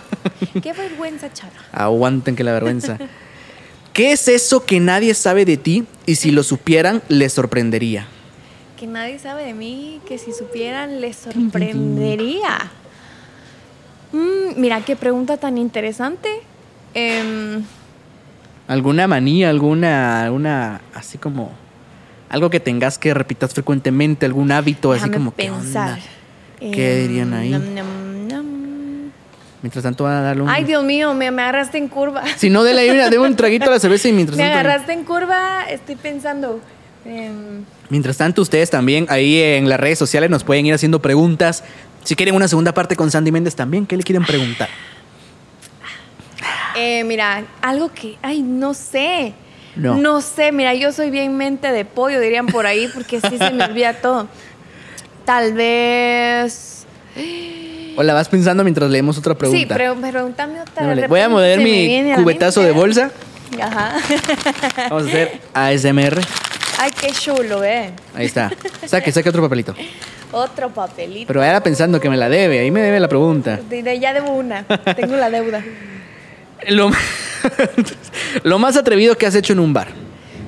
qué 0.61 0.73
vergüenza, 0.73 1.33
Chara. 1.33 1.53
Aguanten 1.71 2.35
que 2.35 2.43
la 2.43 2.53
vergüenza. 2.53 2.97
¿Qué 3.93 4.11
es 4.11 4.27
eso 4.27 4.65
que 4.65 4.79
nadie 4.79 5.13
sabe 5.13 5.45
de 5.45 5.57
ti 5.57 5.85
y 6.05 6.15
si 6.15 6.31
lo 6.31 6.43
supieran 6.43 7.01
les 7.09 7.33
sorprendería? 7.33 8.07
Que 8.77 8.87
nadie 8.87 9.19
sabe 9.19 9.45
de 9.45 9.53
mí, 9.53 10.01
que 10.07 10.17
si 10.17 10.33
supieran 10.33 10.99
les 10.99 11.15
sorprendería. 11.15 12.71
Mm, 14.11 14.59
mira, 14.59 14.81
qué 14.81 14.95
pregunta 14.95 15.37
tan 15.37 15.57
interesante. 15.57 16.29
Em, 16.95 17.63
¿Alguna 18.67 19.07
manía, 19.07 19.49
alguna, 19.49 20.23
alguna, 20.23 20.81
así 20.93 21.17
como, 21.17 21.51
algo 22.29 22.49
que 22.49 22.59
tengas 22.59 22.97
que 22.97 23.13
repitas 23.13 23.53
frecuentemente, 23.53 24.25
algún 24.25 24.51
hábito, 24.51 24.91
así 24.93 25.09
como, 25.09 25.35
¿qué 25.35 25.45
pensar. 25.51 25.89
onda? 25.91 25.99
¿Qué 26.59 27.01
Em, 27.03 27.07
dirían 27.07 27.33
ahí? 27.33 27.49
nam, 27.51 28.27
nam. 28.27 28.45
Mientras 29.61 29.83
tanto, 29.83 30.03
va 30.05 30.19
a 30.19 30.21
darle 30.21 30.43
un... 30.43 30.49
Ay, 30.49 30.63
Dios 30.63 30.83
mío, 30.83 31.13
me, 31.13 31.29
me 31.31 31.41
agarraste 31.41 31.77
en 31.77 31.87
curva. 31.87 32.23
Si 32.37 32.49
no, 32.49 32.63
de 32.63 32.73
la 32.73 32.81
deme 33.09 33.19
un 33.27 33.35
traguito 33.35 33.65
a 33.65 33.71
la 33.71 33.79
cerveza 33.79 34.07
y 34.09 34.13
mientras 34.13 34.37
Me 34.37 34.43
tanto... 34.43 34.59
agarraste 34.59 34.93
en 34.93 35.03
curva, 35.03 35.63
estoy 35.69 35.95
pensando. 35.95 36.59
em, 37.05 37.63
Mientras 37.89 38.17
tanto, 38.17 38.41
ustedes 38.41 38.69
también 38.69 39.05
ahí 39.09 39.39
en 39.39 39.67
las 39.69 39.79
redes 39.79 39.99
sociales 39.99 40.29
nos 40.29 40.43
pueden 40.43 40.65
ir 40.65 40.73
haciendo 40.73 41.01
preguntas. 41.01 41.63
Si 42.03 42.15
quieren 42.15 42.35
una 42.35 42.47
segunda 42.47 42.73
parte 42.73 42.95
con 42.95 43.11
Sandy 43.11 43.31
Méndez 43.31 43.55
también, 43.55 43.85
¿qué 43.85 43.95
le 43.97 44.03
quieren 44.03 44.23
preguntar? 44.25 44.67
Eh, 46.77 47.03
mira, 47.03 47.43
algo 47.61 47.91
que, 47.93 48.17
ay, 48.21 48.41
no 48.41 48.73
sé. 48.73 49.33
No. 49.75 49.95
No 49.95 50.21
sé, 50.21 50.51
mira, 50.51 50.73
yo 50.75 50.91
soy 50.91 51.09
bien 51.09 51.35
mente 51.35 51.71
de 51.71 51.83
pollo, 51.83 52.19
dirían 52.19 52.45
por 52.47 52.67
ahí, 52.67 52.87
porque 52.93 53.19
sí 53.21 53.37
se 53.37 53.51
me 53.51 53.65
olvida 53.65 53.93
todo. 53.93 54.27
Tal 55.25 55.53
vez. 55.53 56.85
O 57.95 58.03
la 58.03 58.13
vas 58.13 58.27
pensando 58.29 58.63
mientras 58.63 58.89
leemos 58.89 59.17
otra 59.17 59.35
pregunta. 59.35 59.59
Sí, 59.59 59.65
pero 59.65 59.95
pregúntame 59.95 60.61
otra. 60.61 60.95
De 60.95 61.07
Voy 61.07 61.19
a 61.21 61.29
mover 61.29 61.59
mi 61.59 62.13
cubetazo 62.15 62.61
de 62.61 62.71
bolsa. 62.71 63.11
Ajá. 63.61 63.95
Vamos 64.89 65.05
a 65.05 65.07
hacer 65.07 65.41
ASMR. 65.53 66.21
Ay, 66.79 66.91
qué 66.99 67.11
chulo, 67.11 67.63
eh. 67.63 67.91
Ahí 68.15 68.25
está. 68.25 68.51
Saque, 68.85 69.11
saque 69.11 69.29
otro 69.29 69.41
papelito. 69.41 69.75
Otro 70.31 70.69
papelito. 70.69 71.27
Pero 71.27 71.43
era 71.43 71.61
pensando 71.61 71.99
que 71.99 72.09
me 72.09 72.17
la 72.17 72.29
debe. 72.29 72.59
Ahí 72.59 72.71
me 72.71 72.81
debe 72.81 72.99
la 72.99 73.07
pregunta. 73.07 73.59
Ya 73.69 74.13
debo 74.13 74.31
una. 74.31 74.63
Tengo 74.95 75.15
la 75.15 75.29
deuda. 75.29 75.63
Lo, 76.69 76.91
lo 78.43 78.59
más 78.59 78.77
atrevido 78.77 79.15
que 79.17 79.25
has 79.25 79.35
hecho 79.35 79.53
en 79.53 79.59
un 79.59 79.73
bar. 79.73 79.87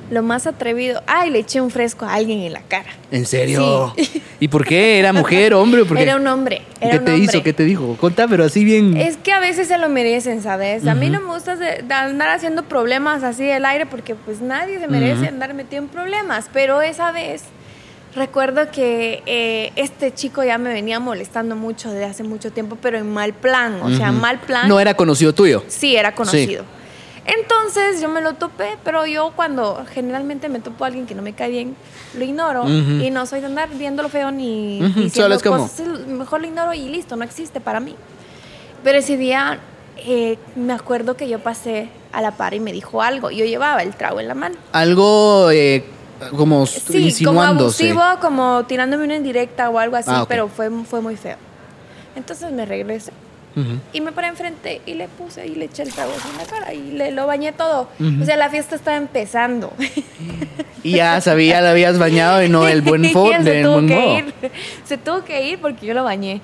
Lo 0.08 0.22
más 0.22 0.46
atrevido. 0.46 1.02
Ay, 1.08 1.30
le 1.30 1.40
eché 1.40 1.60
un 1.60 1.70
fresco 1.70 2.04
a 2.04 2.14
alguien 2.14 2.38
en 2.40 2.52
la 2.52 2.60
cara. 2.60 2.90
¿En 3.10 3.26
serio? 3.26 3.92
Sí. 3.96 4.22
¿Y 4.40 4.46
por 4.46 4.64
qué? 4.64 5.00
¿Era 5.00 5.12
mujer, 5.12 5.52
hombre? 5.52 5.82
o 5.82 5.86
por 5.86 5.96
qué? 5.96 6.04
Era 6.04 6.14
un 6.14 6.26
hombre. 6.28 6.62
Era 6.80 6.92
¿Qué 6.92 6.98
un 6.98 7.04
te 7.06 7.12
hombre. 7.12 7.24
hizo? 7.24 7.42
¿Qué 7.42 7.52
te 7.52 7.64
dijo? 7.64 7.96
Contá, 7.98 8.28
pero 8.28 8.44
así 8.44 8.64
bien. 8.64 8.96
Es 8.96 9.16
que 9.16 9.32
a 9.32 9.40
veces 9.40 9.66
se 9.66 9.78
lo 9.78 9.88
merecen, 9.88 10.42
¿sabes? 10.42 10.86
A 10.86 10.94
mí 10.94 11.10
no 11.10 11.20
me 11.20 11.32
gusta 11.34 11.56
andar 11.90 12.28
haciendo 12.28 12.62
problemas 12.62 13.24
así 13.24 13.44
del 13.44 13.64
aire 13.64 13.86
porque 13.86 14.14
pues 14.14 14.40
nadie 14.40 14.78
se 14.78 14.86
merece 14.86 15.22
Ujú. 15.22 15.28
andar 15.28 15.54
metido 15.54 15.82
en 15.82 15.88
problemas. 15.88 16.50
Pero 16.52 16.82
esa 16.82 17.10
vez 17.10 17.42
recuerdo 18.16 18.70
que 18.72 19.22
eh, 19.26 19.72
este 19.76 20.12
chico 20.12 20.42
ya 20.42 20.58
me 20.58 20.72
venía 20.72 20.98
molestando 20.98 21.54
mucho 21.54 21.90
desde 21.92 22.06
hace 22.06 22.22
mucho 22.24 22.50
tiempo, 22.50 22.76
pero 22.80 22.98
en 22.98 23.12
mal 23.12 23.32
plan. 23.34 23.80
O 23.82 23.90
sea, 23.94 24.10
mal 24.10 24.40
plan. 24.40 24.68
No 24.68 24.80
era 24.80 24.94
conocido 24.94 25.32
tuyo. 25.32 25.62
Sí, 25.68 25.94
era 25.94 26.14
conocido. 26.14 26.64
Entonces 27.26 28.00
yo 28.00 28.08
me 28.08 28.20
lo 28.20 28.34
topé, 28.34 28.76
pero 28.84 29.04
yo 29.04 29.32
cuando 29.34 29.84
generalmente 29.92 30.48
me 30.48 30.60
topo 30.60 30.84
a 30.84 30.86
alguien 30.86 31.06
que 31.06 31.14
no 31.14 31.22
me 31.22 31.32
cae 31.32 31.50
bien, 31.50 31.76
lo 32.16 32.24
ignoro 32.24 32.68
y 32.68 33.10
no 33.10 33.26
soy 33.26 33.40
de 33.40 33.46
andar 33.46 33.68
viéndolo 33.70 34.08
feo 34.08 34.30
ni 34.30 34.78
diciendo 34.80 35.10
solo 35.10 35.34
es 35.34 35.42
como- 35.42 35.58
cosas, 35.68 36.06
mejor 36.06 36.40
lo 36.40 36.46
ignoro 36.46 36.72
y 36.72 36.88
listo, 36.88 37.16
no 37.16 37.24
existe 37.24 37.60
para 37.60 37.80
mí. 37.80 37.96
Pero 38.84 38.98
ese 38.98 39.16
día 39.16 39.58
eh, 39.96 40.38
me 40.54 40.72
acuerdo 40.72 41.16
que 41.16 41.28
yo 41.28 41.40
pasé 41.40 41.88
a 42.12 42.20
la 42.22 42.30
par 42.36 42.54
y 42.54 42.60
me 42.60 42.72
dijo 42.72 43.02
algo. 43.02 43.30
Yo 43.32 43.44
llevaba 43.44 43.82
el 43.82 43.94
trago 43.96 44.20
en 44.20 44.28
la 44.28 44.34
mano. 44.34 44.54
Algo 44.72 45.50
eh, 45.50 45.82
como 46.36 46.66
Sí, 46.66 46.80
como 46.86 46.98
insinuándose. 46.98 47.90
abusivo, 47.90 48.20
como 48.20 48.64
tirándome 48.66 49.04
una 49.04 49.16
indirecta 49.16 49.68
o 49.70 49.78
algo 49.78 49.96
así, 49.96 50.10
Ah, 50.12 50.22
ok. 50.22 50.28
pero 50.28 50.48
fue, 50.48 50.70
fue 50.88 51.00
muy 51.00 51.16
feo. 51.16 51.36
Entonces 52.14 52.50
me 52.52 52.64
regresé 52.64 53.12
Ujú. 53.54 53.78
y 53.92 54.00
me 54.00 54.12
paré 54.12 54.28
enfrente 54.28 54.80
y 54.86 54.94
le 54.94 55.08
puse 55.08 55.46
y 55.46 55.54
le 55.54 55.66
eché 55.66 55.82
el 55.82 55.92
trago 55.92 56.12
en 56.12 56.38
la 56.38 56.44
cara 56.44 56.72
y 56.74 56.92
le 56.92 57.10
lo 57.12 57.26
bañé 57.26 57.52
todo. 57.52 57.88
Ujú. 58.00 58.22
O 58.22 58.24
sea, 58.24 58.36
la 58.36 58.48
fiesta 58.50 58.74
estaba 58.76 58.96
empezando. 58.96 59.72
Y 60.82 60.92
ya 60.92 61.20
sabía, 61.20 61.60
la 61.60 61.70
habías 61.72 61.98
bañado 61.98 62.42
y 62.44 62.48
no 62.48 62.68
el 62.68 62.80
buen 62.82 63.04
Y 63.06 63.08
fo 63.10 63.32
él 63.32 63.44
del 63.44 63.54
se 63.56 63.62
tuvo 63.64 63.72
buen 63.74 63.88
que 63.88 63.94
modo. 63.96 64.18
ir. 64.18 64.34
Se 64.84 64.98
tuvo 64.98 65.24
que 65.24 65.48
ir 65.48 65.60
porque 65.60 65.84
yo 65.86 65.94
lo 65.94 66.04
bañé. 66.04 66.40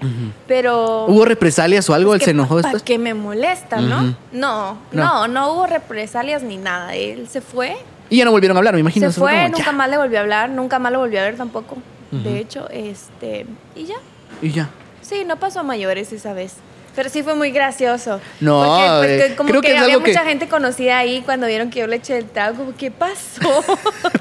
Pero 0.48 1.06
¿Hubo 1.06 1.24
represalias 1.24 1.88
o 1.90 1.94
algo? 1.94 2.14
¿Él 2.14 2.22
se 2.22 2.30
enojó 2.32 2.60
¿Para 2.60 2.80
qué 2.80 2.98
me 2.98 3.14
molesta. 3.14 3.80
No, 3.80 4.14
No. 4.32 4.78
no, 4.90 5.28
no 5.28 5.52
hubo 5.52 5.66
represalias 5.66 6.42
ni 6.42 6.56
nada. 6.56 6.94
Él 6.94 7.28
se 7.28 7.40
fue, 7.40 7.76
Y 8.12 8.18
ya 8.18 8.26
no 8.26 8.30
volvieron 8.30 8.58
a 8.58 8.60
hablar, 8.60 8.74
me 8.74 8.80
imagino. 8.80 9.10
se 9.10 9.18
fue, 9.18 9.48
nunca 9.48 9.64
"Ya". 9.64 9.72
más 9.72 9.88
le 9.88 9.96
volvió 9.96 10.18
a 10.18 10.20
hablar, 10.20 10.50
nunca 10.50 10.78
más 10.78 10.92
lo 10.92 10.98
volvió 10.98 11.18
a 11.20 11.22
ver 11.22 11.36
tampoco. 11.38 11.78
De 12.10 12.38
hecho, 12.38 12.68
este, 12.68 13.46
y 13.74 13.84
ya. 13.86 13.94
Y 14.42 14.50
ya. 14.50 14.68
Sí, 15.00 15.24
no 15.26 15.36
pasó 15.36 15.60
a 15.60 15.62
mayores 15.62 16.12
esa 16.12 16.34
vez. 16.34 16.56
Pero 16.94 17.08
sí 17.08 17.22
fue 17.22 17.34
muy 17.34 17.50
gracioso. 17.52 18.20
No, 18.40 18.60
porque, 18.60 18.86
porque 18.98 19.26
eh, 19.26 19.34
como 19.34 19.48
creo 19.48 19.62
que, 19.62 19.76
había 19.78 19.94
que- 19.94 20.10
mucha 20.10 20.24
gente 20.24 20.46
conocida 20.46 20.98
ahí 20.98 21.22
cuando 21.24 21.46
vieron 21.46 21.70
que 21.70 21.80
yo 21.80 21.86
le 21.86 21.96
eché 21.96 22.18
el 22.18 22.26
trago, 22.26 22.58
como, 22.58 22.76
¿qué 22.76 22.90
pasó? 22.90 23.64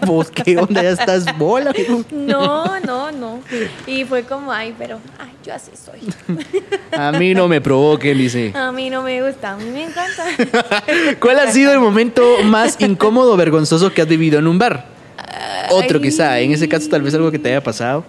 Vos, 0.05 0.31
¿qué 0.45 0.57
onda? 0.57 0.81
Ya 0.81 0.91
estás 0.91 1.37
bola. 1.37 1.73
no, 2.11 2.79
no, 2.79 3.11
no. 3.11 3.41
Y 3.85 4.05
fue 4.05 4.23
como, 4.23 4.53
ay, 4.53 4.73
pero, 4.77 4.99
ay, 5.19 5.31
yo 5.45 5.53
así 5.53 5.71
soy. 5.75 5.99
A 6.97 7.11
mí 7.11 7.33
no 7.33 7.49
me 7.49 7.59
provoquen, 7.59 8.17
dice. 8.17 8.53
A 8.55 8.71
mí 8.71 8.89
no 8.89 9.01
me 9.03 9.21
gusta, 9.21 9.51
a 9.51 9.57
mí 9.57 9.65
me 9.65 9.83
encanta. 9.83 10.23
¿Cuál 11.19 11.39
ha 11.39 11.51
sido 11.51 11.73
el 11.73 11.79
momento 11.79 12.23
más 12.45 12.79
incómodo 12.79 13.35
vergonzoso 13.35 13.91
que 13.93 14.01
has 14.01 14.07
vivido 14.07 14.39
en 14.39 14.47
un 14.47 14.57
bar? 14.57 14.85
Otro 15.71 15.99
quizá, 15.99 16.39
en 16.39 16.51
ese 16.53 16.69
caso 16.69 16.87
tal 16.89 17.01
vez 17.01 17.13
algo 17.13 17.31
que 17.31 17.39
te 17.39 17.49
haya 17.49 17.61
pasado. 17.61 18.03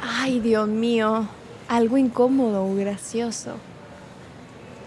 Ay, 0.00 0.40
Dios 0.40 0.66
mío. 0.66 1.28
Algo 1.68 1.96
incómodo 1.96 2.64
o 2.64 2.74
gracioso. 2.74 3.56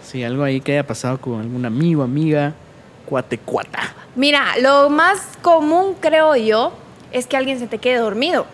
Sí, 0.02 0.24
algo 0.24 0.42
ahí 0.42 0.60
que 0.60 0.72
haya 0.72 0.86
pasado 0.86 1.20
con 1.20 1.40
algún 1.40 1.64
amigo, 1.66 2.02
amiga, 2.02 2.54
cuate, 3.06 3.38
cuata. 3.38 3.94
Mira, 4.16 4.58
lo 4.60 4.90
más 4.90 5.20
común, 5.42 5.94
creo 6.00 6.34
yo, 6.36 6.72
es 7.12 7.26
que 7.26 7.36
alguien 7.36 7.58
se 7.58 7.66
te 7.66 7.78
quede 7.78 7.98
dormido. 7.98 8.46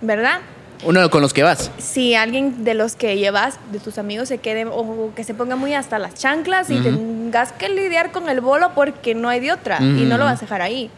¿verdad? 0.00 0.40
Uno 0.84 1.10
con 1.10 1.22
los 1.22 1.32
que 1.32 1.42
vas. 1.42 1.70
Si 1.78 2.14
alguien 2.14 2.64
de 2.64 2.74
los 2.74 2.94
que 2.94 3.16
llevas, 3.16 3.58
de 3.72 3.80
tus 3.80 3.98
amigos, 3.98 4.28
se 4.28 4.38
quede 4.38 4.64
o 4.66 5.10
que 5.16 5.24
se 5.24 5.34
ponga 5.34 5.56
muy 5.56 5.74
hasta 5.74 5.98
las 5.98 6.14
chanclas 6.14 6.70
y 6.70 6.76
tengas 6.80 7.52
que 7.52 7.68
lidiar 7.68 8.12
con 8.12 8.28
el 8.28 8.40
bolo 8.40 8.72
porque 8.74 9.14
no 9.14 9.28
hay 9.28 9.40
de 9.40 9.52
otra 9.52 9.78
y 9.80 10.04
no 10.04 10.18
lo 10.18 10.24
vas 10.24 10.38
a 10.38 10.42
dejar 10.42 10.62
ahí. 10.62 10.90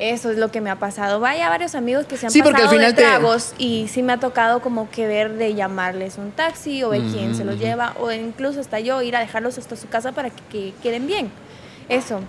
Eso 0.00 0.30
es 0.30 0.38
lo 0.38 0.50
que 0.50 0.62
me 0.62 0.70
ha 0.70 0.76
pasado. 0.76 1.20
Vaya 1.20 1.50
varios 1.50 1.74
amigos 1.74 2.06
que 2.06 2.16
se 2.16 2.24
han 2.26 2.32
Sí, 2.32 2.40
porque 2.42 2.62
al 2.62 2.68
pasado 2.68 2.78
final 2.78 2.94
de 2.94 3.02
te- 3.02 3.06
tragos 3.08 3.52
y 3.58 3.86
sí 3.88 4.02
me 4.02 4.14
ha 4.14 4.16
tocado 4.16 4.60
como 4.60 4.88
que 4.90 5.06
ver 5.06 5.34
de 5.34 5.54
llamarles 5.54 6.16
un 6.16 6.30
taxi 6.32 6.82
o 6.82 6.88
ver 6.88 7.02
quién 7.12 7.34
se 7.34 7.44
los 7.44 7.58
lleva 7.58 7.92
o 8.00 8.10
incluso 8.10 8.60
hasta 8.60 8.80
yo 8.80 9.02
ir 9.02 9.14
a 9.14 9.20
dejarlos 9.20 9.58
hasta 9.58 9.76
su 9.76 9.88
casa 9.88 10.12
para 10.12 10.30
que, 10.30 10.40
que 10.50 10.72
queden 10.82 11.06
bien. 11.06 11.30
Eso. 11.90 12.20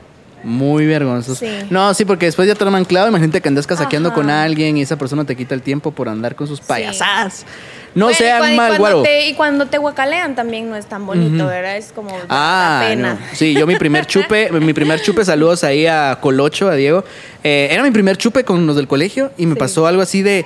Muy 0.43 0.86
vergonzoso. 0.88 1.39
Sí. 1.45 1.49
No, 1.69 1.93
sí, 1.93 2.03
porque 2.03 2.25
después 2.25 2.47
ya 2.47 2.55
te 2.55 2.65
lo 2.65 2.75
han 2.75 2.84
clavo. 2.84 3.07
Imagínate 3.07 3.41
que 3.41 3.47
andas 3.47 3.67
casaqueando 3.67 4.10
Ajá. 4.10 4.15
con 4.15 4.29
alguien 4.29 4.75
y 4.75 4.81
esa 4.81 4.97
persona 4.97 5.23
te 5.23 5.36
quita 5.38 5.53
el 5.55 5.62
tiempo 5.62 5.91
por 5.91 6.10
andar 6.10 6.36
con 6.36 6.47
sus 6.47 6.60
payasadas. 6.60 7.45
No 7.93 8.06
Bueno, 8.06 8.17
sean 8.17 8.54
y 8.54 8.56
mal, 8.56 8.67
cuando 8.69 8.77
guaro. 8.80 9.04
te- 9.04 9.27
y 9.27 9.34
cuando 9.34 9.65
te 9.65 9.77
guacalean 9.77 10.34
también 10.34 10.69
no 10.69 10.77
es 10.77 10.86
tan 10.86 11.06
bonito, 11.06 11.43
Ujú. 11.43 11.45
¿verdad? 11.51 11.75
Es 11.75 11.91
como 11.93 12.17
Ah, 12.30 12.86
pena. 12.88 13.13
no. 13.15 13.19
sí, 13.34 13.54
yo 13.54 13.67
mi 13.67 13.75
primer 13.75 14.06
chupe, 14.06 14.49
mi 14.51 14.73
primer 14.73 15.01
chupe, 15.01 15.25
saludos 15.25 15.63
ahí 15.65 15.86
a 15.88 16.17
Colocho, 16.21 16.69
a 16.69 16.75
Diego. 16.75 17.04
Eh, 17.43 17.67
era 17.69 17.84
mi 17.84 17.91
primer 17.91 18.15
chupe 18.17 18.45
con 18.45 18.65
los 18.65 18.75
del 18.77 18.88
colegio 18.88 19.32
y 19.38 19.45
me 19.45 19.56
Sí. 19.56 19.60
pasó 19.60 19.88
algo 19.88 20.01
así 20.01 20.21
de. 20.21 20.45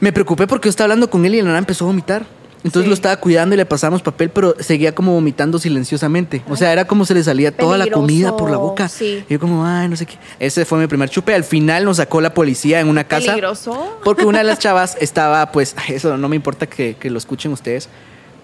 Me 0.00 0.12
preocupé 0.12 0.46
porque 0.46 0.66
yo 0.66 0.70
estaba 0.70 0.86
hablando 0.86 1.10
con 1.10 1.24
él 1.26 1.34
y 1.34 1.38
la 1.42 1.48
nada 1.48 1.58
empezó 1.58 1.84
a 1.84 1.88
vomitar. 1.88 2.24
Entonces 2.64 2.84
Sí. 2.84 2.88
lo 2.88 2.94
estaba 2.94 3.16
cuidando 3.18 3.54
y 3.54 3.58
le 3.58 3.66
pasamos 3.66 4.00
papel, 4.02 4.30
pero 4.30 4.56
seguía 4.58 4.94
como 4.94 5.12
vomitando 5.12 5.58
silenciosamente. 5.58 6.42
O 6.48 6.56
sea, 6.56 6.72
era 6.72 6.86
como 6.86 7.04
se 7.04 7.12
le 7.14 7.22
salía 7.22 7.54
toda 7.54 7.76
la 7.76 7.86
comida 7.88 8.36
por 8.36 8.50
la 8.50 8.56
boca. 8.56 8.88
sí. 8.88 9.22
Y 9.28 9.34
yo 9.34 9.38
como, 9.38 9.66
ay, 9.66 9.88
no 9.88 9.96
sé 9.96 10.06
qué. 10.06 10.16
Ese 10.40 10.64
fue 10.64 10.78
mi 10.78 10.86
primer 10.86 11.10
chupe. 11.10 11.34
Al 11.34 11.44
final 11.44 11.84
nos 11.84 11.98
sacó 11.98 12.20
la 12.22 12.32
policía 12.32 12.80
en 12.80 12.88
una 12.88 13.04
casa. 13.04 13.26
Peligroso. 13.32 13.98
Porque 14.02 14.24
una 14.24 14.38
de 14.38 14.44
las 14.44 14.58
chavas 14.58 14.96
estaba, 15.00 15.52
pues, 15.52 15.76
eso 15.88 16.16
no 16.16 16.28
me 16.28 16.36
importa 16.36 16.66
que, 16.66 16.96
que 16.98 17.10
lo 17.10 17.18
escuchen 17.18 17.52
ustedes. 17.52 17.88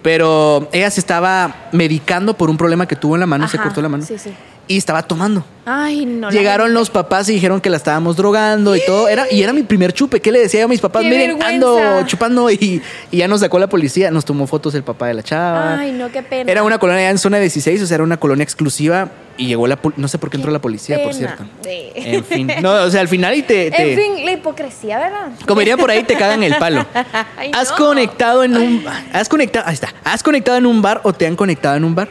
Pero 0.01 0.67
ella 0.71 0.89
se 0.89 0.99
estaba 0.99 1.69
medicando 1.71 2.35
por 2.35 2.49
un 2.49 2.57
problema 2.57 2.87
que 2.87 2.95
tuvo 2.95 3.15
en 3.15 3.19
la 3.19 3.27
mano, 3.27 3.47
se 3.47 3.57
cortó 3.57 3.81
la 3.81 3.89
mano. 3.89 4.05
sí, 4.05 4.17
sí. 4.17 4.33
Y 4.67 4.77
estaba 4.77 5.03
tomando. 5.03 5.43
Ay, 5.65 6.05
no. 6.05 6.29
Llegaron 6.29 6.73
los 6.73 6.89
papás 6.89 7.27
y 7.27 7.33
dijeron 7.33 7.59
que 7.59 7.69
la 7.69 7.75
estábamos 7.75 8.15
drogando 8.15 8.73
y 8.73 8.81
todo. 8.85 9.09
Era, 9.09 9.25
y 9.29 9.43
era 9.43 9.51
mi 9.51 9.63
primer 9.63 9.91
chupe. 9.91 10.21
¿Qué 10.21 10.31
le 10.31 10.39
decía 10.39 10.61
yo 10.61 10.67
a 10.67 10.69
mis 10.69 10.79
papás? 10.79 11.01
¡Qué 11.01 11.09
Miren, 11.09 11.37
vergüenza! 11.37 11.49
ando 11.49 12.07
chupando 12.07 12.49
y, 12.49 12.81
y 13.09 13.17
ya 13.17 13.27
nos 13.27 13.41
sacó 13.41 13.59
la 13.59 13.67
policía. 13.67 14.11
Nos 14.11 14.23
tomó 14.23 14.47
fotos 14.47 14.73
el 14.75 14.83
papá 14.83 15.07
de 15.07 15.15
la 15.15 15.23
chava. 15.23 15.77
Ay, 15.77 15.91
no, 15.91 16.09
qué 16.09 16.23
pena. 16.23 16.49
Era 16.49 16.63
una 16.63 16.77
colonia 16.77 17.09
en 17.09 17.17
zona 17.17 17.39
16, 17.39 17.81
o 17.81 17.85
sea, 17.85 17.95
era 17.95 18.03
una 18.05 18.15
colonia 18.17 18.43
exclusiva 18.43 19.09
y 19.37 19.47
llegó 19.47 19.67
la 19.67 19.79
no 19.95 20.07
sé 20.07 20.17
por 20.17 20.29
qué 20.29 20.37
entró 20.37 20.51
la 20.51 20.59
policía, 20.59 21.01
por 21.03 21.13
cierto. 21.13 21.43
Sí. 21.63 21.91
En 21.95 22.23
fin, 22.23 22.51
no, 22.61 22.71
o 22.73 22.89
sea, 22.89 23.01
al 23.01 23.07
final 23.07 23.33
y 23.35 23.41
te, 23.43 23.71
te- 23.71 23.93
En 23.93 23.97
fin, 23.97 24.25
la 24.25 24.31
hipocresía, 24.33 24.97
¿verdad? 24.99 25.29
como 25.47 25.59
diría 25.61 25.77
por 25.77 25.89
ahí, 25.89 26.03
te 26.03 26.15
cagan 26.15 26.43
el 26.43 26.55
palo. 26.55 26.85
Ay, 27.37 27.51
¿Has 27.53 27.71
no. 27.71 27.77
conectado 27.77 28.43
en 28.43 28.55
un 28.57 28.85
has 29.13 29.27
conectado, 29.29 29.65
ahí 29.67 29.73
está. 29.73 29.93
¿Has 30.03 30.21
conectado 30.23 30.57
en 30.57 30.65
un 30.65 30.81
bar 30.81 31.01
o 31.03 31.13
te 31.13 31.25
han 31.27 31.35
conectado 31.35 31.75
en 31.75 31.83
un 31.85 31.95
bar? 31.95 32.09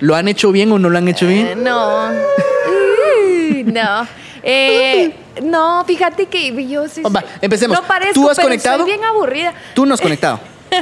¿Lo 0.00 0.14
han 0.16 0.28
hecho 0.28 0.50
bien 0.52 0.70
o 0.72 0.78
no 0.78 0.88
lo 0.90 0.96
han 0.98 1.08
hecho 1.08 1.26
Eh, 1.28 1.34
bien? 1.34 1.64
no. 1.64 2.08
Uy, 2.08 3.64
no. 3.66 4.06
Eh, 4.42 5.12
no, 5.42 5.84
fíjate 5.84 6.26
que 6.26 6.66
yo 6.66 6.88
sí. 6.88 7.02
Va, 7.02 7.22
empecemos. 7.42 7.78
No 7.78 7.86
parezco, 7.86 8.14
¿Tú 8.14 8.30
has 8.30 8.36
pero 8.36 8.48
conectado? 8.48 8.78
Soy 8.78 8.86
bien 8.86 9.04
aburrida. 9.04 9.52
Tú 9.74 9.84
no 9.86 9.94
has 9.94 10.00
conectado. 10.00 10.40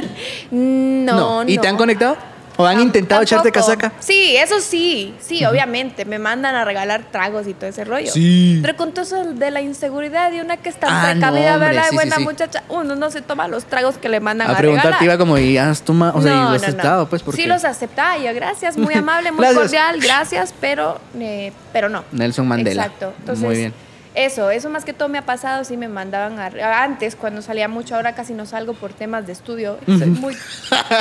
No, 0.51 1.43
no. 1.43 1.49
¿Y 1.49 1.57
te 1.57 1.67
han 1.67 1.75
conectado? 1.77 2.15
¿O 2.61 2.65
han 2.65 2.81
intentado 2.81 3.21
echarte 3.21 3.53
casaca? 3.53 3.93
Sí, 4.01 4.35
eso 4.35 4.59
sí, 4.59 5.15
sí, 5.21 5.45
obviamente. 5.45 6.03
Me 6.03 6.19
mandan 6.19 6.55
a 6.55 6.65
regalar 6.65 7.03
tragos 7.09 7.47
y 7.47 7.53
todo 7.53 7.69
ese 7.69 7.85
rollo. 7.85 8.11
Sí. 8.11 8.59
Pero 8.61 8.75
con 8.75 8.91
todo 8.91 9.05
eso 9.05 9.23
de 9.33 9.49
la 9.49 9.61
inseguridad 9.61 10.29
y 10.33 10.41
una 10.41 10.57
que 10.57 10.67
está 10.67 10.87
Ah, 10.89 11.13
no, 11.13 11.21
precavida, 11.21 11.53
hombre, 11.53 11.69
¿verdad? 11.69 11.85
sí, 11.89 11.95
buena 11.95 12.17
sí. 12.17 12.23
muchacha, 12.23 12.63
uno 12.67 12.95
no 12.95 13.09
se 13.11 13.21
toma 13.21 13.47
los 13.47 13.63
tragos 13.63 13.97
que 13.97 14.09
le 14.09 14.19
mandan 14.19 14.49
a, 14.49 14.53
A 14.55 14.57
preguntarte 14.57 14.87
regalar. 14.89 15.03
iba 15.05 15.17
como, 15.17 15.37
¿y 15.37 15.57
has 15.57 15.81
tomado? 15.83 16.17
O 16.17 16.21
sea, 16.21 16.33
y 16.33 16.35
No, 16.35 16.41
lo 16.41 16.47
has 16.49 16.61
no, 16.61 16.67
no. 16.67 16.67
aceptado, 16.67 17.07
pues, 17.09 17.23
porque 17.23 17.41
Sí 17.41 17.47
los 17.47 17.63
aceptaba 17.63 18.17
yo, 18.17 18.33
gracias, 18.35 18.77
muy 18.77 18.93
amable, 18.95 19.31
muy 19.31 19.39
Gracias. 19.39 19.61
cordial, 19.63 19.99
gracias, 20.01 20.53
pero, 20.59 20.99
eh, 21.17 21.53
pero 21.71 21.87
no. 21.87 22.03
Nelson 22.11 22.45
Mandela. 22.45 22.83
Exacto. 22.83 23.13
Entonces, 23.19 23.45
Muy 23.45 23.55
bien. 23.55 23.73
Eso, 24.19 24.51
eso 24.51 24.69
más 24.69 24.83
que 24.83 24.91
todo 24.91 25.07
me 25.07 25.17
ha 25.17 25.21
pasado, 25.21 25.63
sí 25.63 25.77
me 25.77 25.87
mandaban 25.87 26.37
a, 26.39 26.83
antes 26.83 27.15
cuando 27.15 27.41
salía 27.41 27.69
mucho, 27.69 27.95
ahora 27.95 28.15
casi 28.15 28.33
no 28.33 28.45
salgo 28.45 28.73
por 28.73 28.91
temas 28.91 29.25
de 29.25 29.31
estudio. 29.31 29.77
Soy 29.85 30.07
muy, 30.07 30.35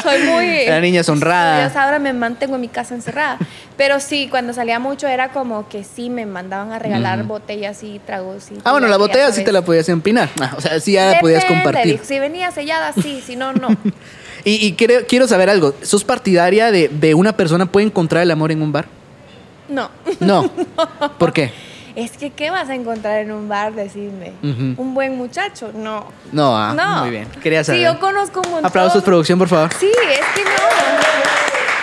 soy 0.05 0.23
muy 0.23 0.67
La 0.69 0.81
niña 0.81 1.01
es 1.01 1.09
honrada. 1.09 1.67
ahora 1.83 1.99
me 1.99 2.13
mantengo 2.13 2.55
en 2.55 2.61
mi 2.61 2.69
casa 2.69 2.95
encerrada. 2.95 3.39
Pero 3.77 3.99
sí, 3.99 4.29
cuando 4.31 4.53
salía 4.53 4.79
mucho 4.79 5.09
era 5.09 5.31
como 5.31 5.69
que 5.69 5.83
sí 5.83 6.11
me 6.11 6.27
mandaban 6.27 6.71
a 6.71 6.79
regalar 6.79 7.25
botellas 7.25 7.83
y 7.83 7.99
tragos. 7.99 8.53
Y 8.53 8.59
Ah, 8.63 8.71
bueno, 8.71 8.87
la 8.87 8.99
botella 8.99 9.33
sí 9.33 9.43
te 9.43 9.51
la 9.51 9.63
podías 9.63 9.89
empinar. 9.89 10.29
Ah, 10.41 10.55
O 10.57 10.61
sea, 10.61 10.79
sí 10.79 10.93
ya 10.93 11.11
la 11.15 11.19
podías 11.19 11.45
compartir. 11.45 11.99
Si 12.05 12.21
venía 12.21 12.53
sellada, 12.53 12.93
sí, 12.93 13.21
si 13.27 13.35
no, 13.35 13.53
no. 13.53 13.69
Y, 14.45 14.65
y 14.65 14.75
quiero, 14.75 14.95
quiero 15.09 15.27
saber 15.27 15.51
algo. 15.51 15.75
¿Sos 15.83 16.05
partidaria 16.05 16.71
de, 16.71 16.87
de 16.89 17.15
una 17.15 17.37
persona 17.37 17.67
puede 17.67 17.87
encontrar 17.87 18.23
el 18.23 18.31
amor 18.31 18.53
en 18.53 18.63
un 18.63 18.71
bar? 18.71 18.87
No. 19.69 19.91
No. 20.21 20.49
¿Por 21.19 21.33
qué? 21.33 21.53
Es 21.99 22.13
que, 22.17 22.31
¿qué 22.31 22.51
vas 22.53 22.69
a 22.69 22.77
encontrar 22.77 23.19
en 23.19 23.33
un 23.33 23.49
bar? 23.49 23.73
Decime. 23.73 24.33
Ujú. 24.41 24.81
¿Un 24.81 24.95
buen 24.95 25.17
muchacho? 25.17 25.73
No. 25.75 26.07
No, 26.31 26.57
ah, 26.57 26.73
No. 26.73 27.01
muy 27.01 27.11
bien. 27.11 27.27
Quería 27.43 27.65
saber. 27.65 27.81
Sí, 27.81 27.85
yo 27.85 27.99
conozco 27.99 28.41
un 28.41 28.51
montón. 28.51 28.67
Aplausos, 28.67 29.03
producción, 29.03 29.37
por 29.37 29.49
favor. 29.49 29.71
Sí, 29.81 29.91
es 29.91 30.27
que 30.37 30.45
no. 30.45 30.51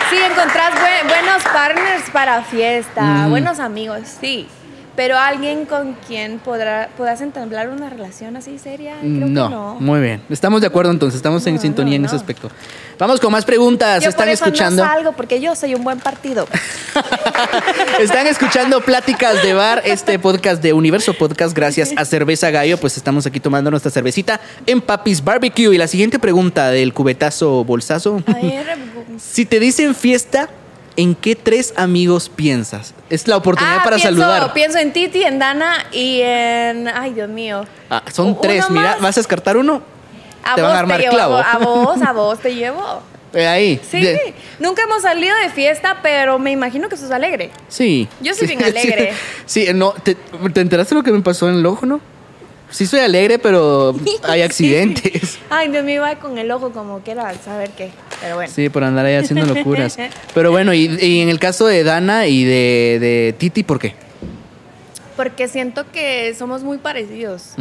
Sí, 0.09 0.16
encontrás 0.24 0.72
bue- 0.76 1.07
buenos 1.09 1.43
partners 1.43 2.09
para 2.13 2.41
fiesta, 2.43 3.28
buenos 3.28 3.59
amigos, 3.59 4.03
sí. 4.22 4.47
Pero 4.95 5.17
alguien 5.17 5.65
con 5.65 5.93
quien 6.07 6.39
podrá, 6.39 6.89
podrás 6.97 7.19
entablar 7.21 7.69
una 7.69 7.89
relación 7.89 8.37
así 8.37 8.57
seria, 8.59 8.95
creo 9.01 9.27
No, 9.27 9.47
que 9.49 9.55
no. 9.55 9.75
muy 9.79 9.99
bien. 9.99 10.21
Estamos 10.29 10.61
de 10.61 10.67
acuerdo 10.67 10.91
entonces, 10.91 11.17
estamos 11.17 11.45
en 11.47 11.55
No, 11.55 11.61
sintonía 11.61 11.97
no, 11.97 12.03
en 12.03 12.05
ese 12.05 12.15
aspecto. 12.15 12.49
Vamos 12.97 13.19
con 13.19 13.31
más 13.31 13.43
preguntas. 13.43 14.01
Yo 14.03 14.09
Están 14.09 14.27
por 14.27 14.33
eso 14.33 14.45
escuchando. 14.45 14.83
no 14.83 14.89
salgo 14.89 15.11
porque 15.11 15.41
yo 15.41 15.53
soy 15.55 15.75
un 15.75 15.83
buen 15.83 15.99
partido. 15.99 16.47
Están 17.99 18.27
escuchando 18.27 18.79
Pláticas 18.81 19.41
de 19.43 19.53
Bar, 19.53 19.81
este 19.85 20.17
podcast 20.17 20.61
de 20.61 20.71
Universo 20.73 21.13
Podcast, 21.13 21.53
gracias 21.55 21.91
a 21.97 22.05
Cerveza 22.05 22.49
Gallo. 22.51 22.77
Pues 22.77 22.95
estamos 22.97 23.25
aquí 23.25 23.39
tomando 23.41 23.69
nuestra 23.71 23.91
cervecita 23.91 24.39
en 24.65 24.79
Papis 24.81 25.23
Barbecue. 25.23 25.73
Y 25.75 25.77
la 25.77 25.87
siguiente 25.87 26.19
pregunta 26.19 26.69
del 26.69 26.93
cubetazo 26.93 27.63
bolsazo. 27.65 28.21
A 28.27 28.33
ver, 28.33 28.65
Si 29.17 29.45
te 29.45 29.59
dicen 29.59 29.93
fiesta, 29.95 30.49
¿en 30.97 31.15
qué 31.15 31.35
tres 31.35 31.73
amigos 31.77 32.29
piensas? 32.29 32.93
Es 33.09 33.27
la 33.27 33.37
oportunidad 33.37 33.77
ah, 33.79 33.83
para 33.83 33.95
pienso, 33.97 34.19
saludar. 34.21 34.53
Pienso 34.53 34.77
en 34.77 34.93
Titi, 34.93 35.23
en 35.23 35.39
Dana 35.39 35.85
y 35.91 36.21
en. 36.21 36.87
Ay, 36.87 37.13
Dios 37.13 37.29
mío. 37.29 37.65
Ah, 37.89 38.03
son 38.11 38.27
¿Uno 38.29 38.39
tres, 38.41 38.69
mira? 38.69 38.97
¿vas 39.01 39.17
a 39.17 39.19
descartar 39.19 39.57
uno? 39.57 39.81
A 40.43 40.55
Te 40.55 40.61
vos 40.61 40.69
van 40.69 40.77
a 40.77 40.79
armar 40.79 40.99
llevo, 41.01 41.13
clavo. 41.13 41.37
A 41.37 41.57
vos, 41.57 42.01
a 42.01 42.11
vos 42.13 42.39
te 42.39 42.53
llevo. 42.55 43.01
Eh, 43.33 43.47
ahí. 43.47 43.81
Sí, 43.89 43.99
De- 43.99 44.33
nunca 44.59 44.83
hemos 44.83 45.01
salido 45.01 45.35
de 45.43 45.49
fiesta, 45.49 45.97
pero 46.01 46.39
me 46.39 46.51
imagino 46.51 46.87
que 46.87 46.95
sos 46.95 47.11
alegre. 47.11 47.51
sí. 47.67 48.07
Yo 48.21 48.33
soy 48.33 48.47
Sí, 48.47 48.55
bien 48.55 48.63
alegre. 48.77 49.13
Sí, 49.45 49.67
no, 49.73 49.91
te, 49.91 50.15
¿te 50.15 50.61
enteraste 50.61 50.95
lo 50.95 51.03
que 51.03 51.11
me 51.11 51.21
pasó 51.21 51.49
en 51.49 51.55
el 51.55 51.65
ojo, 51.65 51.85
no? 51.85 51.99
Sí 52.69 52.85
soy 52.87 53.01
alegre, 53.01 53.37
pero 53.39 53.93
hay 54.23 54.41
accidentes. 54.41 55.31
Sí. 55.31 55.39
Ay, 55.49 55.69
Dios 55.69 55.83
mío, 55.83 56.01
va 56.01 56.15
con 56.15 56.37
el 56.37 56.49
ojo 56.51 56.71
como 56.71 57.03
que 57.03 57.11
era 57.11 57.33
saber 57.43 57.71
qué. 57.71 57.91
Pero 58.22 58.36
bueno. 58.36 58.51
Sí, 58.53 58.70
por 58.70 58.84
andar 58.84 59.05
ahí 59.05 59.16
haciendo 59.16 59.45
locuras. 59.45 59.97
Pero 60.34 60.51
bueno, 60.51 60.74
y, 60.74 60.86
y 61.01 61.22
en 61.22 61.30
el 61.30 61.39
caso 61.39 61.68
de 61.68 61.84
Dana 61.84 62.28
y 62.28 62.43
de, 62.43 62.97
de 62.99 63.36
Titi, 63.38 63.63
¿por 63.63 63.80
qué? 63.80 63.93
Porque 65.16 65.47
siento 65.47 65.86
que 65.91 66.34
somos 66.38 66.63
muy 66.63 66.78
parecidos. 66.78 67.53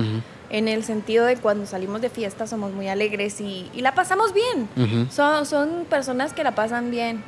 En 0.51 0.69
el 0.69 0.85
sentido 0.85 1.25
de 1.25 1.37
cuando 1.37 1.67
salimos 1.67 2.01
de 2.01 2.11
fiesta 2.11 2.47
somos 2.47 2.73
muy 2.73 2.89
alegres 2.89 3.41
y, 3.41 3.69
y 3.75 3.81
la 3.81 3.95
pasamos 3.95 4.33
bien. 4.35 5.09
Son, 5.11 5.47
son 5.47 5.85
personas 5.89 6.33
que 6.33 6.45
la 6.45 6.55
pasan 6.55 6.91
bien. 6.91 7.23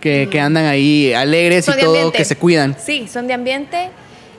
Que, 0.00 0.28
que 0.30 0.40
andan 0.40 0.64
ahí 0.64 1.12
alegres 1.12 1.66
Son 1.66 1.78
y 1.78 1.82
todo, 1.82 2.10
que 2.10 2.24
se 2.24 2.34
cuidan. 2.36 2.74
Sí, 2.82 3.06
son 3.06 3.26
de 3.26 3.34
ambiente 3.34 3.90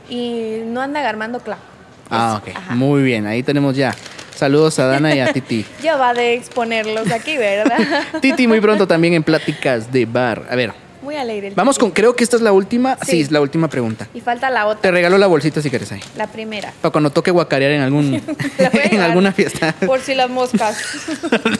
y 0.09 0.61
no 0.65 0.81
andan 0.81 1.05
armando 1.05 1.39
clavo. 1.39 1.61
Ah, 2.09 2.41
ok. 2.41 2.55
ajá. 2.55 2.75
Muy 2.75 3.03
bien, 3.03 3.25
ahí 3.27 3.43
tenemos 3.43 3.75
ya. 3.75 3.95
Saludos 4.41 4.79
a 4.79 4.87
Dana 4.87 5.13
y 5.13 5.19
a 5.19 5.31
Titi. 5.31 5.63
Ya 5.83 5.97
va 5.97 6.15
de 6.15 6.33
exponerlos 6.33 7.11
aquí, 7.11 7.37
¿verdad? 7.37 7.77
Titi 8.21 8.47
muy 8.47 8.59
pronto 8.59 8.87
también 8.87 9.13
en 9.13 9.21
Pláticas 9.21 9.91
de 9.91 10.07
Bar. 10.07 10.47
A 10.49 10.55
ver, 10.55 10.73
Muy 11.03 11.15
alegre. 11.15 11.49
el 11.49 11.53
vamos 11.53 11.77
con, 11.77 11.91
creo 11.91 12.15
que 12.15 12.23
esta 12.23 12.37
es 12.37 12.41
la 12.41 12.51
última. 12.51 12.97
Sí, 13.05 13.11
Sí. 13.11 13.21
es 13.21 13.29
la 13.29 13.39
última 13.39 13.67
pregunta. 13.67 14.07
Y 14.15 14.19
falta 14.19 14.49
la 14.49 14.65
otra, 14.65 14.81
Te 14.81 14.89
regalo 14.89 15.19
la 15.19 15.27
bolsita 15.27 15.61
si 15.61 15.69
quieres 15.69 15.91
ahí. 15.91 15.99
la 16.17 16.25
primera. 16.25 16.73
Para 16.81 16.91
cuando 16.91 17.11
toque 17.11 17.29
guacarear 17.29 17.71
en 17.73 17.81
algún 17.81 18.15
en 18.57 18.99
alguna 19.01 19.31
fiesta. 19.31 19.75
Por 19.85 19.99
si 20.01 20.15
las 20.15 20.31
moscas. 20.31 20.75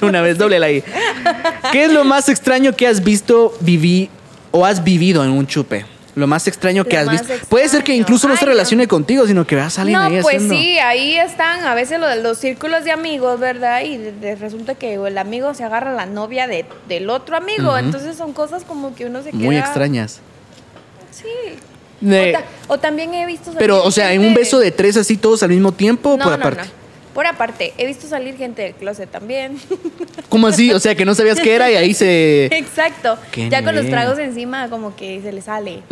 Una 0.02 0.22
vez, 0.24 0.40
doble 0.40 0.58
ahí. 0.66 0.84
¿Qué 1.72 1.84
es 1.86 1.92
lo 1.92 2.04
más 2.04 2.30
extraño 2.30 2.76
que 2.76 2.88
has 2.88 3.04
visto, 3.04 3.56
viví 3.60 4.10
o 4.50 4.66
has 4.66 4.84
vivido 4.84 5.24
en 5.24 5.30
un 5.30 5.46
chupe? 5.46 5.86
Lo 6.14 6.28
más 6.28 6.46
extraño 6.48 6.84
que 6.84 7.02
Lo 7.04 7.10
has 7.12 7.26
visto. 7.28 7.46
Puede 7.48 7.70
ser 7.70 7.84
que 7.84 7.96
incluso 7.96 8.28
no 8.28 8.36
se 8.36 8.46
relacione 8.46 8.86
contigo, 8.88 9.26
sino 9.28 9.48
que 9.48 9.56
veas 9.56 9.80
a 9.80 9.84
alguien 9.84 9.98
No, 10.00 10.06
ahí 10.06 10.22
pues 10.22 10.36
haciendo. 10.36 10.56
sí, 10.56 10.78
ahí 10.80 11.16
están 11.18 11.64
a 11.64 11.74
veces 11.74 12.00
los, 12.02 12.18
los 12.18 12.38
círculos 12.38 12.84
de 12.84 12.92
amigos, 12.92 13.40
¿verdad? 13.40 13.82
Y 13.84 13.96
de- 13.98 14.12
de- 14.12 14.36
resulta 14.36 14.76
que 14.76 14.96
el 14.96 15.18
amigo 15.18 15.54
se 15.54 15.64
agarra 15.64 15.92
a 15.92 15.94
la 15.94 16.06
novia 16.06 16.48
de, 16.48 16.66
del 16.90 17.10
otro 17.10 17.38
amigo. 17.38 17.78
Entonces 17.78 18.18
son 18.18 18.34
cosas 18.34 18.64
como 18.66 18.94
que 18.94 19.06
uno 19.06 19.24
se 19.24 19.30
queda. 19.32 19.40
Muy 19.42 19.58
extrañas. 19.58 20.20
Sí. 21.12 21.28
De- 22.02 22.30
o, 22.36 22.40
ta- 22.40 22.46
o 22.68 22.78
también 22.80 23.14
he 23.14 23.26
visto. 23.26 23.52
pero, 23.58 23.84
o 23.84 23.92
sea, 23.92 24.12
en 24.14 24.26
un 24.26 24.34
beso 24.34 24.60
de 24.60 24.72
tres 24.72 24.98
así 24.98 25.18
todos 25.18 25.44
al 25.44 25.50
mismo 25.50 25.72
tiempo 25.72 26.10
o 26.12 26.18
No, 26.18 26.24
por 26.26 26.32
no, 26.34 26.46
aparte. 26.46 26.64
no. 26.64 26.82
Por 27.14 27.28
aparte, 27.28 27.74
he 27.78 27.86
visto 27.86 28.08
salir 28.08 28.38
gente 28.38 28.62
del 28.62 28.74
closet 28.74 29.10
también. 29.10 29.58
¿Cómo 30.30 30.48
así? 30.48 30.72
O 30.72 30.80
sea, 30.80 30.96
que 30.96 31.06
no 31.06 31.14
sabías 31.14 31.40
qué 31.40 31.56
era 31.56 31.70
y 31.70 31.76
ahí 31.76 31.94
se. 31.94 32.46
Exacto. 32.52 33.18
Ya 33.50 33.64
con 33.64 33.76
los 33.76 33.88
tragos 33.88 34.18
encima, 34.20 34.70
como 34.70 34.96
que 34.96 35.22
se 35.22 35.32
le 35.32 35.42
sale. 35.42 35.84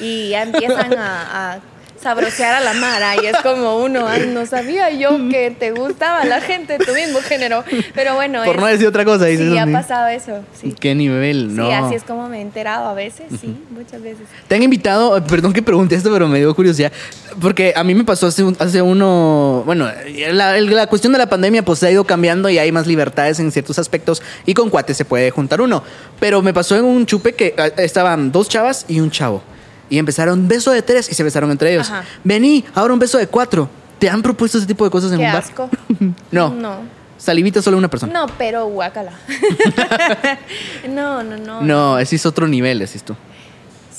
Y 0.00 0.30
ya 0.30 0.42
empiezan 0.42 0.94
a, 0.98 1.54
a 1.54 1.60
sabrosear 2.00 2.54
a 2.56 2.60
la 2.60 2.72
mara. 2.74 3.14
Y 3.22 3.26
es 3.26 3.36
como 3.42 3.78
uno, 3.78 4.06
ay, 4.06 4.30
no 4.32 4.46
sabía 4.46 4.90
yo 4.90 5.10
que 5.30 5.50
te 5.50 5.70
gustaba 5.72 6.24
la 6.24 6.40
gente 6.40 6.78
de 6.78 6.84
tu 6.84 6.92
mismo 6.92 7.20
género. 7.20 7.64
Pero 7.94 8.14
bueno, 8.14 8.42
Por 8.44 8.56
es- 8.56 8.60
no 8.60 8.66
decir 8.66 8.86
otra 8.86 9.04
cosa, 9.04 9.24
dices. 9.26 9.50
sí, 9.50 9.58
ha 9.58 9.62
así. 9.64 9.72
pasado 9.72 10.08
eso. 10.08 10.44
Sí. 10.60 10.74
¿Qué 10.78 10.94
nivel? 10.94 11.54
No. 11.54 11.66
Sí, 11.66 11.72
así 11.72 11.94
es 11.94 12.02
como 12.04 12.28
me 12.28 12.38
he 12.38 12.42
enterado 12.42 12.86
a 12.88 12.94
veces, 12.94 13.26
sí, 13.40 13.56
muchas 13.70 14.02
veces. 14.02 14.26
Te 14.48 14.54
han 14.54 14.62
invitado, 14.62 15.22
perdón 15.24 15.52
que 15.52 15.62
pregunte 15.62 15.94
esto, 15.94 16.12
pero 16.12 16.28
me 16.28 16.38
dio 16.38 16.54
curiosidad, 16.54 16.92
porque 17.40 17.72
a 17.76 17.82
mí 17.84 17.94
me 17.94 18.04
pasó 18.04 18.26
hace, 18.26 18.42
un- 18.44 18.56
hace 18.58 18.82
uno, 18.82 19.62
bueno, 19.66 19.90
la, 20.32 20.58
la 20.60 20.86
cuestión 20.86 21.12
de 21.12 21.18
la 21.18 21.28
pandemia 21.28 21.64
pues 21.64 21.82
ha 21.82 21.90
ido 21.90 22.04
cambiando 22.04 22.48
y 22.48 22.58
hay 22.58 22.72
más 22.72 22.86
libertades 22.86 23.38
en 23.40 23.50
ciertos 23.52 23.78
aspectos 23.78 24.22
y 24.44 24.54
con 24.54 24.70
cuates 24.70 24.96
se 24.96 25.04
puede 25.04 25.30
juntar 25.30 25.60
uno, 25.60 25.82
pero 26.20 26.42
me 26.42 26.52
pasó 26.54 26.76
en 26.76 26.84
un 26.84 27.06
chupe 27.06 27.34
que 27.34 27.54
eh, 27.56 27.72
estaban 27.78 28.32
dos 28.32 28.48
chavas 28.48 28.84
y 28.88 29.00
un 29.00 29.10
chavo 29.10 29.42
y 29.90 29.98
empezaron 29.98 30.48
beso 30.48 30.70
de 30.72 30.82
tres 30.82 31.10
y 31.10 31.14
se 31.14 31.22
besaron 31.22 31.50
entre 31.50 31.72
ellos. 31.72 31.90
Ajá. 31.90 32.04
Vení, 32.24 32.64
ahora 32.74 32.92
un 32.94 32.98
beso 32.98 33.18
de 33.18 33.26
cuatro. 33.26 33.68
¿Te 33.98 34.10
han 34.10 34.20
propuesto 34.22 34.58
ese 34.58 34.66
tipo 34.66 34.84
de 34.84 34.90
cosas 34.90 35.10
en 35.12 35.18
Qué 35.18 35.24
un 35.26 35.32
bar? 35.32 35.42
asco. 35.42 35.70
No. 36.30 36.50
No. 36.50 36.96
Salivita 37.18 37.62
solo 37.62 37.78
una 37.78 37.88
persona. 37.88 38.12
No, 38.12 38.26
pero 38.36 38.66
guácala. 38.66 39.12
no, 40.88 41.22
no, 41.22 41.36
no. 41.38 41.62
No, 41.62 41.98
ese 41.98 42.16
es 42.16 42.26
otro 42.26 42.46
nivel, 42.46 42.78
decís 42.78 43.02
tú. 43.02 43.16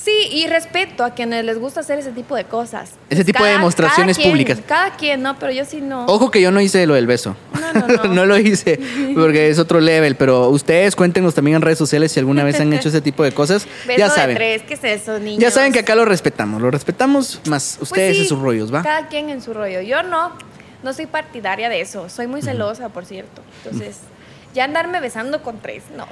Sí, 0.08 0.30
y 0.32 0.48
respeto 0.48 1.04
a 1.04 1.10
quienes 1.10 1.44
les 1.44 1.60
gusta 1.60 1.82
hacer 1.82 2.00
ese 2.00 2.14
tipo 2.14 2.34
de 2.38 2.46
cosas. 2.46 2.92
Ese 3.10 3.26
tipo 3.26 3.44
de 3.44 3.52
demostraciones 3.52 4.16
cada 4.16 4.24
quien, 4.24 4.32
públicas. 4.32 4.60
Cada 4.66 4.96
quien, 4.96 5.22
no, 5.22 5.38
pero 5.38 5.52
yo 5.52 5.66
sí 5.66 5.82
no. 5.82 6.06
Ojo 6.06 6.32
que 6.32 6.40
yo 6.40 6.50
no 6.50 6.62
hice 6.62 6.88
lo 6.88 6.94
del 6.94 7.08
beso. 7.08 7.36
No, 7.74 7.88
no, 7.88 8.04
no. 8.06 8.26
lo 8.26 8.38
hice 8.38 8.80
porque 9.16 9.50
es 9.50 9.60
otro 9.60 9.82
level, 9.82 10.16
pero 10.16 10.48
ustedes 10.48 10.96
cuéntenos 10.96 11.36
también 11.36 11.58
en 11.58 11.62
redes 11.62 11.78
sociales 11.78 12.14
si 12.14 12.22
alguna 12.22 12.46
vez 12.46 12.58
han 12.62 12.72
hecho 12.72 12.88
ese 12.88 13.02
tipo 13.02 13.22
de 13.22 13.34
cosas. 13.34 13.68
Beso 13.86 14.00
ya 14.00 14.08
de 14.08 14.16
saben. 14.16 14.38
tres, 14.38 14.62
¿qué 14.62 14.76
es 14.76 14.84
eso, 14.86 15.20
niños? 15.20 15.42
Ya 15.42 15.52
saben 15.52 15.74
que 15.74 15.80
acá 15.80 15.94
lo 15.94 16.06
respetamos, 16.06 16.62
lo 16.62 16.72
respetamos 16.72 17.42
más 17.44 17.76
Pues 17.78 17.92
ustedes 17.92 18.16
sí, 18.16 18.22
en 18.24 18.30
sus 18.30 18.40
rollos, 18.40 18.74
¿va? 18.74 18.84
Cada 18.84 19.10
quien 19.10 19.30
en 19.30 19.42
su 19.42 19.54
rollo. 19.54 19.82
Yo 19.82 20.04
no, 20.04 20.32
no 20.84 20.94
soy 20.94 21.08
partidaria 21.08 21.68
de 21.68 21.82
eso. 21.82 22.08
Soy 22.08 22.28
muy 22.28 22.42
celosa, 22.42 22.88
por 22.88 23.04
cierto. 23.04 23.42
Entonces, 23.66 23.98
ya 24.54 24.64
andarme 24.64 25.02
besando 25.02 25.44
con 25.44 25.60
tres, 25.60 25.84
no. 25.98 26.08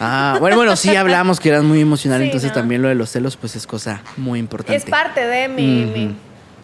Ah, 0.00 0.36
bueno, 0.40 0.56
bueno, 0.56 0.76
sí 0.76 0.94
hablamos 0.96 1.40
que 1.40 1.48
eras 1.50 1.62
muy 1.62 1.80
emocional, 1.80 2.20
Sí, 2.20 2.24
entonces 2.26 2.50
no. 2.50 2.54
también 2.54 2.82
lo 2.82 2.88
de 2.88 2.94
los 2.94 3.10
celos 3.10 3.36
pues 3.36 3.56
es 3.56 3.66
cosa 3.66 4.02
muy 4.16 4.38
importante. 4.38 4.74
Es 4.76 4.84
parte 4.84 5.26
de 5.26 5.48
mi, 5.48 5.84
Ujú. 5.84 5.92
mi, 5.98 6.16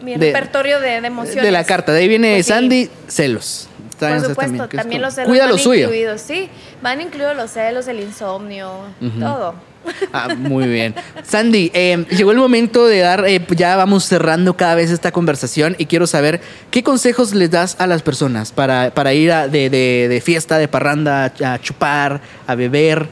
mi 0.03 0.15
De- 0.17 0.27
repertorio 0.27 0.79
de, 0.79 1.01
de 1.01 1.07
emociones. 1.07 1.43
de 1.43 1.51
la 1.51 1.63
carta, 1.63 1.91
de 1.91 1.99
ahí 1.99 2.07
viene 2.07 2.33
Pues 2.35 2.45
sí. 2.45 2.51
Sandy, 2.53 2.89
celos. 3.07 3.67
Está 3.89 4.09
Por 4.09 4.19
supuesto, 4.29 4.67
también, 4.69 4.87
como- 4.87 5.05
los 5.05 5.13
celos 5.13 5.27
Cuida 5.29 5.43
van 5.43 5.51
lo 5.51 5.57
suyo. 5.57 5.81
incluidos, 5.87 6.21
sí. 6.21 6.49
Van 6.81 7.01
incluidos 7.01 7.35
los 7.35 7.51
celos, 7.51 7.87
el 7.89 7.99
insomnio, 7.99 8.71
Ujú. 9.01 9.19
todo. 9.19 9.55
Ah, 10.13 10.33
muy 10.35 10.67
bien. 10.67 10.93
Sandy, 11.23 11.71
eh, 11.73 12.05
llegó 12.11 12.31
el 12.31 12.37
momento 12.37 12.85
de 12.85 12.99
dar, 12.99 13.25
eh, 13.27 13.45
ya 13.55 13.75
vamos 13.75 14.05
cerrando 14.05 14.55
cada 14.55 14.75
vez 14.75 14.91
esta 14.91 15.11
conversación 15.11 15.75
y 15.77 15.85
quiero 15.85 16.05
saber 16.07 16.41
qué 16.71 16.83
consejos 16.83 17.33
les 17.33 17.49
das 17.51 17.75
a 17.79 17.87
las 17.87 18.01
personas 18.01 18.51
para, 18.51 18.91
para 18.93 19.13
ir 19.13 19.31
a- 19.31 19.47
de, 19.47 19.69
de- 19.69 20.07
de 20.09 20.21
fiesta, 20.21 20.57
de 20.57 20.67
parranda, 20.67 21.31
a 21.43 21.59
chupar, 21.59 22.21
a 22.47 22.55
beber. 22.55 23.07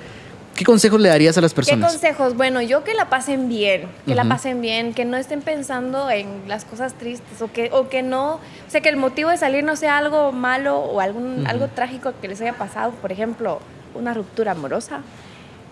¿Qué 0.55 0.65
consejos 0.65 0.99
le 0.99 1.09
darías 1.09 1.37
a 1.37 1.41
las 1.41 1.51
¿Qué 1.51 1.57
personas? 1.57 1.91
consejos? 1.91 2.35
Bueno, 2.35 2.61
yo 2.63 2.83
que 2.83 2.95
la 2.95 3.09
pasen 3.09 3.47
bien, 3.47 3.83
que 4.07 4.15
la 4.15 4.23
pasen 4.25 4.59
bien, 4.59 4.95
que 4.95 5.05
no 5.05 5.15
estén 5.15 5.41
pensando 5.41 6.09
en 6.09 6.27
las 6.47 6.65
cosas 6.65 6.95
tristes 6.95 7.41
o 7.43 7.51
que, 7.51 7.69
o 7.71 7.89
que 7.89 8.01
no, 8.01 8.33
o 8.35 8.39
sea, 8.67 8.81
que 8.81 8.89
el 8.89 8.97
motivo 8.97 9.29
de 9.29 9.37
salir 9.37 9.63
no 9.63 9.75
sea 9.75 9.99
algo 9.99 10.31
malo 10.31 10.79
o 10.79 10.99
algún, 10.99 11.45
algo 11.45 11.67
trágico 11.67 12.11
que 12.19 12.27
les 12.27 12.41
haya 12.41 12.53
pasado, 12.53 12.89
por 12.91 13.11
ejemplo, 13.11 13.59
una 13.93 14.15
ruptura 14.15 14.53
amorosa. 14.53 15.01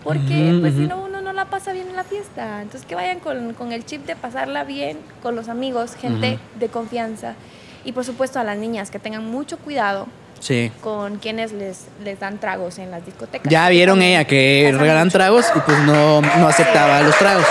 Porque 0.06 0.50
Ujú, 0.52 0.60
pues 0.60 0.74
si 0.74 0.86
no, 0.86 0.98
uno 1.02 1.20
no 1.20 1.32
la 1.32 1.46
pasa 1.46 1.72
bien 1.72 1.88
en 1.88 1.96
la 1.96 2.04
fiesta. 2.04 2.62
Entonces 2.62 2.86
que 2.86 2.94
vayan 2.94 3.18
con, 3.18 3.54
con 3.54 3.72
el 3.72 3.84
chip 3.84 4.06
de 4.06 4.14
pasarla 4.14 4.62
bien 4.62 4.98
con 5.22 5.34
los 5.34 5.48
amigos, 5.48 5.96
gente 6.00 6.38
de 6.60 6.68
confianza. 6.68 7.34
Y 7.84 7.90
por 7.92 8.04
supuesto 8.04 8.38
a 8.38 8.44
las 8.44 8.56
niñas 8.56 8.90
que 8.92 8.98
tengan 9.00 9.24
mucho 9.28 9.58
cuidado 9.58 10.06
Sí. 10.38 10.70
con 10.82 11.16
quienes 11.16 11.50
les, 11.52 11.86
les 12.04 12.20
dan 12.20 12.38
tragos 12.38 12.78
en 12.78 12.90
las 12.90 13.04
discotecas. 13.04 13.50
Ya 13.50 13.68
vieron 13.68 14.00
ella 14.02 14.24
que 14.26 14.72
regalan 14.78 15.06
mucho. 15.06 15.18
tragos 15.18 15.46
y 15.56 15.60
pues 15.60 15.78
no, 15.80 16.20
no 16.20 16.46
aceptaba 16.46 17.00
los 17.00 17.16
tragos. 17.18 17.46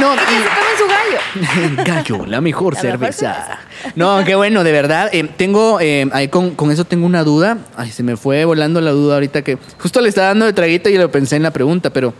No, 0.00 0.14
y 0.14 0.18
que 0.18 0.22
y- 0.24 0.36
se 0.38 0.44
tomen 0.44 0.78
su 0.78 0.86
gallo. 0.86 1.84
Gallo, 1.84 2.26
la 2.26 2.40
mejor 2.40 2.74
La 2.74 2.82
mejor 2.82 3.12
cerveza. 3.12 3.58
No, 3.94 4.24
qué 4.24 4.34
bueno, 4.34 4.64
de 4.64 4.72
verdad. 4.72 5.10
Eh, 5.12 5.24
tengo, 5.36 5.80
eh, 5.80 6.08
ahí 6.12 6.28
con, 6.28 6.54
con 6.54 6.70
eso 6.70 6.84
tengo 6.84 7.04
una 7.06 7.24
duda. 7.24 7.58
Ay, 7.76 7.90
se 7.90 8.02
me 8.02 8.16
fue 8.16 8.44
volando 8.44 8.80
la 8.80 8.90
duda 8.92 9.14
ahorita 9.14 9.42
que 9.42 9.58
justo 9.78 10.00
le 10.00 10.08
estaba 10.08 10.28
dando 10.28 10.46
de 10.46 10.52
traguito 10.52 10.88
y 10.88 10.96
lo 10.96 11.10
pensé 11.10 11.36
en 11.36 11.42
la 11.42 11.50
pregunta, 11.50 11.90
pero, 11.90 12.14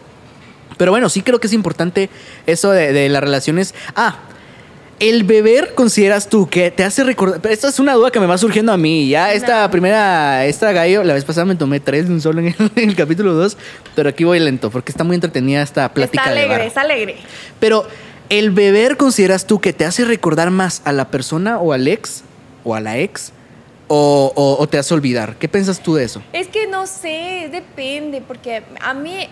pero 0.76 0.90
bueno, 0.92 1.08
sí 1.08 1.22
creo 1.22 1.40
que 1.40 1.46
es 1.46 1.52
importante 1.52 2.10
eso 2.46 2.70
de, 2.70 2.92
de 2.92 3.08
las 3.08 3.22
relaciones. 3.22 3.74
Ah, 3.96 4.16
el 5.00 5.24
beber, 5.24 5.74
¿consideras 5.74 6.28
tú 6.28 6.48
que 6.48 6.70
te 6.70 6.84
hace 6.84 7.02
recordar? 7.02 7.40
Pero 7.40 7.52
esta 7.52 7.68
es 7.68 7.78
una 7.80 7.94
duda 7.94 8.10
que 8.12 8.20
me 8.20 8.26
va 8.26 8.38
surgiendo 8.38 8.72
a 8.72 8.76
mí. 8.76 9.08
Ya 9.08 9.32
esta 9.32 9.62
No. 9.64 9.70
primera, 9.70 10.44
esta 10.46 10.70
gallo, 10.72 11.02
la 11.02 11.14
vez 11.14 11.24
pasada 11.24 11.44
me 11.44 11.56
tomé 11.56 11.80
tres 11.80 12.06
de 12.06 12.14
un 12.14 12.20
solo 12.20 12.40
en 12.40 12.48
el, 12.48 12.54
en 12.76 12.88
el 12.90 12.94
capítulo 12.96 13.34
2, 13.34 13.56
pero 13.96 14.08
aquí 14.10 14.24
voy 14.24 14.38
lento 14.38 14.70
porque 14.70 14.92
está 14.92 15.02
muy 15.04 15.14
entretenida 15.16 15.62
esta 15.62 15.92
plática 15.92 16.22
Está 16.22 16.34
de 16.34 16.40
bar. 16.42 16.50
alegre, 16.52 16.66
está 16.68 16.80
alegre. 16.82 17.16
Pero, 17.58 17.86
¿el 18.28 18.50
beber 18.52 18.96
consideras 18.96 19.46
tú 19.46 19.60
que 19.60 19.72
te 19.72 19.84
hace 19.84 20.04
recordar 20.04 20.50
más 20.50 20.82
a 20.84 20.92
la 20.92 21.08
persona 21.08 21.58
o 21.58 21.72
al 21.72 21.88
ex 21.88 22.22
o 22.64 22.74
a 22.74 22.80
la 22.80 22.98
ex? 22.98 23.32
¿O, 23.94 24.32
o- 24.34 24.56
o 24.62 24.66
te 24.68 24.78
hace 24.78 24.94
olvidar? 24.94 25.36
¿Qué 25.36 25.48
piensas 25.48 25.82
tú 25.82 25.96
de 25.96 26.04
eso? 26.04 26.22
Es 26.32 26.48
que 26.48 26.66
no 26.66 26.86
sé, 26.86 27.50
depende, 27.52 28.22
porque 28.26 28.62
a 28.80 28.94
mí 28.94 29.28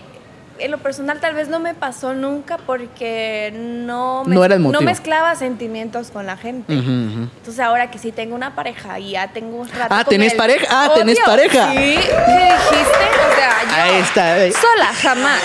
en 0.61 0.71
lo 0.71 0.77
personal 0.77 1.19
tal 1.19 1.33
vez 1.33 1.47
no 1.49 1.59
me 1.59 1.73
pasó 1.73 2.13
nunca 2.13 2.57
porque 2.57 3.51
no, 3.55 4.23
No 4.25 4.45
era 4.45 4.55
el 4.55 4.61
motivo. 4.61 4.81
mezclaba 4.81 5.35
sentimientos 5.35 6.11
con 6.11 6.25
la 6.25 6.37
gente. 6.37 6.73
Entonces 6.73 7.59
ahora 7.59 7.89
que 7.91 7.97
sí 7.99 8.11
tengo 8.11 8.35
una 8.35 8.55
pareja 8.55 8.99
y 8.99 9.11
ya 9.11 9.27
tengo 9.33 9.57
un 9.57 9.69
rato 9.69 9.93
Ah, 9.93 10.03
con 10.03 10.11
¿tenés 10.11 10.31
él, 10.33 10.37
pareja? 10.37 10.65
Ah, 10.69 10.91
¿tenés 10.95 11.19
pareja? 11.25 11.71
Sí, 11.71 11.77
¿qué 11.77 11.93
dijiste? 11.97 13.05
O 13.31 13.35
sea, 13.35 13.63
yo 13.63 13.75
Ahí 13.83 14.01
está, 14.01 14.33
ahí. 14.35 14.51
sola 14.51 14.93
jamás. 14.93 15.41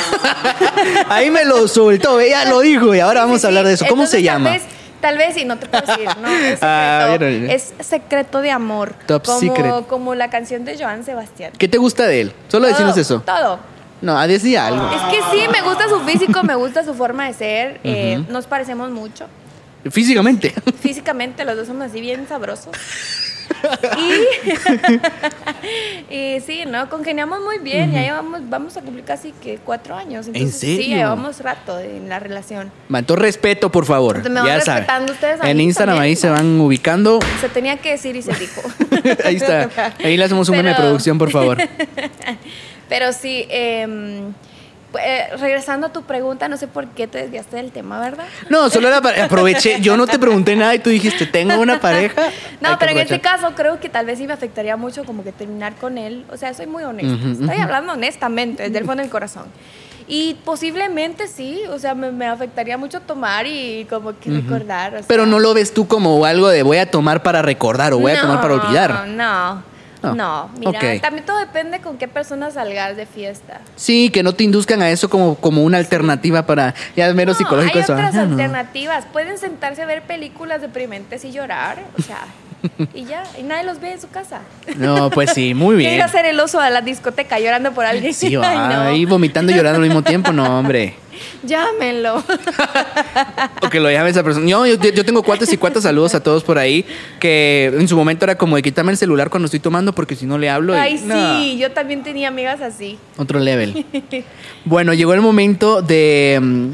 Ahí 1.09 1.31
me 1.31 1.45
lo 1.45 1.67
soltó, 1.69 2.21
ella 2.21 2.45
lo 2.47 2.61
dijo 2.61 2.95
y 2.95 3.01
ahora 3.01 3.21
vamos 3.23 3.41
Sí, 3.41 3.47
a 3.47 3.49
hablar 3.49 3.65
de 3.67 3.75
eso. 3.75 3.87
¿Cómo 3.89 4.07
se 4.07 4.23
llama? 4.23 4.51
Tal 4.51 4.59
vez, 4.59 4.67
tal 5.01 5.19
vez, 5.19 5.37
y 5.37 5.45
no 5.45 5.57
te 5.59 5.67
puedo 5.67 5.85
decir, 5.87 6.09
¿no? 6.21 6.29
Es 6.29 6.59
secreto, 6.59 6.67
Ah, 6.67 7.07
vieron. 7.19 7.51
es 7.51 7.75
secreto 7.81 8.41
de 8.41 8.51
amor. 8.51 8.95
Top 9.07 9.25
como, 9.25 9.39
secret. 9.41 9.87
Como 9.87 10.15
la 10.15 10.31
canción 10.31 10.65
de 10.65 10.77
Joan 10.79 11.05
Sebastián. 11.05 11.53
¿Qué 11.59 11.69
te 11.69 11.79
gusta 11.79 12.07
de 12.07 12.21
él? 12.23 12.33
Solo 12.49 12.67
decirnos 12.67 12.95
Todo, 12.95 13.01
eso. 13.03 13.21
Todo. 13.25 13.59
No, 14.01 14.19
a 14.19 14.27
decir 14.27 14.59
algo. 14.59 14.91
Es 14.91 15.03
que 15.15 15.21
sí, 15.31 15.47
me 15.51 15.63
gusta 15.63 15.89
su 15.89 16.01
físico, 16.01 16.43
me 16.43 16.55
gusta 16.55 16.85
su 16.85 16.95
forma 16.95 17.27
de 17.27 17.35
ser. 17.35 17.81
eh, 17.85 18.23
nos 18.29 18.47
parecemos 18.47 18.91
mucho. 18.91 19.27
Físicamente. 19.91 20.53
Físicamente 20.81 21.45
los 21.45 21.57
dos 21.57 21.67
somos 21.69 21.85
así 21.87 22.01
bien 22.01 22.27
sabrosos. 22.29 22.73
Y, 26.11 26.15
y 26.37 26.41
sí, 26.41 26.65
¿no? 26.67 26.89
Congeniamos 26.89 27.41
muy 27.41 27.59
bien. 27.59 27.93
Ya 27.93 28.03
llevamos, 28.03 28.41
vamos 28.49 28.77
a 28.77 28.83
cumplir 28.83 29.05
casi 29.05 29.33
que 29.33 29.59
cuatro 29.59 29.97
años. 29.97 30.27
Entonces, 30.29 30.55
Sí, 30.59 30.77
serio? 30.77 30.97
llevamos 30.97 31.41
rato 31.41 31.79
en 31.81 32.09
la 32.09 32.19
relación. 32.19 32.71
Manto 32.89 33.17
respeto, 33.17 33.71
por 33.71 33.85
favor. 33.85 34.17
Entonces, 34.17 34.33
me 34.43 34.49
van 34.49 34.59
ya 34.59 34.65
saben. 34.65 34.83
respetando 34.83 35.13
ustedes 35.13 35.41
a 35.41 35.51
En 35.51 35.61
Instagram 35.61 35.99
ahí 35.99 36.17
se 36.17 36.29
van 36.29 36.61
ubicando. 36.61 37.19
Se 37.41 37.49
tenía 37.49 37.77
que 37.79 37.91
decir 37.93 38.17
y 38.17 38.23
se 38.23 38.33
dijo. 38.35 38.63
ahí 39.25 39.37
está. 39.37 39.69
Ahí 40.03 40.17
le 40.17 40.25
hacemos 40.25 40.49
un 40.49 40.57
meme 40.57 40.71
de 40.71 40.75
producción, 40.77 41.19
por 41.19 41.31
favor. 41.31 41.59
Pero 42.89 43.13
sí, 43.13 43.47
pues, 43.49 43.89
eh, 44.99 45.29
regresando 45.39 45.87
a 45.89 45.93
tu 45.93 46.03
pregunta, 46.03 46.49
no 46.49 46.57
sé 46.57 46.67
por 46.69 46.87
qué 46.89 47.07
te 47.07 47.19
desviaste 47.19 47.57
del 47.57 47.73
tema, 47.73 48.01
¿verdad? 48.01 48.25
No, 48.49 48.69
solo 48.71 48.89
para- 49.03 49.25
aproveché. 49.25 49.81
Yo 49.81 49.97
no 49.97 50.07
te 50.07 50.19
pregunté 50.19 50.57
nada 50.57 50.75
y 50.75 50.79
tú 50.79 50.91
dijiste, 50.91 51.27
tengo 51.27 51.59
una 51.61 51.81
pareja. 51.81 52.23
No, 52.61 52.79
pero 52.79 52.93
en 52.93 52.99
este 52.99 53.21
caso 53.21 53.53
creo 53.55 53.79
que 53.81 53.89
tal 53.89 54.07
vez 54.07 54.19
sí 54.19 54.27
me 54.27 54.33
afectaría 54.33 54.77
mucho 54.77 55.05
como 55.05 55.23
que 55.23 55.31
terminar 55.33 55.75
con 55.77 55.99
él. 55.99 56.25
O 56.33 56.37
sea, 56.37 56.53
soy 56.55 56.67
muy 56.67 56.83
honesta. 56.85 57.15
Ujú, 57.15 57.33
Estoy 57.33 57.47
ujú. 57.57 57.63
hablando 57.63 57.93
honestamente, 57.93 58.63
desde 58.65 58.79
el 58.79 58.85
fondo 58.87 59.03
del 59.03 59.11
corazón. 59.11 59.45
Y 60.09 60.35
posiblemente 60.45 61.27
sí, 61.29 61.63
o 61.71 61.79
sea, 61.79 61.95
me, 61.95 62.13
me 62.13 62.27
afectaría 62.27 62.79
mucho 62.79 63.01
tomar 63.01 63.47
y 63.47 63.87
como 63.91 64.19
que 64.19 64.31
recordar. 64.31 64.95
o 64.95 65.01
Pero 65.07 65.25
sea. 65.25 65.31
no 65.31 65.39
lo 65.41 65.53
ves 65.53 65.75
tú 65.75 65.87
como 65.89 66.25
algo 66.25 66.49
de 66.49 66.63
voy 66.63 66.79
a 66.79 66.91
tomar 66.91 67.23
para 67.23 67.43
recordar 67.43 67.93
o 67.93 67.99
voy 67.99 68.13
a 68.13 68.21
tomar 68.21 68.41
para 68.41 68.55
olvidar. 68.55 69.07
No, 69.09 69.55
No. 69.55 69.76
No. 70.03 70.51
Mira, 70.59 71.01
también 71.01 71.25
todo 71.25 71.39
depende 71.39 71.81
con 71.81 71.99
qué 71.99 72.09
personas 72.09 72.55
salgas 72.55 72.97
de 72.97 73.07
fiesta. 73.07 73.61
Sí, 73.77 74.11
que 74.11 74.23
no 74.23 74.35
te 74.35 74.45
induzcan 74.45 74.83
a 74.83 74.91
eso 74.91 75.09
como, 75.11 75.35
como 75.37 75.63
una 75.65 75.79
alternativa 75.79 76.47
para. 76.47 76.75
Ya 76.97 77.13
mero 77.15 77.33
No, 77.33 77.39
psicológico 77.39 77.79
hay 77.79 77.83
eso. 77.85 77.93
otras 77.95 78.15
Ah, 78.15 78.23
alternativas. 78.23 79.05
Pueden 79.13 79.39
sentarse 79.39 79.83
a 79.83 79.87
ver 79.87 80.03
películas 80.03 80.61
deprimentes 80.61 81.25
y 81.25 81.33
llorar, 81.33 81.79
o 81.99 82.03
sea, 82.03 82.19
y 82.95 83.05
ya, 83.05 83.23
y 83.39 83.43
nadie 83.43 83.65
los 83.65 83.81
ve 83.81 83.93
en 83.93 84.01
su 84.01 84.09
casa. 84.09 84.41
No, 84.77 85.11
pues 85.11 85.31
sí, 85.33 85.55
muy 85.55 85.77
Quiero 85.77 85.83
ir 85.91 85.97
bien. 85.97 86.03
a 86.03 86.05
hacer 86.07 86.27
el 86.27 86.39
oso 86.41 86.61
a 86.61 86.71
la 86.71 86.81
discoteca 86.83 87.39
llorando 87.39 87.73
por 87.73 87.85
alguien. 87.85 88.13
Sí, 88.15 88.31
no. 88.35 88.43
ahí 88.43 89.05
vomitando 89.05 89.53
y 89.53 89.55
llorando 89.55 89.77
al 89.81 89.85
mismo 89.87 90.03
tiempo, 90.03 90.33
no, 90.33 90.59
hombre. 90.59 90.95
Llámenlo. 91.45 92.23
O 93.63 93.71
que 93.71 93.81
lo 93.81 93.91
llame 93.91 94.11
esa 94.11 94.23
persona. 94.23 94.47
Yo, 94.47 94.67
yo, 94.67 94.77
yo 94.77 95.05
tengo 95.05 95.23
cuates 95.23 95.51
y 95.53 95.57
cuatas 95.57 95.83
saludos 95.85 96.15
a 96.15 96.23
todos 96.23 96.45
por 96.45 96.59
ahí 96.59 96.85
que 97.21 97.73
en 97.75 97.89
su 97.89 97.97
momento 97.97 98.25
era 98.25 98.37
como 98.37 98.57
de 98.57 98.63
quitarme 98.63 98.93
el 98.93 98.99
celular 98.99 99.31
cuando 99.31 99.47
estoy 99.47 99.61
tomando 99.61 99.95
porque 99.95 100.15
si 100.15 100.27
no 100.27 100.37
le 100.39 100.51
hablo. 100.51 100.75
y- 100.75 100.79
Ay, 100.79 101.01
no, 101.05 101.39
sí, 101.41 101.57
yo 101.59 101.71
también 101.73 102.03
tenía 102.03 102.29
amigas 102.29 102.61
así. 102.61 102.99
Otro 103.17 103.39
level. 103.39 103.87
Bueno, 104.65 104.93
llegó 104.93 105.15
el 105.15 105.21
momento 105.23 105.81
de. 105.83 106.39
mm, 106.43 106.69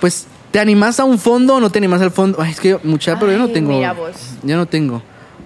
Pues, 0.00 0.26
¿te 0.52 0.60
animás 0.60 1.00
a 1.00 1.04
un 1.04 1.18
fondo 1.18 1.56
o 1.56 1.60
no 1.60 1.70
te 1.70 1.78
animás 1.78 2.02
al 2.02 2.10
fondo? 2.12 2.40
Ay, 2.40 2.52
es 2.52 2.60
que 2.60 2.78
mucha, 2.84 3.18
pero 3.18 3.32
yo 3.32 3.38
no 3.38 3.48
tengo. 3.48 3.72
mira 3.72 3.92
vos. 3.94 4.12
Yo 4.42 4.56
no 4.56 4.66
tengo. 4.66 5.02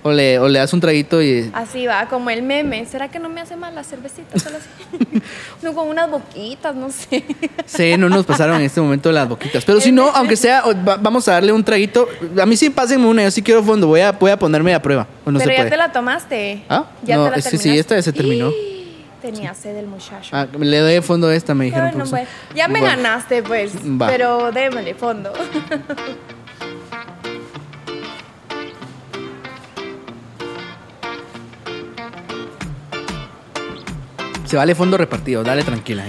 O 0.06 0.12
le, 0.12 0.38
o 0.38 0.46
le 0.46 0.60
das 0.60 0.72
un 0.72 0.78
traguito 0.78 1.20
y. 1.20 1.50
Así 1.52 1.84
va, 1.84 2.06
como 2.06 2.30
el 2.30 2.40
meme. 2.42 2.86
¿Será 2.86 3.08
que 3.08 3.18
no 3.18 3.28
me 3.28 3.40
hace 3.40 3.56
mal 3.56 3.74
la 3.74 3.82
cervecita? 3.82 4.38
Solo 4.38 4.58
así. 4.58 5.20
no, 5.62 5.74
con 5.74 5.88
unas 5.88 6.08
boquitas, 6.08 6.76
no 6.76 6.90
sé. 6.92 7.24
Sí, 7.64 7.96
no 7.96 8.08
nos 8.08 8.24
pasaron 8.24 8.56
en 8.58 8.62
este 8.66 8.80
momento 8.80 9.10
las 9.10 9.28
boquitas. 9.28 9.64
Pero 9.64 9.80
si 9.80 9.90
no, 9.90 10.08
aunque 10.10 10.36
sea, 10.36 10.62
vamos 11.00 11.26
a 11.26 11.32
darle 11.32 11.50
un 11.52 11.64
traguito. 11.64 12.06
A 12.40 12.46
mí 12.46 12.56
sí 12.56 12.70
pásenme 12.70 13.04
una, 13.08 13.24
yo 13.24 13.32
sí 13.32 13.42
quiero 13.42 13.64
fondo. 13.64 13.88
Voy 13.88 13.98
a, 14.00 14.12
voy 14.12 14.30
a 14.30 14.38
ponerme 14.38 14.72
a 14.74 14.80
prueba. 14.80 15.08
O 15.24 15.32
no 15.32 15.40
Pero 15.40 15.50
se 15.50 15.56
ya 15.56 15.62
puede. 15.62 15.70
te 15.70 15.76
la 15.76 15.90
tomaste. 15.90 16.62
¿Ah? 16.68 16.84
Ya 17.02 17.16
No, 17.16 17.24
te 17.24 17.30
la 17.32 17.36
es 17.38 17.48
que 17.48 17.58
sí, 17.58 17.76
esta 17.76 17.96
ya 17.96 18.02
se 18.02 18.12
terminó. 18.12 18.52
Tenía 19.20 19.54
sed 19.54 19.76
el 19.76 19.86
muchacho. 19.88 20.28
Ah, 20.30 20.46
le 20.56 20.78
doy 20.78 21.00
fondo 21.00 21.26
a 21.26 21.34
esta, 21.34 21.52
me 21.52 21.64
dijeron. 21.64 21.86
Bueno, 21.90 22.04
profesor. 22.04 22.28
pues, 22.48 22.56
ya 22.56 22.68
me 22.68 22.78
Bueno. 22.78 22.94
ganaste, 22.96 23.42
pues. 23.42 23.72
Va. 24.00 24.06
Pero 24.06 24.52
démosle 24.52 24.94
fondo. 24.94 25.32
Se 34.56 34.58
vale 34.58 34.74
fondo 34.74 34.96
repartido, 34.96 35.44
dale 35.44 35.62
tranquila. 35.64 36.02
eh. 36.02 36.08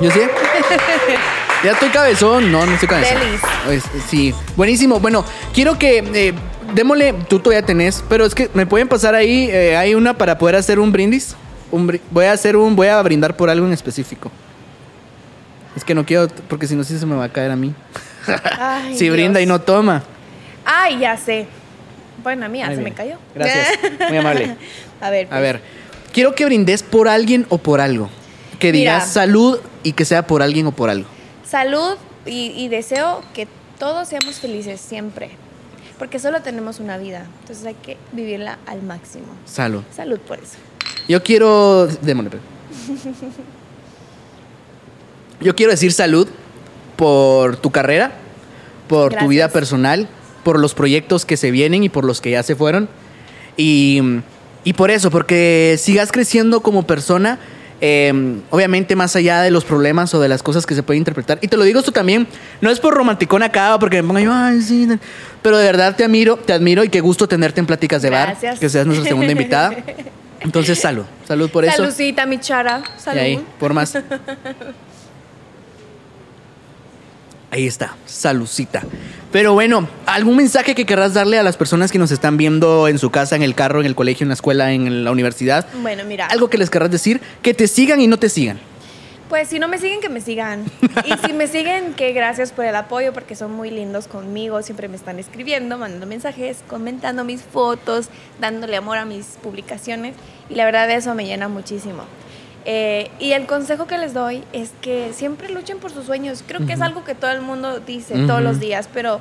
¿Yo 0.00 0.10
sí? 0.10 0.18
¿Ya 1.64 1.70
estoy 1.70 1.90
cabezón? 1.90 2.50
No, 2.50 2.66
no 2.66 2.72
estoy 2.72 2.88
cabezón. 2.88 3.20
Delis. 3.20 3.40
Pues, 3.66 3.84
sí, 4.08 4.34
buenísimo. 4.56 4.98
Bueno, 4.98 5.24
quiero 5.54 5.78
que 5.78 5.98
eh, 6.12 6.34
démosle, 6.74 7.14
tú 7.28 7.38
todavía 7.38 7.64
tenés, 7.64 8.02
pero 8.08 8.26
es 8.26 8.34
que 8.34 8.50
me 8.52 8.66
pueden 8.66 8.88
pasar 8.88 9.14
ahí, 9.14 9.48
eh, 9.48 9.76
hay 9.76 9.94
una 9.94 10.14
para 10.14 10.38
poder 10.38 10.56
hacer 10.56 10.80
un 10.80 10.90
brindis. 10.90 11.36
Un 11.70 12.00
voy 12.10 12.24
a 12.24 12.32
hacer 12.32 12.56
un, 12.56 12.74
voy 12.74 12.88
a 12.88 13.00
brindar 13.00 13.36
por 13.36 13.48
algo 13.48 13.64
en 13.64 13.74
específico. 13.74 14.32
Es 15.76 15.84
que 15.84 15.94
no 15.94 16.04
quiero, 16.04 16.26
porque 16.48 16.66
si 16.66 16.74
no, 16.74 16.82
sí 16.82 16.98
se 16.98 17.06
me 17.06 17.14
va 17.14 17.26
a 17.26 17.28
caer 17.28 17.52
a 17.52 17.56
mí. 17.56 17.72
Ay, 18.58 18.96
si 18.98 19.08
brinda 19.08 19.40
y 19.40 19.46
no 19.46 19.60
toma. 19.60 20.02
Ay, 20.64 20.98
ya 20.98 21.16
sé. 21.16 21.46
Bueno, 22.24 22.46
a 22.46 22.48
mí 22.48 22.58
ya 22.58 22.66
se 22.66 22.72
bien. 22.72 22.82
me 22.82 22.92
cayó. 22.92 23.18
Gracias. 23.36 23.78
Muy 24.08 24.18
amable. 24.18 24.56
A 25.00 25.10
ver, 25.10 25.26
A 25.26 25.30
pues. 25.30 25.40
ver, 25.42 25.60
quiero 26.12 26.34
que 26.34 26.44
brindes 26.44 26.82
por 26.82 27.08
alguien 27.08 27.46
o 27.48 27.58
por 27.58 27.80
algo. 27.80 28.08
Que 28.58 28.72
digas 28.72 29.02
Mira. 29.04 29.12
salud 29.12 29.58
y 29.82 29.92
que 29.92 30.04
sea 30.04 30.26
por 30.26 30.42
alguien 30.42 30.66
o 30.66 30.72
por 30.72 30.88
algo. 30.90 31.08
Salud 31.48 31.96
y, 32.24 32.52
y 32.56 32.68
deseo 32.68 33.22
que 33.34 33.46
todos 33.78 34.08
seamos 34.08 34.36
felices 34.40 34.80
siempre. 34.80 35.30
Porque 35.98 36.18
solo 36.18 36.42
tenemos 36.42 36.80
una 36.80 36.98
vida. 36.98 37.26
Entonces 37.40 37.64
hay 37.64 37.74
que 37.74 37.96
vivirla 38.12 38.58
al 38.66 38.82
máximo. 38.82 39.26
Salud. 39.46 39.82
Salud 39.94 40.18
por 40.20 40.38
eso. 40.38 40.56
Yo 41.08 41.22
quiero. 41.22 41.86
Démosle, 42.02 42.30
pues. 42.30 42.42
Yo 45.40 45.54
quiero 45.54 45.72
decir 45.72 45.92
salud 45.92 46.28
por 46.96 47.56
tu 47.58 47.70
carrera, 47.70 48.12
por 48.88 49.14
tu 49.14 49.28
vida 49.28 49.48
personal, 49.50 50.08
por 50.44 50.58
los 50.58 50.74
proyectos 50.74 51.26
que 51.26 51.36
se 51.36 51.50
vienen 51.50 51.84
y 51.84 51.88
por 51.88 52.04
los 52.04 52.20
que 52.20 52.30
ya 52.30 52.42
se 52.42 52.56
fueron. 52.56 52.88
Y, 53.56 54.00
Y 54.66 54.72
por 54.72 54.90
eso, 54.90 55.12
porque 55.12 55.76
sigas 55.78 56.10
creciendo 56.10 56.60
como 56.60 56.88
persona, 56.88 57.38
eh, 57.80 58.12
obviamente 58.50 58.96
más 58.96 59.14
allá 59.14 59.40
de 59.42 59.52
los 59.52 59.64
problemas 59.64 60.12
o 60.12 60.20
de 60.20 60.28
las 60.28 60.42
cosas 60.42 60.66
que 60.66 60.74
se 60.74 60.82
pueden 60.82 61.02
interpretar. 61.02 61.38
Y 61.40 61.46
te 61.46 61.56
lo 61.56 61.62
digo 61.62 61.78
esto 61.78 61.92
también, 61.92 62.26
no 62.60 62.68
es 62.68 62.80
por 62.80 62.92
romanticón 62.92 63.44
acá, 63.44 63.78
porque 63.78 64.02
me 64.02 64.08
ponga 64.08 64.22
yo, 64.22 64.32
ay, 64.34 64.60
sí. 64.60 64.88
Pero 65.40 65.58
de 65.58 65.66
verdad 65.66 65.94
te 65.94 66.02
admiro, 66.02 66.36
te 66.36 66.52
admiro 66.52 66.82
y 66.82 66.88
qué 66.88 67.00
gusto 67.00 67.28
tenerte 67.28 67.60
en 67.60 67.66
Pláticas 67.66 68.02
de 68.02 68.10
Gracias. 68.10 68.54
Bar, 68.54 68.58
que 68.58 68.68
seas 68.68 68.86
nuestra 68.86 69.06
segunda 69.06 69.30
invitada. 69.30 69.72
Entonces, 70.40 70.80
salud, 70.80 71.04
salud 71.28 71.48
por 71.48 71.64
eso. 71.64 71.76
Saludcita, 71.76 72.26
mi 72.26 72.40
chara. 72.40 72.82
Salud. 72.96 73.18
Y 73.18 73.20
ahí, 73.20 73.44
por 73.60 73.72
más. 73.72 73.96
Ahí 77.50 77.66
está, 77.66 77.96
salucita. 78.06 78.82
Pero 79.32 79.52
bueno, 79.52 79.88
¿algún 80.06 80.36
mensaje 80.36 80.74
que 80.74 80.84
querrás 80.84 81.14
darle 81.14 81.38
a 81.38 81.42
las 81.42 81.56
personas 81.56 81.92
que 81.92 81.98
nos 81.98 82.10
están 82.10 82.36
viendo 82.36 82.88
en 82.88 82.98
su 82.98 83.10
casa, 83.10 83.36
en 83.36 83.42
el 83.42 83.54
carro, 83.54 83.80
en 83.80 83.86
el 83.86 83.94
colegio, 83.94 84.24
en 84.24 84.28
la 84.28 84.34
escuela, 84.34 84.72
en 84.72 85.04
la 85.04 85.10
universidad? 85.12 85.66
Bueno, 85.80 86.04
mira. 86.04 86.26
Algo 86.26 86.50
que 86.50 86.58
les 86.58 86.70
querrás 86.70 86.90
decir, 86.90 87.20
que 87.42 87.54
te 87.54 87.68
sigan 87.68 88.00
y 88.00 88.08
no 88.08 88.18
te 88.18 88.28
sigan. 88.28 88.58
Pues 89.28 89.48
si 89.48 89.58
no 89.58 89.66
me 89.66 89.78
siguen, 89.78 90.00
que 90.00 90.08
me 90.08 90.20
sigan. 90.20 90.64
Y 91.04 91.26
si 91.26 91.32
me 91.32 91.48
siguen, 91.48 91.94
que 91.94 92.12
gracias 92.12 92.52
por 92.52 92.64
el 92.64 92.76
apoyo, 92.76 93.12
porque 93.12 93.34
son 93.34 93.52
muy 93.52 93.70
lindos 93.70 94.06
conmigo. 94.06 94.62
Siempre 94.62 94.86
me 94.86 94.96
están 94.96 95.18
escribiendo, 95.18 95.78
mandando 95.78 96.06
mensajes, 96.06 96.58
comentando 96.68 97.24
mis 97.24 97.42
fotos, 97.42 98.08
dándole 98.40 98.76
amor 98.76 98.98
a 98.98 99.04
mis 99.04 99.26
publicaciones. 99.42 100.14
Y 100.48 100.54
la 100.54 100.64
verdad 100.64 100.88
eso 100.92 101.14
me 101.14 101.26
llena 101.26 101.48
muchísimo. 101.48 102.04
Eh, 102.68 103.10
y 103.20 103.30
el 103.32 103.46
consejo 103.46 103.86
que 103.86 103.96
les 103.96 104.12
doy 104.12 104.42
es 104.52 104.72
que 104.80 105.12
siempre 105.12 105.48
luchen 105.48 105.78
por 105.78 105.92
sus 105.92 106.04
sueños. 106.04 106.42
Creo 106.46 106.66
que 106.66 106.72
es 106.72 106.80
algo 106.80 107.04
que 107.04 107.14
todo 107.14 107.30
el 107.30 107.40
mundo 107.40 107.78
dice 107.78 108.26
todos 108.26 108.42
los 108.42 108.58
días, 108.58 108.88
pero 108.92 109.20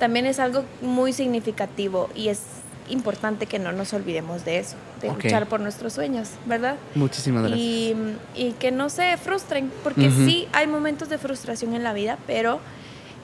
también 0.00 0.26
es 0.26 0.40
algo 0.40 0.64
muy 0.80 1.12
significativo 1.12 2.10
y 2.16 2.28
es 2.28 2.40
importante 2.90 3.46
que 3.46 3.60
no 3.60 3.70
nos 3.70 3.92
olvidemos 3.92 4.44
de 4.44 4.58
eso, 4.58 4.74
de 5.00 5.10
Ok. 5.10 5.22
luchar 5.22 5.46
por 5.46 5.60
nuestros 5.60 5.92
sueños, 5.92 6.30
¿verdad? 6.44 6.74
Muchísimas 6.96 7.42
gracias. 7.44 7.60
Y, 7.60 7.94
y 8.34 8.52
que 8.58 8.72
no 8.72 8.88
se 8.90 9.16
frustren, 9.16 9.70
porque 9.84 10.08
Ujú. 10.08 10.26
sí 10.26 10.48
hay 10.52 10.66
momentos 10.66 11.08
de 11.08 11.18
frustración 11.18 11.74
en 11.74 11.84
la 11.84 11.92
vida, 11.92 12.18
pero 12.26 12.58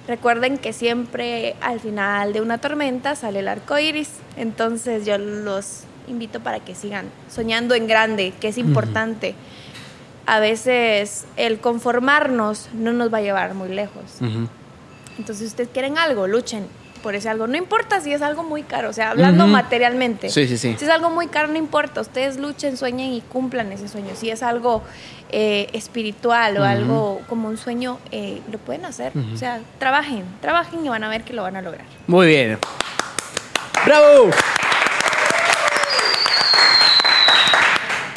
recuerden 0.07 0.59
que 0.59 0.73
siempre 0.73 1.57
al 1.61 1.81
final 1.81 2.33
de 2.33 2.41
una 2.41 2.59
tormenta 2.59 3.17
sale 3.17 3.41
el 3.41 3.49
arco 3.49 3.77
iris. 3.77 4.11
Entonces 4.37 5.05
yo 5.05 5.19
los 5.19 5.81
invito 6.09 6.41
para 6.41 6.61
que 6.61 6.75
sigan 6.75 7.07
soñando 7.31 7.75
en 7.75 7.87
grande, 7.87 8.33
que 8.41 8.49
es 8.49 8.59
importante. 8.59 9.35
A 10.27 10.41
veces 10.41 11.27
el 11.37 11.59
conformarnos 11.59 12.69
no 12.75 12.93
nos 12.93 13.13
va 13.13 13.19
a 13.19 13.23
llevar 13.23 13.55
muy 13.55 13.69
lejos. 13.69 14.03
Entonces, 14.21 15.39
si 15.39 15.45
ustedes 15.47 15.71
quieren 15.73 15.99
algo, 15.99 16.27
luchen 16.27 16.67
por 16.99 17.15
ese 17.15 17.29
algo. 17.29 17.47
No 17.47 17.57
importa 17.57 18.01
si 18.01 18.13
es 18.13 18.23
algo 18.23 18.43
muy 18.43 18.63
caro, 18.63 18.91
o 18.91 18.93
sea, 18.93 19.11
hablando 19.11 19.47
materialmente. 19.47 20.31
Sí, 20.31 20.47
sí, 20.47 20.59
sí. 20.59 20.75
Si 20.79 20.85
es 20.85 20.91
algo 20.91 21.11
muy 21.11 21.29
caro, 21.29 21.49
no 21.49 21.57
importa. 21.57 22.01
Ustedes 22.01 22.39
luchen, 22.39 22.77
sueñen 22.77 23.13
y 23.13 23.21
cumplan 23.21 23.73
ese 23.73 23.89
sueño. 23.89 24.11
Si 24.15 24.31
es 24.31 24.43
algo 24.43 24.83
eh, 25.31 25.69
espiritual 25.73 26.59
o 26.59 26.65
algo 26.65 27.21
como 27.29 27.49
un 27.49 27.57
sueño, 27.57 27.99
eh, 28.11 28.41
lo 28.51 28.59
pueden 28.59 28.85
hacer. 28.85 29.13
O 29.35 29.37
sea, 29.37 29.61
trabajen, 29.79 30.25
trabajen 30.41 30.85
y 30.85 30.89
van 30.89 31.05
a 31.05 31.09
ver 31.09 31.25
que 31.25 31.33
lo 31.33 31.43
van 31.43 31.57
a 31.57 31.63
lograr. 31.63 31.87
Muy 32.07 32.27
bien. 32.27 32.59
¡Bravo! 33.87 34.31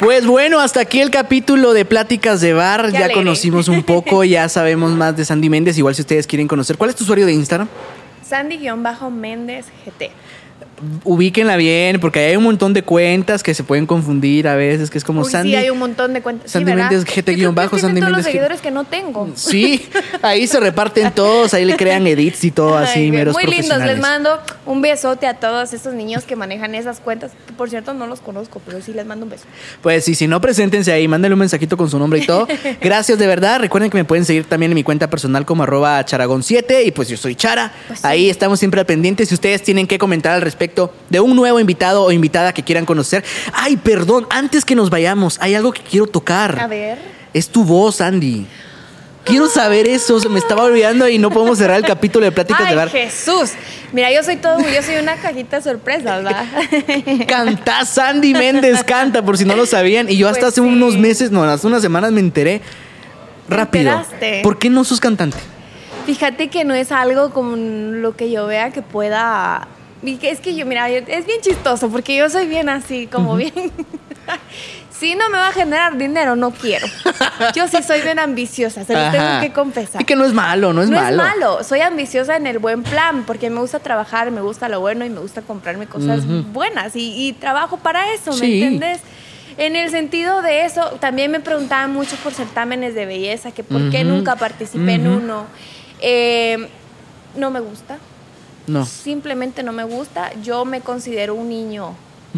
Pues 0.02 0.26
bueno, 0.26 0.58
hasta 0.58 0.80
aquí 0.80 1.00
el 1.00 1.10
capítulo 1.10 1.72
de 1.74 1.84
Pláticas 1.84 2.40
de 2.40 2.52
Bar. 2.54 2.86
Qué 2.86 2.90
ya 2.90 2.98
alegre. 3.04 3.14
conocimos 3.14 3.68
un 3.68 3.84
poco, 3.84 4.24
ya 4.24 4.48
sabemos 4.48 4.90
más 4.90 5.16
de 5.16 5.24
Sandy 5.24 5.48
Méndez. 5.48 5.78
Igual 5.78 5.94
si 5.94 6.00
ustedes 6.00 6.26
quieren 6.26 6.48
conocer. 6.48 6.76
¿Cuál 6.76 6.90
es 6.90 6.96
tu 6.96 7.04
usuario 7.04 7.24
de 7.24 7.32
Instagram? 7.32 7.68
Sandy-Méndez 8.28 9.66
GT. 9.86 10.10
Ubíquenla 11.04 11.56
bien, 11.56 12.00
porque 12.00 12.20
hay 12.20 12.36
un 12.36 12.44
montón 12.44 12.72
de 12.74 12.82
cuentas 12.82 13.42
que 13.42 13.54
se 13.54 13.64
pueden 13.64 13.86
confundir 13.86 14.48
a 14.48 14.54
veces, 14.56 14.90
que 14.90 14.98
es 14.98 15.04
como 15.04 15.22
Uy, 15.22 15.30
Sandy. 15.30 15.50
sí, 15.50 15.56
hay 15.56 15.70
un 15.70 15.78
montón 15.78 16.12
de 16.12 16.22
cuentas. 16.22 16.50
Sandy 16.50 16.72
sí. 16.72 16.76
Méndez 16.76 17.04
GT 17.04 17.52
bajo, 17.54 17.78
Sandy 17.78 18.00
los 18.00 18.10
Méndez 18.10 18.26
G- 18.26 18.28
seguidores 18.32 18.60
que 18.60 18.70
no 18.70 18.84
tengo. 18.84 19.28
Sí, 19.36 19.88
ahí 20.22 20.46
se 20.46 20.58
reparten 20.60 21.12
todos, 21.12 21.52
ahí 21.54 21.64
le 21.64 21.76
crean 21.76 22.06
edits 22.06 22.44
y 22.44 22.50
todo 22.50 22.76
así, 22.76 23.10
meros 23.10 23.34
muy 23.34 23.44
lindos, 23.44 23.78
les 23.84 23.98
mando 24.00 24.38
un 24.66 24.80
besote 24.80 25.26
a 25.26 25.34
todos 25.34 25.72
estos 25.72 25.92
niños 25.94 26.24
que 26.24 26.36
manejan 26.36 26.74
esas 26.74 27.00
cuentas. 27.00 27.32
Por 27.56 27.68
cierto 27.70 27.92
no 27.94 28.06
los 28.06 28.20
conozco, 28.20 28.60
pero 28.64 28.80
sí 28.80 28.92
les 28.92 29.04
mando 29.04 29.24
un 29.26 29.30
beso. 29.30 29.44
Pues 29.82 30.04
sí, 30.04 30.14
si 30.14 30.26
no, 30.26 30.40
preséntense 30.40 30.90
ahí, 30.92 31.06
mándenle 31.08 31.34
un 31.34 31.40
mensajito 31.40 31.76
con 31.76 31.90
su 31.90 31.98
nombre 31.98 32.20
y 32.20 32.26
todo. 32.26 32.48
Gracias 32.80 33.18
de 33.18 33.26
verdad. 33.26 33.60
Recuerden 33.60 33.90
que 33.90 33.98
me 33.98 34.04
pueden 34.04 34.24
seguir 34.24 34.44
también 34.44 34.72
en 34.72 34.76
mi 34.76 34.82
cuenta 34.82 35.10
personal 35.10 35.44
como 35.44 35.64
arroba 35.64 36.04
charagón7 36.04 36.86
y 36.86 36.90
pues 36.92 37.08
yo 37.08 37.16
soy 37.16 37.34
Chara. 37.34 37.72
Pues 37.88 38.00
sí. 38.00 38.06
Ahí 38.06 38.30
estamos 38.30 38.58
siempre 38.58 38.80
al 38.80 38.86
pendiente. 38.86 39.26
Si 39.26 39.34
ustedes 39.34 39.62
tienen 39.62 39.86
que 39.86 39.98
comentar 39.98 40.32
al 40.32 40.40
respecto 40.40 40.71
de 41.10 41.20
un 41.20 41.34
nuevo 41.36 41.58
invitado 41.60 42.02
o 42.04 42.12
invitada 42.12 42.52
que 42.52 42.62
quieran 42.62 42.84
conocer. 42.84 43.24
Ay, 43.52 43.76
perdón, 43.76 44.26
antes 44.30 44.64
que 44.64 44.74
nos 44.74 44.90
vayamos, 44.90 45.38
hay 45.40 45.54
algo 45.54 45.72
que 45.72 45.82
quiero 45.82 46.06
tocar. 46.06 46.58
A 46.60 46.66
ver. 46.66 46.98
Es 47.32 47.48
tu 47.48 47.64
voz, 47.64 48.00
Andy. 48.00 48.46
Quiero 49.24 49.48
saber 49.48 49.86
eso, 49.86 50.18
se 50.18 50.28
me 50.28 50.40
estaba 50.40 50.64
olvidando 50.64 51.08
y 51.08 51.16
no 51.16 51.30
podemos 51.30 51.56
cerrar 51.56 51.76
el 51.76 51.84
capítulo 51.86 52.24
de 52.24 52.32
Pláticas 52.32 52.62
de 52.62 52.70
Ay, 52.70 52.74
Bar. 52.74 52.88
Jesús. 52.90 53.52
Mira, 53.92 54.10
yo 54.10 54.20
soy 54.24 54.34
todo, 54.36 54.58
yo 54.58 54.82
soy 54.82 54.96
una 54.96 55.14
cajita 55.14 55.58
de 55.58 55.62
sorpresas, 55.62 56.24
¿verdad? 56.24 56.44
Canta, 57.28 57.84
Sandy 57.84 58.32
Méndez 58.34 58.82
canta, 58.82 59.22
por 59.24 59.38
si 59.38 59.44
no 59.44 59.54
lo 59.54 59.64
sabían. 59.64 60.10
Y 60.10 60.16
yo 60.16 60.26
hasta 60.26 60.40
Pues 60.40 60.52
hace 60.54 60.60
sí. 60.60 60.66
unos 60.66 60.96
meses, 60.98 61.30
no, 61.30 61.44
hace 61.44 61.66
unas 61.68 61.82
semanas 61.82 62.10
me 62.10 62.18
enteré 62.18 62.62
rápido. 63.48 63.92
enteraste? 63.92 64.40
¿Por 64.42 64.58
qué 64.58 64.68
no 64.70 64.82
sos 64.82 64.98
cantante? 64.98 65.36
Fíjate 66.04 66.48
que 66.48 66.64
no 66.64 66.74
es 66.74 66.90
algo 66.90 67.30
como 67.30 67.54
lo 67.54 68.16
que 68.16 68.28
yo 68.28 68.46
vea 68.48 68.70
que 68.72 68.82
pueda. 68.82 69.68
Y 70.02 70.18
Es 70.26 70.40
que 70.40 70.54
yo, 70.54 70.66
mira, 70.66 70.88
es 70.90 71.26
bien 71.26 71.40
chistoso 71.40 71.88
porque 71.90 72.16
yo 72.16 72.28
soy 72.30 72.46
bien 72.46 72.68
así, 72.68 73.06
como 73.06 73.36
bien. 73.36 73.52
si 74.90 75.14
no 75.14 75.28
me 75.30 75.38
va 75.38 75.48
a 75.48 75.52
generar 75.52 75.96
dinero, 75.96 76.36
no 76.36 76.50
quiero. 76.52 76.86
Yo 77.54 77.66
sí 77.68 77.82
soy 77.82 78.00
bien 78.02 78.18
ambiciosa, 78.18 78.84
se 78.84 78.94
lo 78.94 79.10
tengo 79.10 79.40
que 79.40 79.52
confesar. 79.52 80.00
Y 80.00 80.04
que 80.04 80.14
no 80.16 80.24
es 80.24 80.32
malo, 80.32 80.72
no 80.72 80.82
es 80.82 80.90
no 80.90 81.00
malo. 81.00 81.22
es 81.22 81.28
malo, 81.30 81.64
soy 81.64 81.80
ambiciosa 81.80 82.36
en 82.36 82.46
el 82.46 82.58
buen 82.58 82.82
plan, 82.82 83.24
porque 83.24 83.50
me 83.50 83.60
gusta 83.60 83.80
trabajar, 83.80 84.30
me 84.30 84.40
gusta 84.40 84.68
lo 84.68 84.80
bueno 84.80 85.04
y 85.04 85.10
me 85.10 85.20
gusta 85.20 85.42
comprarme 85.42 85.86
cosas 85.86 86.20
buenas 86.52 86.94
y, 86.96 87.28
y 87.28 87.32
trabajo 87.32 87.78
para 87.78 88.12
eso, 88.12 88.30
¿me 88.32 88.38
Sí. 88.38 88.62
entiendes? 88.62 89.00
En 89.58 89.76
el 89.76 89.90
sentido 89.90 90.40
de 90.40 90.64
eso, 90.64 90.82
también 91.00 91.30
me 91.30 91.40
preguntaban 91.40 91.92
mucho 91.92 92.16
por 92.16 92.32
certámenes 92.32 92.94
de 92.94 93.04
belleza, 93.04 93.50
que 93.50 93.62
por 93.62 93.90
qué 93.90 94.02
nunca 94.04 94.36
participé 94.36 94.94
en 94.94 95.06
uno. 95.08 95.44
Eh, 96.00 96.68
no 97.36 97.50
me 97.50 97.60
gusta, 97.60 97.98
No. 98.66 98.84
simplemente 98.86 99.62
no 99.62 99.72
me 99.72 99.84
gusta. 99.84 100.30
Yo 100.42 100.64
me 100.64 100.80
considero 100.80 101.34
un 101.34 101.48
niño 101.48 101.94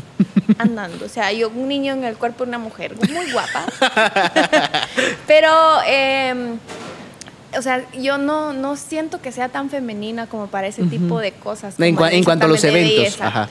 andando, 0.59 1.05
o 1.05 1.09
sea, 1.09 1.33
yo 1.33 1.49
un 1.51 1.69
niño 1.69 1.93
en 1.95 2.05
el 2.05 2.17
cuerpo 2.17 2.45
de 2.45 2.49
una 2.49 2.59
mujer, 2.59 2.95
muy 2.97 3.31
guapa. 3.33 3.65
Pero, 5.27 5.51
eh, 5.87 6.57
o 7.57 7.63
sea, 7.63 7.85
yo 7.93 8.19
no, 8.19 8.53
no 8.53 8.77
siento 8.77 9.21
que 9.21 9.33
sea 9.33 9.49
tan 9.49 9.71
femenina 9.71 10.27
como 10.27 10.47
para 10.49 10.67
ese 10.67 10.83
tipo 10.85 11.19
de 11.19 11.33
cosas. 11.33 11.79
En, 11.79 11.97
cua- 11.97 12.25
cuanto 12.25 12.47
a 12.47 12.49
los 12.49 12.63
eventos. 12.65 13.21
Ajá. 13.21 13.49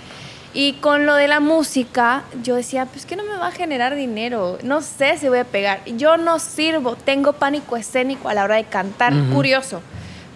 Y 0.56 0.74
con 0.74 1.08
lo 1.08 1.16
de 1.16 1.28
la 1.28 1.40
música, 1.40 2.24
yo 2.44 2.56
decía, 2.56 2.86
pues 2.86 3.08
que 3.08 3.16
no 3.16 3.24
me 3.24 3.36
va 3.36 3.48
a 3.48 3.52
generar 3.52 3.96
dinero. 3.96 4.60
No 4.62 4.82
sé 4.82 5.18
si 5.18 5.28
voy 5.28 5.40
a 5.40 5.46
pegar. 5.46 5.84
Yo 5.98 6.18
no 6.18 6.38
sirvo, 6.38 6.96
tengo 6.96 7.34
pánico 7.34 7.76
escénico 7.76 8.30
a 8.30 8.36
la 8.36 8.44
hora 8.44 8.56
de 8.58 8.66
cantar. 8.66 9.14
Curioso. 9.34 9.82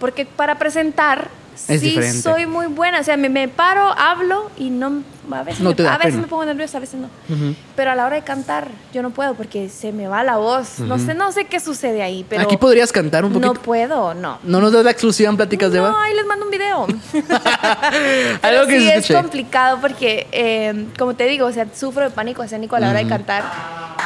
Porque 0.00 0.26
para 0.26 0.58
presentar, 0.58 1.28
Es 1.68 1.80
sí 1.80 1.88
diferente. 1.88 2.22
soy 2.22 2.46
muy 2.46 2.66
buena. 2.66 3.00
O 3.00 3.04
sea, 3.04 3.16
me, 3.16 3.28
me 3.28 3.48
paro, 3.48 3.92
hablo 3.98 4.50
y 4.56 4.70
no. 4.70 5.02
A 5.30 5.42
veces, 5.42 5.60
No 5.60 5.74
me, 5.76 5.86
a 5.88 5.98
veces 5.98 6.14
me 6.14 6.26
pongo 6.26 6.46
nerviosa, 6.46 6.78
a 6.78 6.80
veces 6.80 6.98
no. 6.98 7.08
Ujú. 7.28 7.54
Pero 7.76 7.90
a 7.90 7.94
la 7.94 8.06
hora 8.06 8.16
de 8.16 8.22
cantar, 8.22 8.68
yo 8.94 9.02
no 9.02 9.10
puedo 9.10 9.34
porque 9.34 9.68
se 9.68 9.92
me 9.92 10.08
va 10.08 10.24
la 10.24 10.38
voz. 10.38 10.78
No 10.78 10.98
sé, 10.98 11.12
no 11.14 11.32
sé 11.32 11.44
qué 11.44 11.60
sucede 11.60 12.02
ahí, 12.02 12.24
pero. 12.26 12.42
Aquí 12.42 12.56
podrías 12.56 12.90
cantar 12.92 13.24
un 13.26 13.34
poquito. 13.34 13.52
No 13.52 13.60
puedo, 13.60 14.14
no. 14.14 14.38
No 14.42 14.60
nos 14.62 14.72
das 14.72 14.84
la 14.84 14.90
exclusiva 14.90 15.28
en 15.28 15.36
Pláticas 15.36 15.70
de 15.70 15.80
No, 15.80 15.84
Bar. 15.92 15.94
ahí 16.06 16.14
les 16.14 16.24
mando 16.24 16.46
un 16.46 16.50
video. 16.50 16.86
Algo 18.42 18.66
que 18.66 18.80
sí 18.80 18.86
se 18.86 18.96
es 18.96 19.12
complicado 19.12 19.78
porque, 19.82 20.26
eh, 20.32 20.86
como 20.98 21.14
te 21.14 21.24
digo, 21.26 21.46
o 21.46 21.52
sea, 21.52 21.66
sufro 21.74 22.04
de 22.04 22.10
pánico 22.10 22.42
escénico 22.42 22.76
a 22.76 22.80
la 22.80 22.88
hora 22.90 22.98
de 23.00 23.06
cantar. 23.08 23.44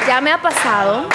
Ya 0.09 0.21
me 0.21 0.33
ha 0.33 0.43
pasado. 0.43 1.07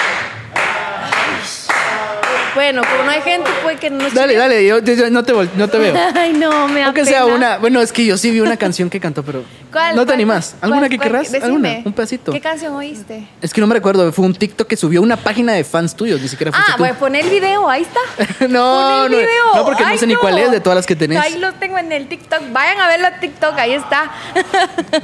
Bueno, 2.54 2.82
como 2.90 3.04
no 3.04 3.10
hay 3.10 3.20
gente, 3.22 3.48
puede 3.62 3.76
que 3.76 3.90
no 3.90 4.08
Dale, 4.10 4.34
dale, 4.34 4.66
yo, 4.66 4.78
yo- 4.80 4.94
yo 4.94 5.10
no, 5.10 5.22
te 5.22 5.32
vol- 5.34 5.50
no 5.54 5.68
te 5.68 5.78
veo. 5.78 5.94
Ay, 6.14 6.32
no, 6.32 6.66
me 6.68 6.82
Aunque 6.82 7.04
sea 7.04 7.24
una. 7.26 7.58
Bueno, 7.58 7.80
es 7.80 7.92
que 7.92 8.04
yo 8.04 8.16
sí 8.16 8.30
vi 8.30 8.40
una 8.40 8.56
canción 8.56 8.90
que 8.90 8.98
cantó, 9.00 9.22
pero. 9.22 9.44
¿Cuál, 9.70 9.94
¿No 9.94 10.02
te 10.02 10.06
cuál, 10.06 10.14
animas? 10.14 10.56
cuál, 10.58 10.72
¿Alguna 10.72 10.88
que 10.88 10.96
cuál? 10.96 11.08
querrás? 11.08 11.30
Decime. 11.32 11.44
¿Alguna? 11.44 11.68
Un 11.84 11.92
pedacito. 11.92 12.32
¿Qué 12.32 12.40
canción 12.40 12.74
oíste? 12.74 13.28
Es 13.42 13.52
que 13.52 13.60
no 13.60 13.66
me 13.66 13.74
recuerdo, 13.74 14.10
fue 14.12 14.24
un 14.24 14.34
TikTok 14.34 14.66
que 14.66 14.76
subió 14.76 15.02
una 15.02 15.16
página 15.16 15.52
de 15.52 15.62
fans 15.64 15.94
tuyos, 15.94 16.20
ni 16.20 16.28
siquiera 16.28 16.50
fuiste 16.52 16.72
Ah, 16.72 16.76
tú. 16.76 16.82
voy 16.82 16.90
a 16.90 16.94
poner 16.98 17.24
el 17.24 17.30
video, 17.30 17.68
ahí 17.68 17.82
está. 17.82 18.00
No, 18.48 18.64
Pon 19.02 19.04
el 19.06 19.10
no, 19.12 19.16
video. 19.18 19.28
no, 19.54 19.64
porque 19.64 19.82
no 19.82 19.88
Ay, 19.90 19.98
sé 19.98 20.06
ni 20.06 20.14
cuál 20.16 20.38
es 20.38 20.50
de 20.50 20.60
todas 20.60 20.76
las 20.76 20.86
que 20.86 20.96
tenés. 20.96 21.18
Ahí 21.20 21.38
lo 21.38 21.52
tengo 21.54 21.76
en 21.78 21.92
el 21.92 22.08
TikTok. 22.08 22.40
Vayan 22.52 22.80
a 22.80 22.88
verlo 22.88 23.08
a 23.08 23.20
TikTok, 23.20 23.58
ahí 23.58 23.72
está. 23.74 24.10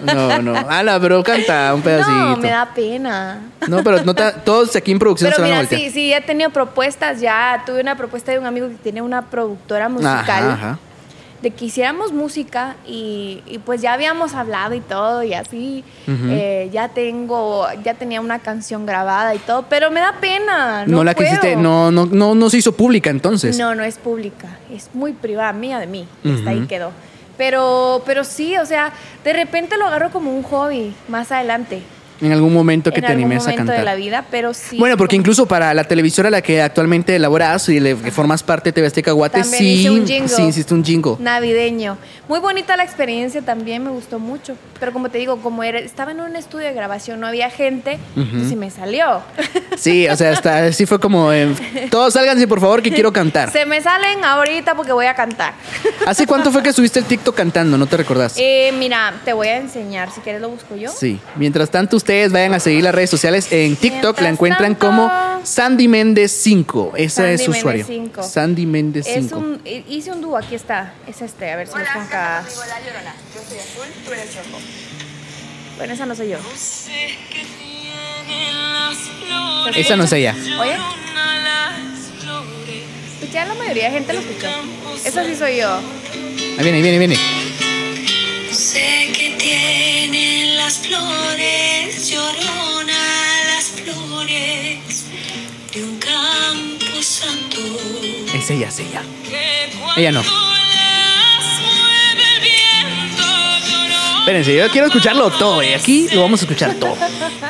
No, 0.03 0.41
no. 0.43 0.55
Ala, 0.71 0.99
pero 1.01 1.23
canta 1.23 1.75
un 1.75 1.83
pedacito. 1.83 2.11
No, 2.11 2.37
me 2.39 2.49
da 2.49 2.67
pena. 2.75 3.41
No, 3.69 3.83
pero 3.85 4.03
no 4.03 4.15
te- 4.15 4.33
todos 4.45 4.75
aquí 4.77 4.93
en 4.93 4.99
producción 4.99 5.31
Pero 5.31 5.37
se 5.37 5.43
van 5.43 5.51
a 5.51 5.55
mira, 5.55 5.69
voltear. 5.69 5.81
sí, 5.81 5.91
sí, 5.91 6.13
he 6.13 6.21
tenido 6.21 6.51
propuestas 6.51 7.21
ya. 7.21 7.34
Tuve 7.67 7.81
una 7.81 7.97
propuesta 7.97 8.33
de 8.33 8.39
un 8.39 8.47
amigo 8.47 8.69
que 8.69 8.75
tiene 8.75 9.03
una 9.03 9.23
productora 9.23 9.89
musical. 9.89 10.15
Ajá, 10.51 10.53
ajá. 10.53 10.79
de 11.43 11.51
que 11.51 11.67
hiciéramos 11.67 12.11
música 12.11 12.77
y, 12.87 13.43
y 13.47 13.59
pues 13.59 13.83
ya 13.83 13.93
habíamos 13.93 14.33
hablado 14.35 14.75
y 14.75 14.81
todo 14.81 15.23
y 15.23 15.35
así. 15.35 15.85
Eh, 16.09 16.71
ya 16.73 16.89
tengo, 16.89 17.67
ya 17.85 17.93
tenía 17.93 18.23
una 18.23 18.39
canción 18.39 18.87
grabada 18.87 19.35
y 19.35 19.39
todo, 19.39 19.67
pero 19.69 19.91
me 19.91 20.01
da 20.01 20.15
pena. 20.23 20.87
No, 20.87 20.97
No, 20.99 21.05
la 21.05 21.15
puedo. 21.15 21.29
quisiste, 21.29 21.57
no, 21.57 21.91
no, 21.91 22.07
no, 22.07 22.35
no 22.35 22.49
se 22.49 22.57
hizo 22.57 22.73
pública 22.73 23.11
entonces. 23.11 23.59
No, 23.59 23.75
no 23.75 23.85
es 23.85 23.99
pública, 23.99 24.57
es 24.73 24.89
muy 24.95 25.13
privada, 25.13 25.53
mía 25.53 25.79
de 25.79 25.87
mí. 25.87 26.09
Hasta 26.25 26.49
ahí 26.51 26.67
quedó. 26.67 26.93
Pero, 27.37 28.03
pero 28.07 28.25
sí, 28.25 28.57
o 28.57 28.65
sea, 28.65 28.93
de 29.23 29.33
repente 29.35 29.77
lo 29.77 29.85
agarro 29.87 30.11
como 30.11 30.35
un 30.35 30.45
hobby 30.45 30.95
más 31.09 31.31
adelante. 31.31 31.83
En 32.25 32.33
algún 32.33 32.53
momento 32.55 32.91
que 32.91 33.01
en 33.01 33.07
te 33.07 33.13
animes 33.13 33.47
a 33.47 33.55
cantar. 33.55 33.77
de 33.79 33.85
la 33.85 33.95
vida, 33.95 34.25
pero 34.31 34.55
sí. 34.55 34.79
Bueno, 34.79 34.97
porque 34.97 35.17
incluso 35.17 35.47
para 35.47 35.75
la 35.75 35.85
televisora 35.85 36.29
a 36.29 36.31
la 36.31 36.43
que 36.43 36.63
actualmente 36.63 37.15
elaboras 37.17 37.69
y 37.69 37.81
le 37.81 37.97
que 37.97 38.11
formas 38.11 38.43
parte 38.43 38.71
de 38.71 38.73
TV 38.73 38.87
Azteca 38.87 39.13
Guate, 39.13 39.45
sí, 39.45 39.89
un 39.89 40.07
jingle. 40.07 40.29
sí 40.29 40.43
hiciste 40.43 40.73
un 40.75 40.85
jingle. 40.85 41.17
navideño. 41.19 41.99
Muy 42.29 42.41
bonita 42.41 42.77
la 42.77 42.85
experiencia 42.85 43.43
también, 43.43 43.85
me 43.85 43.91
gustó 43.91 44.19
mucho. 44.19 44.57
Pero 44.81 44.93
como 44.93 45.11
te 45.11 45.19
digo, 45.19 45.39
como 45.43 45.63
era, 45.63 45.79
estaba 45.79 46.13
en 46.13 46.21
un 46.21 46.37
estudio 46.37 46.67
de 46.67 46.73
grabación, 46.73 47.21
no 47.21 47.27
había 47.27 47.51
gente, 47.51 47.99
Ujú. 48.17 48.53
y 48.53 48.57
me 48.57 48.71
salió. 48.71 49.21
Sí, 49.77 50.07
o 50.07 50.17
sea, 50.17 50.31
hasta 50.31 50.73
sí 50.73 50.87
fue 50.87 51.01
como, 51.01 51.33
eh, 51.33 51.53
todos 51.91 52.13
sálganse 52.15 52.47
por 52.47 52.61
favor 52.61 52.81
que 52.81 52.93
quiero 52.93 53.13
cantar. 53.13 53.51
Se 53.51 53.67
me 53.67 53.81
salen 53.83 54.25
ahorita 54.25 54.77
porque 54.77 54.93
voy 54.93 55.07
a 55.07 55.15
cantar. 55.15 55.53
¿Hace 56.07 56.27
cuánto 56.29 56.53
fue 56.53 56.63
que 56.63 56.73
subiste 56.73 57.01
el 57.01 57.05
TikTok 57.07 57.35
cantando? 57.35 57.77
¿No 57.77 57.87
te 57.87 57.97
recordás? 57.97 58.35
Eh, 58.39 58.73
mira, 58.79 59.13
te 59.25 59.33
voy 59.33 59.49
a 59.49 59.57
enseñar, 59.57 60.13
si 60.13 60.21
quieres 60.21 60.41
lo 60.41 60.49
busco 60.49 60.77
yo. 60.77 60.93
Sí. 60.93 61.19
Mientras 61.35 61.71
tanto, 61.71 61.97
ustedes 62.15 62.33
vayan 62.33 62.55
a 62.55 62.61
seguir 62.61 62.85
las 62.85 62.95
redes 62.95 63.11
sociales. 63.11 63.49
En 63.51 63.75
TikTok 63.75 64.21
la 64.21 64.29
encuentran 64.29 64.77
tanto- 64.77 64.87
como 64.87 65.11
Sandy 65.43 65.89
Méndez 65.89 66.31
5. 66.31 66.93
Ese 66.97 67.17
Sandy 67.17 67.35
es 67.35 67.45
su 67.45 67.51
usuario. 67.51 67.85
5. 67.87 68.23
Sandy 68.23 68.67
Méndez 68.67 69.07
Es 69.09 69.15
5. 69.31 69.37
un, 69.37 69.61
eh, 69.65 69.85
hice 69.89 70.13
un 70.13 70.21
dúo, 70.21 70.37
aquí 70.37 70.55
está, 70.55 70.95
es 71.09 71.21
este, 71.23 71.51
a 71.51 71.57
ver 71.57 71.67
si 71.67 71.73
pongo 71.73 71.85
acá. 72.01 72.45
Bueno, 75.77 75.93
esa 75.93 76.07
no 76.07 76.15
soy 76.15 76.29
yo. 76.29 76.39
Esa 79.75 79.97
no 79.97 80.05
es 80.05 80.13
ella. 80.13 80.37
Oye. 80.61 80.77
Pues 83.19 83.33
ya 83.33 83.45
la 83.45 83.55
mayoría 83.55 83.87
de 83.87 83.91
gente 83.91 84.13
lo 84.13 84.21
escuchó. 84.21 84.49
Esa 85.05 85.25
sí 85.25 85.35
soy 85.35 85.57
yo. 85.57 85.79
Ahí 85.79 86.63
viene, 86.63 86.77
ahí 86.77 86.83
viene, 86.83 86.93
ahí 86.93 86.99
viene. 86.99 87.17
Sé 88.53 89.11
que 89.17 89.35
tienen 89.37 90.57
las 90.57 90.79
flores, 90.79 91.74
Es 98.35 98.51
ella, 98.51 98.69
es 98.69 98.79
ella. 98.81 99.03
Ella 99.97 100.13
no. 100.13 100.23
las 100.23 101.61
mueve 101.61 102.25
el 102.35 102.41
viento, 102.43 103.25
llorona, 103.71 104.19
Espérense, 104.21 104.55
yo 104.57 104.69
quiero 104.71 104.87
escucharlo 104.89 105.31
todo. 105.31 105.63
Y 105.63 105.73
aquí 105.73 106.09
lo 106.13 106.23
vamos 106.23 106.41
a 106.41 106.45
escuchar 106.45 106.75
todo. 106.75 106.97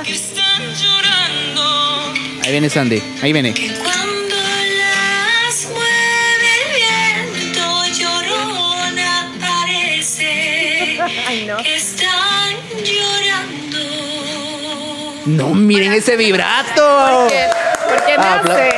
que 0.04 0.12
están 0.12 0.62
llorando. 0.74 2.12
Ahí 2.44 2.50
viene 2.52 2.68
Sandy. 2.70 3.02
Ahí 3.22 3.32
viene. 3.32 3.54
Que 3.54 3.68
cuando 3.72 4.36
las 4.36 5.68
mueve 5.70 6.48
el 6.60 7.32
viento, 7.34 7.84
llorona 7.98 9.32
parece 9.40 11.00
Ay, 11.26 11.44
no. 11.46 11.56
que 11.58 11.74
están 11.76 12.54
llorando. 12.84 13.78
No, 15.26 15.54
miren 15.54 15.92
ese 15.94 16.16
vibrato. 16.16 16.82
¿Por 17.20 17.28
qué, 17.28 17.46
¿Por 17.88 18.04
qué 18.06 18.18
me 18.18 18.24
Ah, 18.24 18.34
apla- 18.42 18.54
haces? 18.54 18.73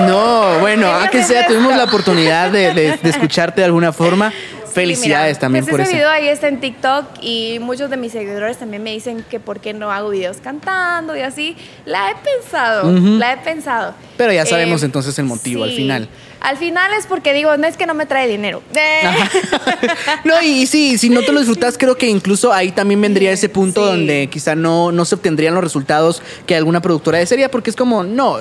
No, 0.06 0.58
bueno, 0.60 0.86
¿Qué 0.88 0.92
a 0.94 1.00
me 1.04 1.10
que 1.10 1.18
haces 1.18 1.28
sea, 1.36 1.46
tuvimos 1.46 1.76
la 1.76 1.84
oportunidad 1.84 2.50
de, 2.50 2.72
de- 2.74 2.96
de 2.96 3.10
escucharte 3.10 3.60
de 3.60 3.64
alguna 3.66 3.92
forma. 3.92 4.32
Felicidades 4.72 5.36
mira, 5.36 5.40
también 5.40 5.64
pues 5.64 5.70
por 5.72 5.80
ese 5.80 5.88
eso. 5.90 5.96
video 5.96 6.10
ahí 6.10 6.28
está 6.28 6.48
en 6.48 6.60
TikTok 6.60 7.06
y 7.22 7.58
muchos 7.60 7.88
de 7.88 7.96
mis 7.96 8.12
seguidores 8.12 8.58
también 8.58 8.82
me 8.82 8.90
dicen 8.90 9.24
que 9.30 9.40
por 9.40 9.58
qué 9.60 9.72
no 9.72 9.90
hago 9.90 10.10
videos 10.10 10.36
cantando 10.36 11.16
y 11.16 11.20
así. 11.22 11.56
La 11.86 12.10
he 12.10 12.14
pensado, 12.16 12.92
la 12.92 13.32
he 13.32 13.36
pensado. 13.38 13.94
Pero 14.18 14.32
ya 14.34 14.44
sabemos 14.44 14.82
Eh, 14.82 14.86
entonces 14.86 15.18
el 15.18 15.24
motivo 15.24 15.64
al 15.64 15.70
final. 15.72 16.08
Al 16.40 16.56
final 16.58 16.92
es 16.98 17.06
porque 17.06 17.32
digo, 17.32 17.56
no 17.56 17.66
es 17.66 17.76
que 17.76 17.86
no 17.86 17.94
me 17.94 18.06
trae 18.06 18.28
dinero. 18.28 18.62
No, 20.24 20.40
y 20.42 20.66
sí, 20.66 20.98
si 20.98 21.08
no 21.08 21.22
te 21.22 21.32
lo 21.32 21.40
disfrutas, 21.40 21.76
creo 21.78 21.96
que 21.96 22.08
incluso 22.08 22.52
ahí 22.52 22.72
también 22.72 23.00
vendría 23.00 23.32
ese 23.32 23.48
punto 23.48 23.82
Sí. 23.84 23.90
donde 23.90 24.28
quizá 24.30 24.54
no, 24.54 24.92
no 24.92 25.04
se 25.04 25.14
obtendrían 25.14 25.54
los 25.54 25.62
resultados 25.62 26.22
que 26.46 26.54
alguna 26.56 26.80
productora 26.80 27.18
desearía, 27.18 27.50
porque 27.50 27.70
es 27.70 27.76
como, 27.76 28.02
no, 28.04 28.38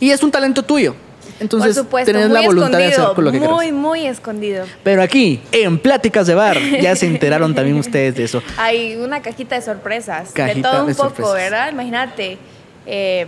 y 0.00 0.10
es 0.10 0.22
un 0.22 0.30
talento 0.30 0.62
tuyo. 0.62 0.94
Entonces, 1.38 1.74
Por 1.74 1.84
supuesto, 1.84 2.12
tenés 2.12 2.30
la 2.30 2.40
voluntad 2.42 2.78
de 2.78 2.86
hacer 2.86 3.18
lo 3.18 3.30
que 3.32 3.40
muy, 3.40 3.70
muy 3.72 4.06
escondido. 4.06 4.64
Pero 4.82 5.02
aquí, 5.02 5.40
en 5.52 5.78
Pláticas 5.78 6.26
de 6.26 6.34
Bar, 6.34 6.58
ya 6.80 6.96
se 6.96 7.06
enteraron 7.06 7.54
también 7.54 7.76
ustedes 7.76 8.14
de 8.14 8.24
eso. 8.24 8.42
Hay 8.56 8.96
una 8.96 9.20
cajita 9.20 9.54
de 9.56 9.62
sorpresas, 9.62 10.32
de 10.32 10.34
Cajita 10.34 10.70
todo 10.70 10.80
un 10.82 10.88
de 10.88 10.94
poco, 10.94 11.08
sorpresas. 11.10 11.34
¿verdad? 11.34 11.72
Imagínate, 11.72 12.38
eh, 12.86 13.26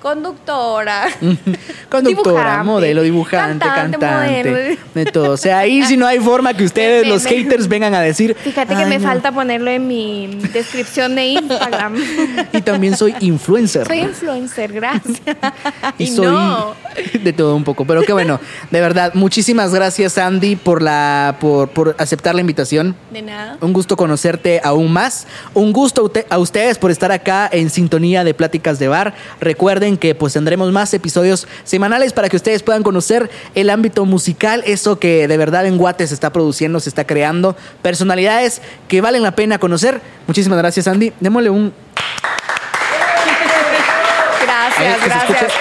conductora, 0.00 1.06
Conductora, 1.90 2.32
dibujante, 2.40 2.64
modelo, 2.64 3.02
dibujante, 3.02 3.64
cantante, 3.66 3.98
modelo. 4.44 4.76
de 4.94 5.04
todo. 5.06 5.30
O 5.32 5.36
sea, 5.36 5.58
ahí 5.60 5.82
si 5.84 5.96
no 5.96 6.06
hay 6.06 6.18
forma 6.18 6.52
que 6.54 6.64
ustedes, 6.64 7.02
Me- 7.04 7.08
los 7.10 7.24
me- 7.24 7.30
haters, 7.30 7.68
vengan 7.68 7.94
a 7.94 8.00
decir. 8.00 8.34
Fíjate 8.42 8.74
que 8.74 8.82
"Ay, 8.82 8.88
me 8.88 8.98
no". 8.98 9.08
falta 9.08 9.32
ponerlo 9.32 9.70
en 9.70 9.86
mi 9.86 10.38
descripción 10.52 11.14
de 11.14 11.26
Instagram. 11.26 11.94
Y 12.52 12.60
también 12.62 12.96
soy 12.96 13.14
influencer. 13.20 13.86
Soy 13.86 13.98
influencer, 14.00 14.72
gracias. 14.72 15.20
y 15.98 16.04
Y, 16.04 16.06
soy 16.08 16.26
no. 16.26 16.74
de 17.22 17.32
todo 17.32 17.54
un 17.54 17.62
poco. 17.64 17.84
Pero 17.84 18.02
qué 18.02 18.12
bueno, 18.12 18.40
de 18.70 18.80
verdad, 18.80 19.12
muchísimas 19.14 19.72
gracias, 19.74 20.18
Andy, 20.18 20.56
por 20.56 20.82
la, 20.82 21.36
por, 21.40 21.68
por 21.68 21.94
aceptar 21.98 22.34
la 22.34 22.40
invitación. 22.40 22.96
De 23.12 23.22
nada. 23.22 23.58
Un 23.60 23.72
gusto 23.72 23.96
conocerte 23.96 24.60
aún 24.64 24.92
más. 24.92 25.26
Un 25.54 25.72
gusto 25.72 26.10
a 26.30 26.38
ustedes 26.38 26.78
por 26.78 26.90
estar 26.90 27.12
acá 27.12 27.48
en 27.52 27.70
sintonía 27.70 28.24
de 28.24 28.34
Pláticas 28.34 28.78
de 28.78 28.88
Bar. 28.88 29.14
Recuerden 29.40 29.85
que 29.94 30.16
pues 30.16 30.32
tendremos 30.32 30.72
más 30.72 30.92
episodios 30.92 31.46
semanales 31.62 32.12
para 32.12 32.28
que 32.28 32.36
ustedes 32.36 32.64
puedan 32.64 32.82
conocer 32.82 33.30
el 33.54 33.70
ámbito 33.70 34.04
musical, 34.04 34.64
eso 34.66 34.98
que 34.98 35.28
de 35.28 35.36
verdad 35.36 35.66
en 35.66 35.78
Guate 35.78 36.04
se 36.06 36.14
está 36.14 36.32
produciendo, 36.32 36.80
se 36.80 36.88
está 36.88 37.06
creando, 37.06 37.56
personalidades 37.82 38.60
que 38.88 39.00
valen 39.00 39.22
la 39.22 39.36
pena 39.36 39.58
conocer. 39.58 40.00
Muchísimas 40.26 40.58
gracias, 40.58 40.88
Andy. 40.88 41.12
Démosle 41.20 41.50
un 41.50 41.72
Gracias, 44.42 45.04
gracias. 45.04 45.52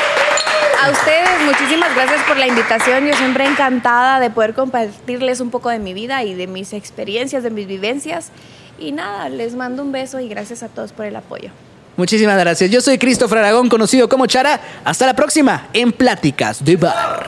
A 0.81 0.91
ustedes, 0.91 1.41
muchísimas 1.45 1.95
gracias 1.95 2.21
por 2.23 2.37
la 2.37 2.47
invitación. 2.47 3.07
Yo 3.07 3.13
siempre 3.15 3.45
encantada 3.45 4.19
de 4.19 4.29
poder 4.29 4.53
compartirles 4.53 5.39
un 5.39 5.49
poco 5.49 5.69
de 5.69 5.79
mi 5.79 5.93
vida 5.93 6.23
y 6.23 6.33
de 6.33 6.47
mis 6.47 6.73
experiencias, 6.73 7.43
de 7.43 7.49
mis 7.49 7.65
vivencias. 7.65 8.31
Y 8.77 8.91
nada, 8.91 9.29
les 9.29 9.55
mando 9.55 9.83
un 9.83 9.91
beso 9.91 10.19
y 10.19 10.27
gracias 10.27 10.63
a 10.63 10.69
todos 10.69 10.91
por 10.91 11.05
el 11.05 11.15
apoyo. 11.15 11.49
Muchísimas 11.97 12.37
gracias. 12.37 12.69
Yo 12.69 12.81
soy 12.81 12.97
Christopher 12.97 13.39
Aragón, 13.39 13.69
conocido 13.69 14.09
como 14.09 14.25
Chara. 14.25 14.59
Hasta 14.83 15.05
la 15.05 15.15
próxima 15.15 15.67
en 15.73 15.91
Pláticas 15.91 16.63
de 16.63 16.75
Bar. 16.75 17.25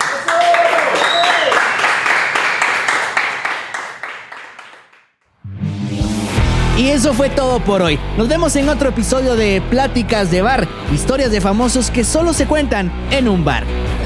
Y 6.78 6.90
eso 6.90 7.14
fue 7.14 7.30
todo 7.30 7.60
por 7.60 7.82
hoy. 7.82 7.98
Nos 8.18 8.28
vemos 8.28 8.56
en 8.56 8.70
otro 8.70 8.90
episodio 8.90 9.36
de 9.36 9.64
Pláticas 9.68 10.30
de 10.30 10.44
Bar, 10.44 10.68
historias 10.94 11.32
de 11.32 11.42
famosos 11.42 11.90
que 11.90 12.04
solo 12.04 12.34
se 12.34 12.46
cuentan 12.46 12.92
en 13.10 13.28
un 13.28 13.44
bar. 13.44 13.64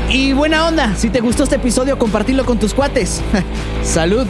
Y 0.09 0.31
buena 0.31 0.65
onda, 0.65 0.95
si 0.95 1.09
te 1.09 1.19
gustó 1.19 1.43
este 1.43 1.57
episodio, 1.57 1.99
compartirlo 1.99 2.45
con 2.45 2.59
tus 2.59 2.73
cuates. 2.73 3.21
Salud. 3.83 4.25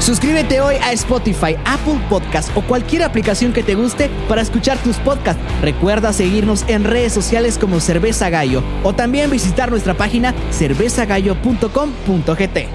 Suscríbete 0.00 0.60
hoy 0.60 0.76
a 0.76 0.92
Spotify, 0.92 1.56
Apple 1.64 1.98
Podcast 2.08 2.56
o 2.56 2.62
cualquier 2.62 3.02
aplicación 3.02 3.52
que 3.52 3.62
te 3.62 3.74
guste 3.74 4.10
para 4.28 4.42
escuchar 4.42 4.78
tus 4.78 4.96
podcasts. 4.98 5.42
Recuerda 5.60 6.12
seguirnos 6.12 6.64
en 6.68 6.84
redes 6.84 7.12
sociales 7.12 7.58
como 7.58 7.80
Cerveza 7.80 8.30
Gallo 8.30 8.62
o 8.84 8.92
también 8.92 9.30
visitar 9.30 9.70
nuestra 9.70 9.94
página 9.94 10.34
cervezagallo.com.gt. 10.52 12.68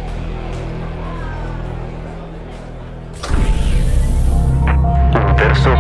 Verso 5.38 5.74